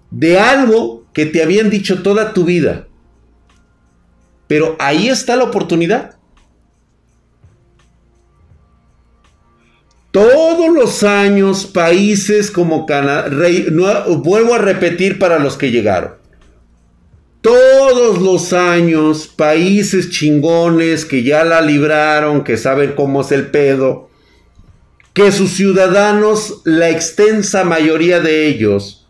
de 0.10 0.40
algo 0.40 1.03
que 1.14 1.26
te 1.26 1.44
habían 1.44 1.70
dicho 1.70 2.02
toda 2.02 2.34
tu 2.34 2.44
vida. 2.44 2.88
Pero 4.48 4.76
ahí 4.80 5.10
está 5.10 5.36
la 5.36 5.46
oportunidad. 5.46 6.18
Todos 10.12 10.72
los 10.72 11.04
años, 11.04 11.66
países 11.66 12.52
como 12.52 12.86
Canadá, 12.86 13.30
vuelvo 14.08 14.54
a 14.54 14.60
repetir 14.60 15.18
para 15.18 15.40
los 15.40 15.58
que 15.58 15.72
llegaron. 15.72 16.12
Todos 17.42 18.22
los 18.22 18.54
años, 18.54 19.28
países 19.28 20.12
chingones 20.12 21.04
que 21.06 21.24
ya 21.24 21.44
la 21.44 21.62
libraron, 21.62 22.44
que 22.44 22.58
saben 22.58 22.94
cómo 22.96 23.22
es 23.22 23.32
el 23.32 23.48
pedo, 23.48 24.10
que 25.14 25.32
sus 25.32 25.52
ciudadanos, 25.52 26.62
la 26.64 26.90
extensa 26.90 27.64
mayoría 27.64 28.20
de 28.20 28.48
ellos, 28.48 29.03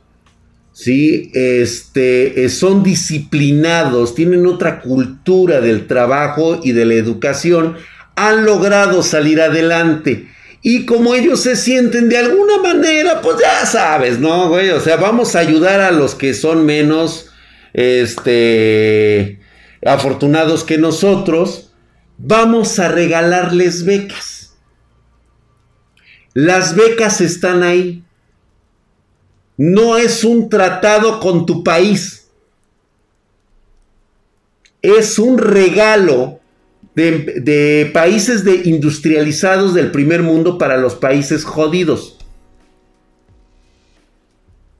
¿sí? 0.73 1.31
Este, 1.33 2.43
eh, 2.43 2.49
son 2.49 2.83
disciplinados, 2.83 4.15
tienen 4.15 4.45
otra 4.45 4.81
cultura 4.81 5.61
del 5.61 5.87
trabajo 5.87 6.59
y 6.61 6.73
de 6.73 6.85
la 6.85 6.95
educación, 6.95 7.77
han 8.15 8.45
logrado 8.45 9.03
salir 9.03 9.39
adelante. 9.39 10.27
Y 10.61 10.85
como 10.85 11.13
ellos 11.13 11.41
se 11.41 11.55
sienten 11.55 12.09
de 12.09 12.17
alguna 12.17 12.57
manera, 12.57 13.21
pues 13.21 13.37
ya 13.39 13.65
sabes, 13.65 14.19
¿no, 14.19 14.49
güey? 14.49 14.69
O 14.69 14.79
sea, 14.79 14.97
vamos 14.97 15.35
a 15.35 15.39
ayudar 15.39 15.81
a 15.81 15.91
los 15.91 16.15
que 16.15 16.33
son 16.33 16.65
menos, 16.65 17.29
este, 17.73 19.39
afortunados 19.85 20.63
que 20.63 20.77
nosotros. 20.77 21.71
Vamos 22.17 22.79
a 22.79 22.87
regalarles 22.87 23.83
becas. 23.83 24.53
Las 26.33 26.75
becas 26.75 27.19
están 27.19 27.63
ahí. 27.63 28.03
No 29.57 29.97
es 29.97 30.23
un 30.23 30.49
tratado 30.49 31.19
con 31.19 31.45
tu 31.45 31.63
país. 31.63 32.27
Es 34.81 35.19
un 35.19 35.37
regalo 35.37 36.39
de, 36.95 37.89
países 37.93 38.43
de 38.43 38.61
industrializados 38.65 39.73
del 39.73 39.91
primer 39.91 40.21
mundo 40.21 40.57
para 40.57 40.77
los 40.77 40.95
países 40.95 41.43
jodidos. 41.43 42.17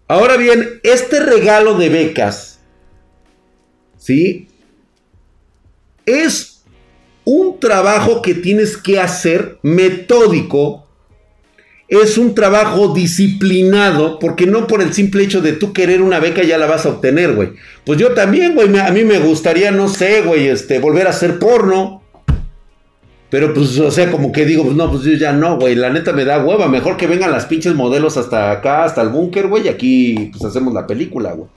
Ahora 0.07 0.37
bien, 0.37 0.79
este 0.83 1.19
regalo 1.21 1.75
de 1.77 1.89
becas, 1.89 2.59
¿sí? 3.97 4.47
Es 6.05 6.63
un 7.23 7.59
trabajo 7.59 8.21
que 8.21 8.35
tienes 8.35 8.77
que 8.77 8.99
hacer 8.99 9.57
metódico 9.63 10.82
es 11.87 12.17
un 12.17 12.33
trabajo 12.33 12.93
disciplinado, 12.93 14.19
porque 14.19 14.47
no 14.47 14.67
por 14.67 14.81
el 14.81 14.93
simple 14.93 15.23
hecho 15.23 15.41
de 15.41 15.53
tú 15.53 15.73
querer 15.73 16.01
una 16.01 16.19
beca 16.19 16.43
ya 16.43 16.57
la 16.57 16.65
vas 16.65 16.85
a 16.85 16.89
obtener, 16.89 17.33
güey. 17.33 17.49
Pues 17.85 17.99
yo 17.99 18.13
también, 18.13 18.55
güey, 18.55 18.77
a 18.79 18.91
mí 18.91 19.03
me 19.03 19.19
gustaría, 19.19 19.71
no 19.71 19.87
sé, 19.89 20.21
güey, 20.21 20.47
este, 20.47 20.79
volver 20.79 21.07
a 21.07 21.11
hacer 21.11 21.39
porno. 21.39 22.01
Pero 23.29 23.53
pues, 23.53 23.79
o 23.79 23.89
sea, 23.89 24.11
como 24.11 24.31
que 24.31 24.45
digo, 24.45 24.63
pues 24.63 24.75
no, 24.75 24.91
pues 24.91 25.03
yo 25.03 25.13
ya 25.13 25.33
no, 25.33 25.57
güey, 25.57 25.75
la 25.75 25.89
neta 25.89 26.13
me 26.13 26.23
da 26.23 26.43
hueva. 26.43 26.67
Mejor 26.67 26.97
que 26.97 27.07
vengan 27.07 27.31
las 27.31 27.47
pinches 27.47 27.73
modelos 27.73 28.15
hasta 28.15 28.51
acá, 28.51 28.83
hasta 28.83 29.01
el 29.01 29.09
búnker, 29.09 29.47
güey, 29.47 29.65
y 29.65 29.69
aquí 29.69 30.29
pues 30.31 30.45
hacemos 30.45 30.73
la 30.73 30.85
película, 30.85 31.33
güey. 31.33 31.49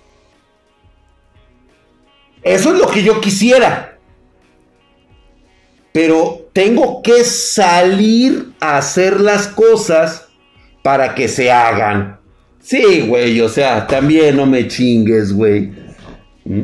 Eso 2.43 2.73
es 2.73 2.79
lo 2.79 2.89
que 2.89 3.03
yo 3.03 3.21
quisiera. 3.21 3.99
Pero 5.93 6.46
tengo 6.57 7.03
que 7.03 7.23
salir 7.23 8.53
a 8.61 8.79
hacer 8.79 9.21
las 9.21 9.47
cosas 9.47 10.25
para 10.83 11.15
que 11.15 11.29
se 11.29 11.53
hagan. 11.53 12.19
Sí, 12.63 13.05
güey, 13.07 13.39
o 13.43 13.49
sea, 13.51 13.87
también 13.87 14.39
no 14.39 14.47
me 14.47 14.67
chingues, 14.67 15.35
güey. 15.35 15.71
¿Mm? 16.47 16.63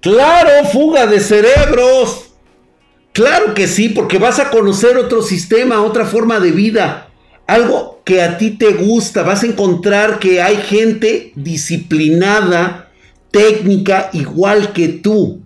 Claro, 0.00 0.64
fuga 0.72 1.06
de 1.06 1.20
cerebros. 1.20 2.30
Claro 3.12 3.52
que 3.52 3.66
sí, 3.66 3.90
porque 3.90 4.16
vas 4.16 4.38
a 4.38 4.48
conocer 4.48 4.96
otro 4.96 5.20
sistema, 5.20 5.82
otra 5.82 6.06
forma 6.06 6.40
de 6.40 6.50
vida. 6.50 7.10
Algo 7.46 8.00
que 8.06 8.22
a 8.22 8.38
ti 8.38 8.52
te 8.52 8.72
gusta. 8.72 9.22
Vas 9.22 9.42
a 9.42 9.48
encontrar 9.48 10.18
que 10.18 10.40
hay 10.40 10.56
gente 10.56 11.32
disciplinada, 11.34 12.90
técnica, 13.30 14.08
igual 14.14 14.72
que 14.72 14.88
tú. 14.88 15.43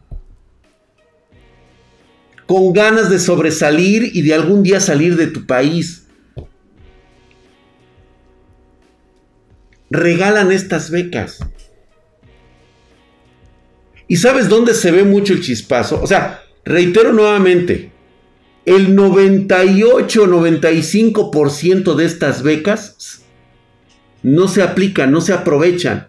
Con 2.49 2.73
ganas 2.73 3.11
de 3.11 3.21
sobresalir 3.21 4.11
y 4.13 4.23
de 4.23 4.35
algún 4.35 4.65
día 4.65 4.81
salir 4.81 5.17
de 5.17 5.29
tu 5.29 5.47
país. 5.47 6.09
regalan 9.91 10.53
estas 10.53 10.91
becas. 10.91 11.39
¿Y 14.07 14.17
sabes 14.17 14.49
dónde 14.49 14.75
se 14.75 14.91
ve 14.91 15.05
mucho 15.05 15.33
el 15.35 15.43
chispazo? 15.43 16.03
O 16.03 16.07
sea, 16.07 16.43
reitero 16.65 17.13
nuevamente, 17.13 17.93
el 18.65 18.97
98-95% 18.97 21.95
de 21.95 22.05
estas 22.05 22.43
becas 22.43 23.23
no 24.23 24.49
se 24.49 24.63
aplican, 24.63 25.11
no 25.11 25.21
se 25.21 25.35
aprovechan. 25.35 26.09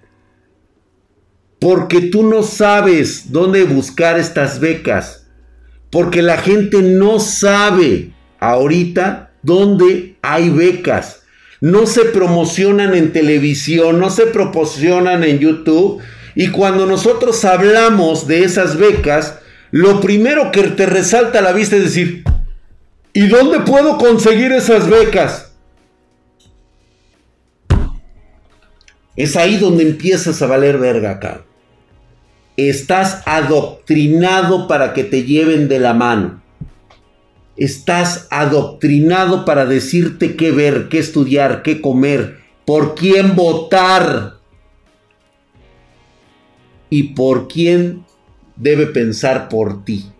Porque 1.60 2.00
tú 2.02 2.24
no 2.24 2.44
sabes 2.44 3.34
dónde 3.34 3.64
buscar 3.64 4.18
estas 4.18 4.62
becas. 4.62 5.19
Porque 5.90 6.22
la 6.22 6.38
gente 6.38 6.82
no 6.82 7.20
sabe 7.20 8.12
ahorita 8.40 9.32
dónde 9.42 10.18
hay 10.22 10.50
becas 10.50 11.20
no 11.62 11.86
se 11.86 12.06
promocionan 12.06 12.96
en 12.96 13.12
televisión, 13.12 14.00
no 14.00 14.10
se 14.10 14.28
promocionan 14.28 15.24
en 15.24 15.40
YouTube. 15.40 16.02
Y 16.36 16.50
cuando 16.50 16.86
nosotros 16.86 17.44
hablamos 17.44 18.28
de 18.28 18.44
esas 18.44 18.78
becas, 18.78 19.40
lo 19.72 20.00
primero 20.00 20.52
que 20.52 20.64
te 20.64 20.86
resalta 20.86 21.40
a 21.40 21.42
la 21.42 21.52
vista 21.52 21.76
es 21.76 21.84
decir, 21.84 22.24
¿y 23.14 23.28
dónde 23.28 23.60
puedo 23.62 23.98
conseguir 23.98 24.52
esas 24.52 24.90
becas? 24.90 25.52
Es 29.16 29.36
ahí 29.36 29.58
donde 29.58 29.84
empiezas 29.84 30.42
a 30.42 30.48
valer 30.48 30.78
verga 30.78 31.12
acá. 31.12 31.42
Estás 32.68 33.22
adoctrinado 33.26 34.68
para 34.68 34.94
que 34.94 35.06
te 35.06 35.24
lleven 35.24 35.70
de 35.70 35.80
la 35.80 35.94
mano. 35.94 36.42
Estás 37.56 38.28
adoctrinado 38.32 39.46
para 39.46 39.66
decirte 39.66 40.36
qué 40.36 40.52
ver, 40.52 40.90
qué 40.90 41.00
estudiar, 41.00 41.62
qué 41.64 41.80
comer, 41.80 42.40
por 42.66 42.96
quién 42.96 43.38
votar 43.38 44.40
y 46.90 47.04
por 47.14 47.48
quién 47.48 48.06
debe 48.58 48.88
pensar 48.88 49.48
por 49.48 49.86
ti. 49.86 50.12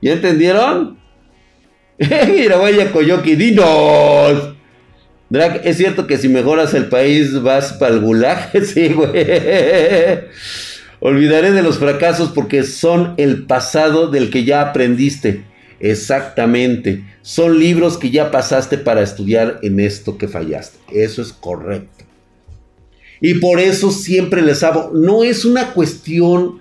¿Ya 0.00 0.12
entendieron? 0.12 0.96
Mira, 2.28 2.56
vaya 2.56 2.92
Coyoki, 2.92 3.34
dinos. 3.34 4.51
¿Es 5.64 5.76
cierto 5.76 6.06
que 6.06 6.18
si 6.18 6.28
mejoras 6.28 6.74
el 6.74 6.86
país 6.86 7.40
vas 7.42 7.72
para 7.74 7.94
el 7.94 8.00
gulag? 8.00 8.50
sí, 8.64 8.88
güey. 8.88 9.12
Olvidaré 11.00 11.52
de 11.52 11.62
los 11.62 11.78
fracasos 11.78 12.30
porque 12.30 12.62
son 12.62 13.14
el 13.16 13.44
pasado 13.46 14.08
del 14.08 14.30
que 14.30 14.44
ya 14.44 14.60
aprendiste. 14.60 15.44
Exactamente. 15.80 17.04
Son 17.22 17.58
libros 17.58 17.98
que 17.98 18.10
ya 18.10 18.30
pasaste 18.30 18.78
para 18.78 19.02
estudiar 19.02 19.58
en 19.62 19.80
esto 19.80 20.16
que 20.16 20.28
fallaste. 20.28 20.78
Eso 20.92 21.22
es 21.22 21.32
correcto. 21.32 22.04
Y 23.20 23.34
por 23.34 23.60
eso 23.60 23.90
siempre 23.90 24.42
les 24.42 24.62
hablo, 24.62 24.90
no 24.92 25.22
es 25.22 25.44
una 25.44 25.72
cuestión, 25.72 26.60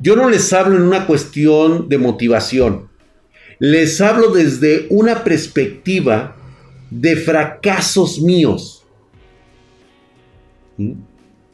yo 0.00 0.16
no 0.16 0.28
les 0.28 0.52
hablo 0.52 0.76
en 0.76 0.82
una 0.82 1.06
cuestión 1.06 1.88
de 1.88 1.98
motivación. 1.98 2.88
Les 3.60 4.00
hablo 4.00 4.30
desde 4.30 4.86
una 4.90 5.22
perspectiva 5.22 6.36
de 6.90 7.16
fracasos 7.16 8.20
míos. 8.20 8.84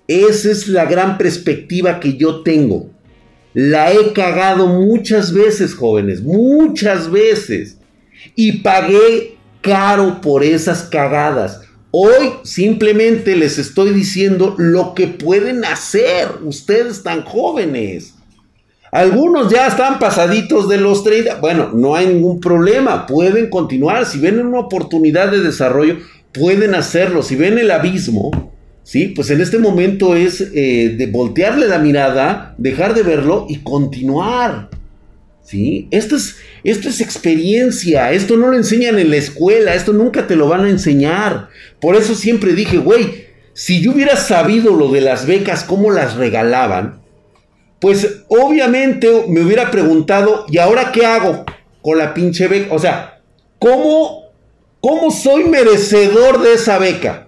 Esa 0.07 0.51
es 0.51 0.69
la 0.69 0.87
gran 0.87 1.19
perspectiva 1.19 2.01
que 2.01 2.17
yo 2.17 2.43
tengo. 2.43 2.91
La 3.53 3.93
he 3.93 4.13
cagado 4.13 4.67
muchas 4.67 5.33
veces, 5.33 5.75
jóvenes, 5.75 6.23
muchas 6.23 7.11
veces. 7.11 7.79
Y 8.35 8.59
pagué 8.59 9.37
caro 9.61 10.21
por 10.21 10.45
esas 10.45 10.83
cagadas. 10.83 11.61
Hoy 11.91 12.35
simplemente 12.45 13.35
les 13.35 13.59
estoy 13.59 13.93
diciendo 13.93 14.55
lo 14.59 14.95
que 14.95 15.09
pueden 15.09 15.65
hacer 15.65 16.29
ustedes 16.45 17.03
tan 17.03 17.25
jóvenes. 17.25 18.15
Algunos 18.91 19.53
ya 19.53 19.69
están 19.69 19.99
pasaditos 19.99 20.69
de 20.69 20.79
los 20.79 21.05
30. 21.05 21.37
Bueno, 21.37 21.71
no 21.73 21.95
hay 21.95 22.07
ningún 22.09 22.41
problema. 22.41 23.07
Pueden 23.07 23.49
continuar. 23.49 24.05
Si 24.05 24.19
ven 24.19 24.45
una 24.45 24.59
oportunidad 24.59 25.31
de 25.31 25.41
desarrollo, 25.41 25.99
pueden 26.33 26.75
hacerlo. 26.75 27.23
Si 27.23 27.37
ven 27.37 27.59
el 27.59 27.71
abismo, 27.71 28.53
¿sí? 28.83 29.09
Pues 29.09 29.31
en 29.31 29.41
este 29.41 29.59
momento 29.59 30.17
es 30.17 30.41
eh, 30.41 30.95
de 30.99 31.07
voltearle 31.07 31.69
la 31.69 31.79
mirada, 31.79 32.55
dejar 32.59 32.95
de 32.95 33.03
verlo 33.03 33.47
y 33.49 33.59
continuar. 33.59 34.71
¿Sí? 35.43 35.89
Esto 35.91 36.15
es, 36.15 36.37
esto 36.63 36.89
es 36.89 37.01
experiencia, 37.01 38.13
esto 38.13 38.37
no 38.37 38.49
lo 38.49 38.57
enseñan 38.57 39.01
en 39.01 39.11
la 39.11 39.17
escuela, 39.17 39.75
esto 39.75 39.93
nunca 39.93 40.29
te 40.29 40.37
lo 40.37 40.49
van 40.49 40.65
a 40.65 40.71
enseñar. 40.71 41.49
Por 41.81 41.97
eso 41.97 42.15
siempre 42.15 42.53
dije, 42.53 42.79
güey, 42.79 43.25
si 43.53 43.81
yo 43.81 43.93
hubiera 43.93 44.17
sabido 44.17 44.77
lo 44.77 44.93
de 44.93 45.01
las 45.01 45.27
becas, 45.27 45.65
cómo 45.65 45.91
las 45.91 46.15
regalaban, 46.15 47.00
pues 47.81 48.25
obviamente 48.29 49.25
me 49.29 49.41
hubiera 49.41 49.71
preguntado, 49.71 50.45
¿y 50.49 50.59
ahora 50.59 50.93
qué 50.93 51.07
hago 51.07 51.45
con 51.83 51.99
la 51.99 52.13
pinche 52.13 52.47
beca? 52.47 52.75
O 52.75 52.79
sea, 52.79 53.21
¿cómo, 53.59 54.31
cómo 54.81 55.11
soy 55.11 55.45
merecedor 55.45 56.43
de 56.43 56.55
esa 56.55 56.79
beca? 56.79 57.27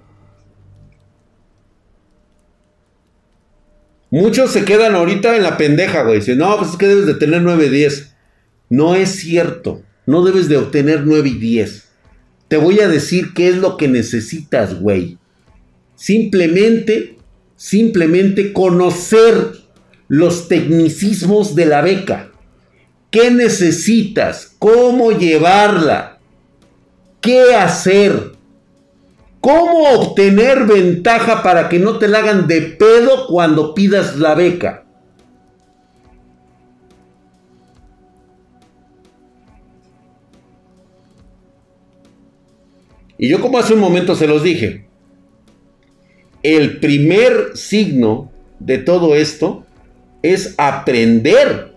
Muchos 4.11 4.51
se 4.51 4.67
quedan 4.67 4.95
ahorita 4.95 5.35
en 5.37 5.43
la 5.43 5.57
pendeja, 5.57 6.03
güey. 6.03 6.17
Dicen, 6.17 6.37
no, 6.37 6.59
pues 6.59 6.73
es 6.73 6.77
que 6.77 6.87
debes 6.87 7.07
de 7.07 7.15
tener 7.15 7.41
9, 7.41 7.71
10. 7.71 8.15
No 8.69 8.95
es 8.95 9.09
cierto. 9.09 9.81
No 10.05 10.23
debes 10.23 10.51
de 10.51 10.59
obtener 10.59 11.07
9 11.07 11.31
y 11.31 11.39
10. 11.39 11.89
Te 12.49 12.59
voy 12.59 12.81
a 12.81 12.89
decir 12.89 13.33
qué 13.33 13.49
es 13.49 13.57
lo 13.57 13.79
que 13.79 13.89
necesitas, 13.89 14.79
güey. 14.79 15.17
Simplemente, 15.95 17.17
simplemente 17.57 18.53
conocer 18.53 19.62
los 20.13 20.47
tecnicismos 20.47 21.55
de 21.55 21.65
la 21.65 21.81
beca. 21.81 22.33
¿Qué 23.11 23.31
necesitas? 23.31 24.55
¿Cómo 24.59 25.13
llevarla? 25.13 26.19
¿Qué 27.23 27.55
hacer? 27.55 28.33
¿Cómo 29.41 29.89
obtener 29.89 30.67
ventaja 30.67 31.43
para 31.43 31.71
que 31.71 31.79
no 31.79 31.99
te 31.99 32.09
la 32.09 32.19
hagan 32.19 32.47
de 32.47 32.61
pedo 32.61 33.27
cuando 33.27 33.73
pidas 33.73 34.19
la 34.19 34.35
beca? 34.35 34.85
Y 43.17 43.31
yo 43.31 43.41
como 43.41 43.57
hace 43.57 43.73
un 43.73 43.81
momento 43.81 44.15
se 44.15 44.27
los 44.27 44.43
dije, 44.43 44.87
el 46.43 46.81
primer 46.81 47.57
signo 47.57 48.31
de 48.59 48.77
todo 48.77 49.15
esto 49.15 49.65
es 50.23 50.55
aprender 50.59 51.73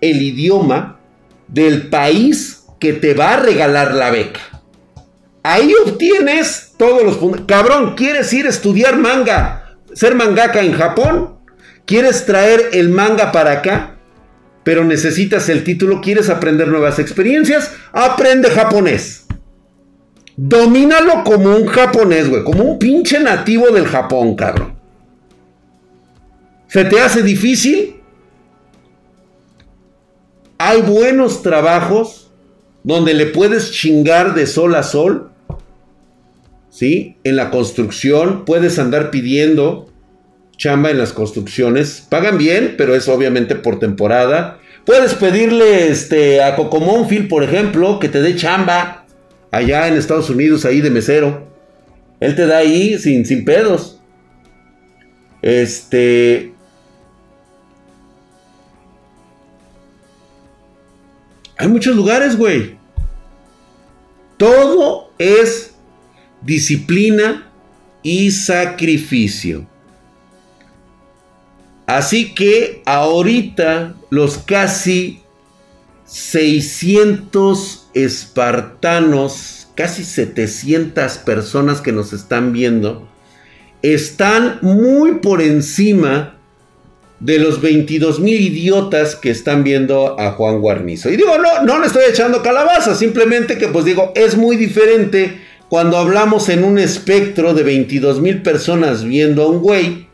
el 0.00 0.22
idioma 0.22 1.00
del 1.48 1.88
país 1.88 2.64
que 2.78 2.92
te 2.92 3.14
va 3.14 3.34
a 3.34 3.40
regalar 3.40 3.94
la 3.94 4.10
beca. 4.10 4.40
Ahí 5.42 5.72
obtienes 5.84 6.72
todos 6.76 7.02
los 7.02 7.16
puntos. 7.16 7.42
Cabrón, 7.46 7.94
¿quieres 7.96 8.32
ir 8.32 8.46
a 8.46 8.50
estudiar 8.50 8.98
manga? 8.98 9.76
¿Ser 9.92 10.14
mangaka 10.14 10.60
en 10.60 10.72
Japón? 10.72 11.38
¿Quieres 11.86 12.26
traer 12.26 12.70
el 12.72 12.90
manga 12.90 13.32
para 13.32 13.52
acá? 13.52 13.96
Pero 14.62 14.84
necesitas 14.84 15.48
el 15.48 15.64
título, 15.64 16.02
¿quieres 16.02 16.28
aprender 16.28 16.68
nuevas 16.68 16.98
experiencias? 16.98 17.72
Aprende 17.92 18.50
japonés. 18.50 19.24
Domínalo 20.36 21.24
como 21.24 21.56
un 21.56 21.66
japonés, 21.66 22.28
güey. 22.28 22.44
Como 22.44 22.62
un 22.62 22.78
pinche 22.78 23.18
nativo 23.18 23.70
del 23.70 23.86
Japón, 23.86 24.36
cabrón. 24.36 24.77
¿Se 26.68 26.84
te 26.84 27.00
hace 27.00 27.22
difícil? 27.22 27.96
Hay 30.58 30.82
buenos 30.82 31.42
trabajos 31.42 32.30
donde 32.82 33.14
le 33.14 33.26
puedes 33.26 33.72
chingar 33.72 34.34
de 34.34 34.46
sol 34.46 34.74
a 34.74 34.82
sol. 34.82 35.30
¿Sí? 36.70 37.16
En 37.24 37.36
la 37.36 37.50
construcción 37.50 38.44
puedes 38.44 38.78
andar 38.78 39.10
pidiendo 39.10 39.90
chamba 40.58 40.90
en 40.90 40.98
las 40.98 41.12
construcciones. 41.12 42.06
Pagan 42.08 42.36
bien, 42.36 42.74
pero 42.76 42.94
es 42.94 43.08
obviamente 43.08 43.54
por 43.54 43.78
temporada. 43.78 44.58
Puedes 44.84 45.14
pedirle 45.14 45.88
este, 45.88 46.42
a 46.42 46.54
Cocomónfil, 46.54 47.28
por 47.28 47.44
ejemplo, 47.44 47.98
que 47.98 48.08
te 48.08 48.20
dé 48.20 48.36
chamba 48.36 49.06
allá 49.50 49.88
en 49.88 49.94
Estados 49.94 50.28
Unidos, 50.28 50.64
ahí 50.64 50.80
de 50.80 50.90
mesero. 50.90 51.48
Él 52.20 52.34
te 52.34 52.46
da 52.46 52.58
ahí 52.58 52.98
sin, 52.98 53.24
sin 53.24 53.44
pedos. 53.44 54.00
Este. 55.40 56.57
Hay 61.58 61.66
muchos 61.68 61.96
lugares, 61.96 62.36
güey. 62.36 62.78
Todo 64.36 65.10
es 65.18 65.74
disciplina 66.40 67.50
y 68.04 68.30
sacrificio. 68.30 69.66
Así 71.86 72.34
que 72.34 72.82
ahorita 72.86 73.96
los 74.10 74.38
casi 74.38 75.22
600 76.04 77.90
espartanos, 77.92 79.68
casi 79.74 80.04
700 80.04 81.18
personas 81.18 81.80
que 81.80 81.90
nos 81.90 82.12
están 82.12 82.52
viendo, 82.52 83.08
están 83.82 84.58
muy 84.62 85.14
por 85.16 85.42
encima 85.42 86.37
de 87.20 87.38
los 87.38 87.60
22 87.60 88.20
mil 88.20 88.40
idiotas 88.40 89.16
que 89.16 89.30
están 89.30 89.64
viendo 89.64 90.18
a 90.18 90.32
Juan 90.32 90.60
Guarnizo. 90.60 91.10
Y 91.10 91.16
digo, 91.16 91.36
no, 91.38 91.62
no 91.64 91.80
le 91.80 91.86
estoy 91.86 92.04
echando 92.08 92.42
calabaza, 92.42 92.94
simplemente 92.94 93.58
que 93.58 93.68
pues 93.68 93.84
digo, 93.84 94.12
es 94.14 94.36
muy 94.36 94.56
diferente 94.56 95.40
cuando 95.68 95.96
hablamos 95.96 96.48
en 96.48 96.64
un 96.64 96.78
espectro 96.78 97.54
de 97.54 97.62
22 97.62 98.20
mil 98.20 98.42
personas 98.42 99.04
viendo 99.04 99.42
a 99.42 99.48
un 99.48 99.60
güey 99.60 100.08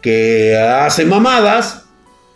que 0.00 0.56
hace 0.56 1.04
mamadas 1.04 1.86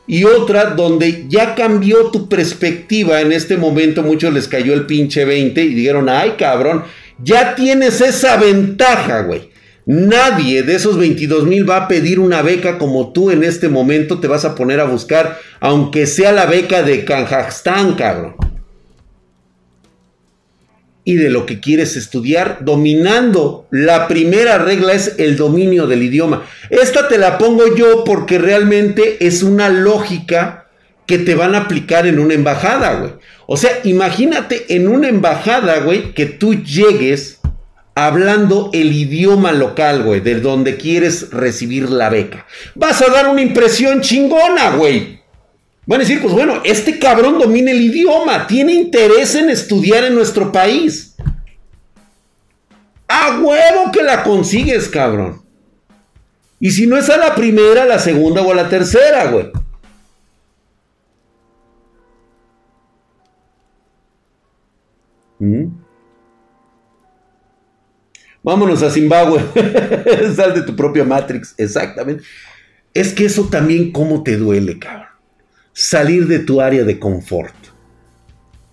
y 0.07 0.25
otra 0.25 0.71
donde 0.71 1.27
ya 1.29 1.55
cambió 1.55 2.11
tu 2.11 2.29
perspectiva 2.29 3.21
en 3.21 3.31
este 3.31 3.57
momento, 3.57 4.03
muchos 4.03 4.35
les 4.35 4.49
cayó 4.49 4.75
el 4.75 4.87
pinche 4.87 5.25
20 5.25 5.63
y 5.63 5.75
dijeron, 5.75 6.09
ay 6.09 6.35
cabrón, 6.37 6.83
ya 7.23 7.55
tienes 7.55 8.01
esa 8.01 8.37
ventaja, 8.37 9.21
güey. 9.23 9.51
Nadie 9.93 10.63
de 10.63 10.77
esos 10.77 10.97
22 10.97 11.47
mil 11.49 11.69
va 11.69 11.79
a 11.79 11.89
pedir 11.89 12.21
una 12.21 12.43
beca 12.43 12.79
como 12.79 13.13
tú 13.13 13.33
en 13.33 13.43
este 13.43 13.69
momento 13.69 14.21
te 14.21 14.29
vas 14.29 14.45
a 14.45 14.55
poner 14.55 14.79
a 14.79 14.85
buscar, 14.85 15.41
aunque 15.59 16.07
sea 16.07 16.31
la 16.31 16.47
beca 16.47 16.85
de 16.85 17.05
Kazajstán, 17.05 17.97
cabrón. 17.97 18.37
Y 21.03 21.17
de 21.17 21.29
lo 21.29 21.45
que 21.45 21.59
quieres 21.59 21.97
estudiar, 21.97 22.59
dominando. 22.61 23.67
La 23.73 24.07
primera 24.07 24.59
regla 24.59 24.93
es 24.93 25.17
el 25.19 25.37
dominio 25.37 25.89
del 25.89 26.05
idioma. 26.05 26.47
Esta 26.71 27.09
te 27.09 27.19
la 27.19 27.37
pongo 27.37 27.75
yo 27.75 28.05
porque 28.05 28.39
realmente 28.39 29.27
es 29.27 29.43
una 29.43 29.71
lógica 29.71 30.69
que 31.05 31.19
te 31.19 31.35
van 31.35 31.57
a 31.57 31.63
aplicar 31.63 32.07
en 32.07 32.21
una 32.21 32.35
embajada, 32.35 32.95
güey. 32.95 33.15
O 33.49 33.57
sea, 33.57 33.81
imagínate 33.83 34.67
en 34.77 34.87
una 34.87 35.09
embajada, 35.09 35.81
güey, 35.81 36.15
que 36.15 36.27
tú 36.27 36.63
llegues 36.63 37.40
hablando 37.95 38.71
el 38.73 38.93
idioma 38.93 39.53
local, 39.53 40.03
güey, 40.03 40.21
de 40.21 40.41
donde 40.41 40.77
quieres 40.77 41.31
recibir 41.31 41.91
la 41.91 42.09
beca. 42.09 42.47
Vas 42.75 43.03
a 43.03 43.11
dar 43.11 43.29
una 43.29 43.43
impresión 43.43 44.01
chingona, 44.01 44.77
güey. 44.77 45.21
Van 45.87 46.01
a 46.01 46.05
decir, 46.05 46.21
pues 46.23 46.33
bueno, 46.33 46.61
este 46.65 46.99
cabrón 46.99 47.39
domina 47.39 47.71
el 47.71 47.81
idioma, 47.81 48.47
tiene 48.47 48.75
interés 48.75 49.35
en 49.35 49.51
estudiar 49.51 50.05
en 50.05 50.15
nuestro 50.15 50.53
país. 50.53 51.17
A 53.09 53.41
huevo 53.41 53.91
que 53.93 54.03
la 54.03 54.23
consigues, 54.23 54.89
cabrón. 54.89 55.43
Y 56.61 56.71
si 56.71 56.87
no 56.87 56.97
es 56.97 57.09
a 57.11 57.17
la 57.17 57.35
primera, 57.35 57.83
a 57.83 57.87
la 57.87 57.99
segunda 57.99 58.43
o 58.43 58.53
a 58.53 58.55
la 58.55 58.69
tercera, 58.69 59.31
güey. 59.31 59.51
¿Mm? 65.39 65.80
Vámonos 68.43 68.83
a 68.83 68.91
Zimbabue. 68.91 69.41
Sal 70.35 70.55
de 70.55 70.63
tu 70.63 70.75
propia 70.75 71.05
Matrix. 71.05 71.55
Exactamente. 71.59 72.25
Es 72.95 73.13
que 73.13 73.25
eso 73.25 73.49
también 73.49 73.93
cómo 73.93 74.23
te 74.23 74.37
duele, 74.37 74.79
cabrón. 74.79 75.09
Salir 75.73 76.27
de 76.27 76.41
tu 76.41 76.61
área 76.61 76.85
de 76.85 76.99
confort. 76.99 77.55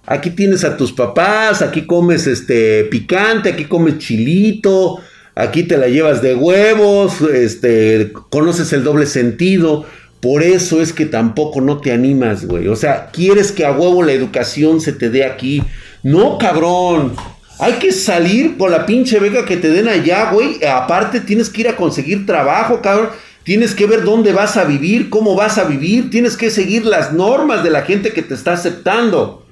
Aquí 0.06 0.30
tienes 0.30 0.64
a 0.64 0.78
tus 0.78 0.94
papás, 0.94 1.62
aquí 1.62 1.86
comes 1.86 2.28
este 2.28 2.86
picante, 2.86 3.50
aquí 3.50 3.66
comes 3.66 3.98
chilito, 3.98 5.02
aquí 5.36 5.64
te 5.64 5.78
la 5.78 5.90
llevas 5.90 6.22
de 6.22 6.34
huevos, 6.34 7.20
este, 7.22 8.14
conoces 8.30 8.72
el 8.72 8.86
doble 8.86 9.06
sentido. 9.06 9.86
Por 10.22 10.44
eso 10.44 10.82
es 10.82 10.94
que 10.94 11.06
tampoco 11.06 11.62
no 11.62 11.80
te 11.80 11.92
animas, 11.92 12.46
güey. 12.46 12.70
O 12.70 12.76
sea, 12.76 13.12
quieres 13.12 13.52
que 13.52 13.66
a 13.66 13.72
huevo 13.72 14.02
la 14.02 14.14
educación 14.14 14.82
se 14.82 14.94
te 14.94 15.10
dé 15.10 15.26
aquí. 15.26 15.62
No, 16.04 16.38
cabrón. 16.38 17.14
Hay 17.60 17.74
que 17.74 17.92
salir 17.92 18.58
con 18.58 18.72
la 18.72 18.86
pinche 18.86 19.20
beca 19.20 19.46
que 19.46 19.58
te 19.58 19.70
den 19.70 19.88
allá, 19.88 20.32
güey. 20.32 20.64
Aparte, 20.66 21.22
tienes 21.22 21.50
que 21.50 21.62
ir 21.62 21.70
a 21.70 21.76
conseguir 21.76 22.26
trabajo, 22.26 22.82
cabrón. 22.82 23.10
Tienes 23.44 23.74
que 23.74 23.88
ver 23.88 24.04
dónde 24.04 24.34
vas 24.34 24.58
a 24.58 24.66
vivir, 24.66 25.10
cómo 25.10 25.36
vas 25.36 25.58
a 25.58 25.64
vivir. 25.64 26.10
Tienes 26.10 26.38
que 26.38 26.52
seguir 26.52 26.86
las 26.86 27.14
normas 27.14 27.64
de 27.64 27.72
la 27.72 27.82
gente 27.82 28.14
que 28.14 28.22
te 28.22 28.36
está 28.36 28.54
aceptando. 28.54 29.46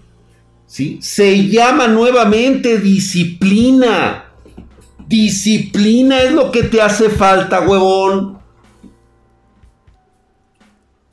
¿Sí? 0.68 1.00
Se 1.02 1.48
llama 1.48 1.88
nuevamente 1.88 2.78
disciplina. 2.78 4.26
Disciplina 5.08 6.22
es 6.22 6.32
lo 6.32 6.52
que 6.52 6.64
te 6.64 6.82
hace 6.82 7.10
falta, 7.10 7.62
huevón. 7.62 8.40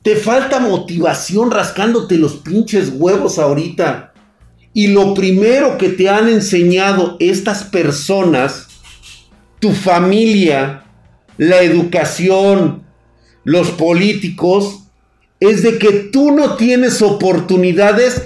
Te 0.03 0.15
falta 0.15 0.59
motivación 0.59 1.49
rascándote 1.49 2.17
los 2.17 2.35
pinches 2.35 2.91
huevos 2.93 3.39
ahorita. 3.39 4.12
Y 4.73 4.87
lo 4.87 5.13
primero 5.13 5.77
que 5.77 5.89
te 5.89 6.09
han 6.09 6.27
enseñado 6.27 7.15
estas 7.19 7.63
personas, 7.63 8.67
tu 9.59 9.71
familia, 9.71 10.83
la 11.37 11.61
educación, 11.61 12.83
los 13.43 13.69
políticos, 13.71 14.79
es 15.39 15.61
de 15.61 15.77
que 15.77 15.91
tú 15.91 16.31
no 16.31 16.55
tienes 16.55 17.01
oportunidades 17.01 18.23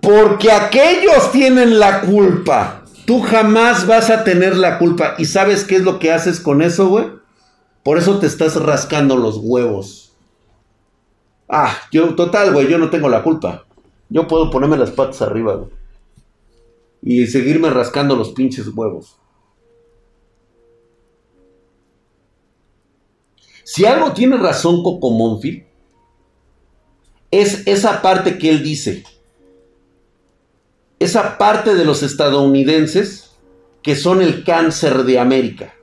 porque 0.00 0.50
aquellos 0.50 1.30
tienen 1.30 1.78
la 1.78 2.00
culpa. 2.00 2.84
Tú 3.04 3.20
jamás 3.20 3.86
vas 3.86 4.10
a 4.10 4.24
tener 4.24 4.56
la 4.56 4.78
culpa. 4.78 5.14
¿Y 5.18 5.26
sabes 5.26 5.64
qué 5.64 5.76
es 5.76 5.82
lo 5.82 5.98
que 5.98 6.12
haces 6.12 6.40
con 6.40 6.60
eso, 6.60 6.88
güey? 6.88 7.06
Por 7.82 7.98
eso 7.98 8.18
te 8.18 8.26
estás 8.26 8.56
rascando 8.56 9.16
los 9.16 9.38
huevos. 9.40 10.12
Ah, 11.48 11.74
yo, 11.90 12.14
total, 12.14 12.52
güey, 12.52 12.68
yo 12.68 12.78
no 12.78 12.90
tengo 12.90 13.08
la 13.08 13.22
culpa. 13.22 13.64
Yo 14.08 14.26
puedo 14.26 14.50
ponerme 14.50 14.76
las 14.76 14.90
patas 14.90 15.22
arriba, 15.22 15.66
Y 17.02 17.26
seguirme 17.26 17.70
rascando 17.70 18.16
los 18.16 18.30
pinches 18.30 18.68
huevos. 18.68 19.18
Si 23.64 23.84
algo 23.84 24.12
tiene 24.12 24.38
razón 24.38 24.82
Coco 24.82 25.10
Monfil, 25.10 25.66
es 27.30 27.66
esa 27.66 28.00
parte 28.00 28.38
que 28.38 28.48
él 28.48 28.62
dice. 28.62 29.04
Esa 30.98 31.36
parte 31.36 31.74
de 31.74 31.84
los 31.84 32.02
estadounidenses 32.02 33.36
que 33.82 33.94
son 33.94 34.22
el 34.22 34.42
cáncer 34.42 35.04
de 35.04 35.18
América. 35.18 35.74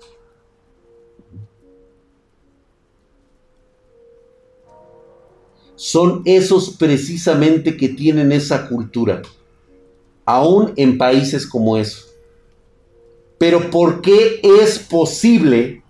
Son 5.75 6.21
esos 6.25 6.71
precisamente 6.77 7.77
que 7.77 7.89
tienen 7.89 8.31
esa 8.31 8.67
cultura, 8.67 9.21
aún 10.25 10.73
en 10.75 10.97
países 10.97 11.45
como 11.45 11.77
esos. 11.77 12.07
Pero 13.37 13.69
¿por 13.69 14.01
qué 14.01 14.39
es 14.41 14.79
posible 14.79 15.83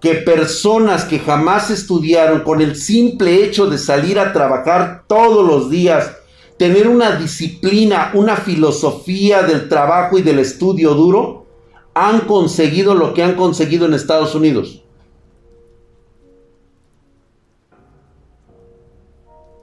que 0.00 0.14
personas 0.14 1.04
que 1.04 1.20
jamás 1.20 1.70
estudiaron 1.70 2.40
con 2.40 2.60
el 2.60 2.76
simple 2.76 3.44
hecho 3.44 3.70
de 3.70 3.78
salir 3.78 4.18
a 4.18 4.32
trabajar 4.32 5.04
todos 5.06 5.46
los 5.46 5.70
días, 5.70 6.16
tener 6.58 6.88
una 6.88 7.16
disciplina, 7.16 8.10
una 8.14 8.36
filosofía 8.36 9.42
del 9.44 9.68
trabajo 9.68 10.18
y 10.18 10.22
del 10.22 10.40
estudio 10.40 10.94
duro, 10.94 11.46
han 11.94 12.20
conseguido 12.22 12.94
lo 12.94 13.14
que 13.14 13.22
han 13.22 13.36
conseguido 13.36 13.86
en 13.86 13.94
Estados 13.94 14.34
Unidos? 14.34 14.82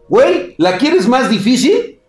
Güey, 0.09 0.55
¿la 0.57 0.77
quieres 0.77 1.07
más 1.07 1.29
difícil? 1.29 1.99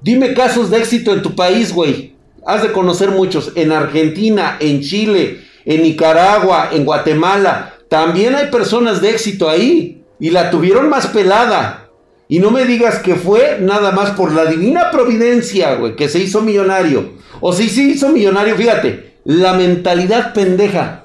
Dime 0.00 0.32
casos 0.32 0.70
de 0.70 0.78
éxito 0.78 1.12
en 1.12 1.22
tu 1.22 1.34
país, 1.34 1.72
güey. 1.72 2.14
Has 2.46 2.62
de 2.62 2.72
conocer 2.72 3.10
muchos. 3.10 3.52
En 3.56 3.72
Argentina, 3.72 4.56
en 4.60 4.80
Chile, 4.80 5.40
en 5.64 5.82
Nicaragua, 5.82 6.70
en 6.72 6.84
Guatemala. 6.84 7.74
También 7.88 8.34
hay 8.34 8.46
personas 8.46 9.00
de 9.00 9.10
éxito 9.10 9.48
ahí. 9.48 10.04
Y 10.20 10.30
la 10.30 10.50
tuvieron 10.50 10.88
más 10.88 11.08
pelada. 11.08 11.90
Y 12.28 12.38
no 12.38 12.50
me 12.50 12.64
digas 12.64 13.00
que 13.00 13.16
fue 13.16 13.58
nada 13.60 13.90
más 13.90 14.12
por 14.12 14.32
la 14.32 14.44
divina 14.46 14.90
providencia, 14.90 15.74
güey, 15.74 15.96
que 15.96 16.08
se 16.08 16.20
hizo 16.20 16.40
millonario. 16.40 17.14
O 17.40 17.52
si 17.52 17.68
se 17.68 17.82
hizo 17.82 18.08
millonario, 18.08 18.56
fíjate, 18.56 19.16
la 19.24 19.54
mentalidad 19.54 20.32
pendeja 20.32 21.01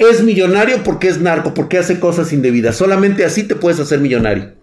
es 0.00 0.22
millonario 0.22 0.82
porque 0.82 1.08
es 1.08 1.20
narco, 1.20 1.52
porque 1.52 1.76
hace 1.76 2.00
cosas 2.00 2.32
indebidas. 2.32 2.74
Solamente 2.74 3.22
así 3.24 3.42
te 3.42 3.54
puedes 3.54 3.78
hacer 3.78 4.00
millonario. 4.00 4.54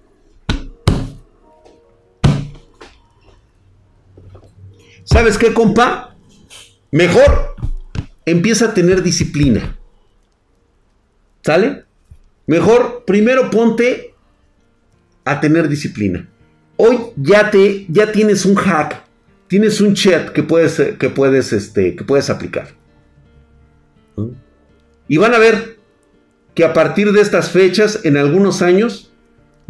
¿Sabes 5.04 5.38
qué, 5.38 5.54
compa? 5.54 6.16
Mejor 6.92 7.56
empieza 8.26 8.66
a 8.66 8.74
tener 8.74 9.04
disciplina. 9.04 9.78
¿Sale? 11.44 11.84
Mejor 12.48 13.04
primero 13.06 13.52
ponte 13.52 14.16
a 15.24 15.40
tener 15.40 15.70
disciplina. 15.70 16.28
Hoy 16.78 16.98
ya 17.16 17.52
te 17.52 17.86
ya 17.90 18.12
tienes 18.12 18.44
un 18.44 18.56
hack, 18.56 19.04
tienes 19.48 19.82
un 19.82 19.94
chat 19.94 20.30
que 20.30 20.42
puedes 20.42 20.98
que 20.98 21.10
puedes 21.10 21.54
este 21.54 21.96
que 21.96 22.04
puedes 22.04 22.30
aplicar. 22.30 22.70
Y 25.08 25.18
van 25.18 25.34
a 25.34 25.40
ver 25.40 25.78
que 26.54 26.66
a 26.66 26.74
partir 26.74 27.12
de 27.12 27.22
estas 27.22 27.52
fechas, 27.52 28.02
en 28.04 28.18
algunos 28.18 28.62
años, 28.62 29.12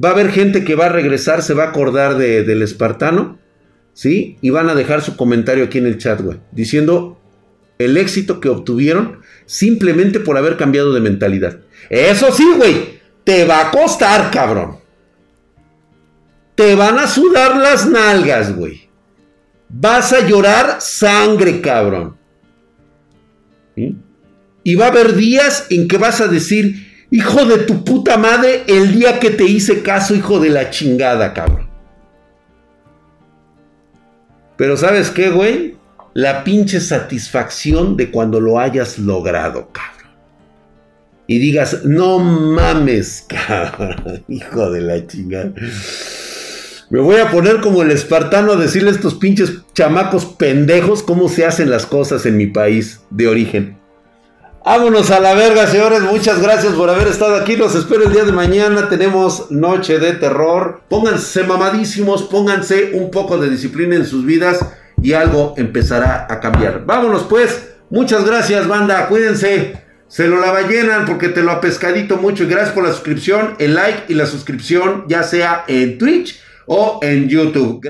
va 0.03 0.09
a 0.09 0.11
haber 0.13 0.31
gente 0.31 0.63
que 0.63 0.75
va 0.75 0.85
a 0.85 0.89
regresar, 0.89 1.41
se 1.43 1.53
va 1.53 1.65
a 1.65 1.69
acordar 1.69 2.17
del 2.17 2.61
espartano, 2.61 3.37
¿sí? 3.93 4.37
Y 4.41 4.51
van 4.51 4.69
a 4.69 4.75
dejar 4.75 5.01
su 5.01 5.17
comentario 5.17 5.65
aquí 5.65 5.79
en 5.79 5.87
el 5.87 5.97
chat, 5.97 6.21
güey, 6.21 6.39
diciendo 6.51 7.19
el 7.77 7.97
éxito 7.97 8.39
que 8.39 8.49
obtuvieron 8.49 9.19
simplemente 9.45 10.19
por 10.19 10.37
haber 10.37 10.57
cambiado 10.57 10.93
de 10.93 11.01
mentalidad. 11.01 11.59
Eso 11.89 12.31
sí, 12.31 12.45
güey, 12.55 12.99
te 13.23 13.45
va 13.45 13.67
a 13.67 13.71
costar, 13.71 14.31
cabrón. 14.31 14.77
Te 16.55 16.73
van 16.75 16.97
a 16.97 17.07
sudar 17.07 17.57
las 17.57 17.87
nalgas, 17.87 18.55
güey. 18.55 18.89
Vas 19.69 20.13
a 20.13 20.25
llorar 20.25 20.77
sangre, 20.79 21.61
cabrón. 21.61 22.17
¿Sí? 23.75 23.95
Y 24.67 24.75
va 24.75 24.87
a 24.87 24.89
haber 24.89 25.15
días 25.15 25.65
en 25.69 25.87
que 25.87 25.97
vas 25.97 26.19
a 26.19 26.27
decir, 26.27 27.07
hijo 27.09 27.45
de 27.45 27.59
tu 27.59 27.85
puta 27.85 28.17
madre, 28.17 28.65
el 28.67 28.91
día 28.93 29.17
que 29.17 29.29
te 29.29 29.45
hice 29.45 29.81
caso, 29.81 30.13
hijo 30.13 30.41
de 30.41 30.49
la 30.49 30.71
chingada, 30.71 31.33
cabrón. 31.33 31.69
Pero 34.57 34.75
¿sabes 34.75 35.09
qué, 35.09 35.29
güey? 35.29 35.77
la 36.13 36.43
pinche 36.43 36.81
satisfacción 36.81 37.95
de 37.95 38.11
cuando 38.11 38.41
lo 38.41 38.59
hayas 38.59 38.99
logrado, 38.99 39.69
cabrón. 39.71 40.11
Y 41.27 41.39
digas, 41.39 41.85
no 41.85 42.19
mames, 42.19 43.25
cabrón, 43.47 44.25
hijo 44.27 44.69
de 44.69 44.81
la 44.81 45.07
chingada. 45.07 45.53
Me 46.89 46.99
voy 46.99 47.21
a 47.21 47.31
poner 47.31 47.61
como 47.61 47.83
el 47.83 47.91
espartano 47.91 48.51
a 48.51 48.57
decirle 48.57 48.89
a 48.89 48.93
estos 48.93 49.15
pinches 49.15 49.61
chamacos 49.73 50.25
pendejos 50.25 51.03
cómo 51.03 51.29
se 51.29 51.45
hacen 51.45 51.69
las 51.69 51.85
cosas 51.85 52.25
en 52.25 52.35
mi 52.35 52.47
país 52.47 52.99
de 53.11 53.29
origen. 53.29 53.76
Vámonos 54.69 55.11
a 55.11 55.21
la 55.21 55.33
verga, 55.33 55.65
señores. 55.65 56.01
Muchas 56.01 56.41
gracias 56.41 56.73
por 56.73 56.89
haber 56.89 57.07
estado 57.07 57.37
aquí. 57.37 57.55
Los 57.55 57.73
espero 57.73 58.03
el 58.03 58.11
día 58.11 58.25
de 58.25 58.33
mañana. 58.33 58.89
Tenemos 58.89 59.49
noche 59.49 59.97
de 59.97 60.11
terror. 60.11 60.81
Pónganse 60.89 61.45
mamadísimos, 61.45 62.23
pónganse 62.23 62.91
un 62.95 63.09
poco 63.09 63.37
de 63.37 63.49
disciplina 63.49 63.95
en 63.95 64.05
sus 64.05 64.25
vidas 64.25 64.59
y 65.01 65.13
algo 65.13 65.53
empezará 65.55 66.27
a 66.29 66.41
cambiar. 66.41 66.83
Vámonos 66.85 67.23
pues. 67.23 67.75
Muchas 67.89 68.25
gracias, 68.25 68.67
banda. 68.67 69.07
Cuídense. 69.07 69.81
Se 70.09 70.27
lo 70.27 70.41
la 70.41 70.61
llenan 70.63 71.05
porque 71.05 71.29
te 71.29 71.43
lo 71.43 71.51
ha 71.51 71.61
pescadito 71.61 72.17
mucho. 72.17 72.43
Y 72.43 72.47
gracias 72.47 72.73
por 72.73 72.83
la 72.83 72.91
suscripción, 72.91 73.55
el 73.59 73.73
like 73.73 74.03
y 74.09 74.15
la 74.15 74.25
suscripción, 74.25 75.05
ya 75.07 75.23
sea 75.23 75.63
en 75.69 75.97
Twitch 75.97 76.41
o 76.65 76.99
en 77.01 77.29
YouTube. 77.29 77.87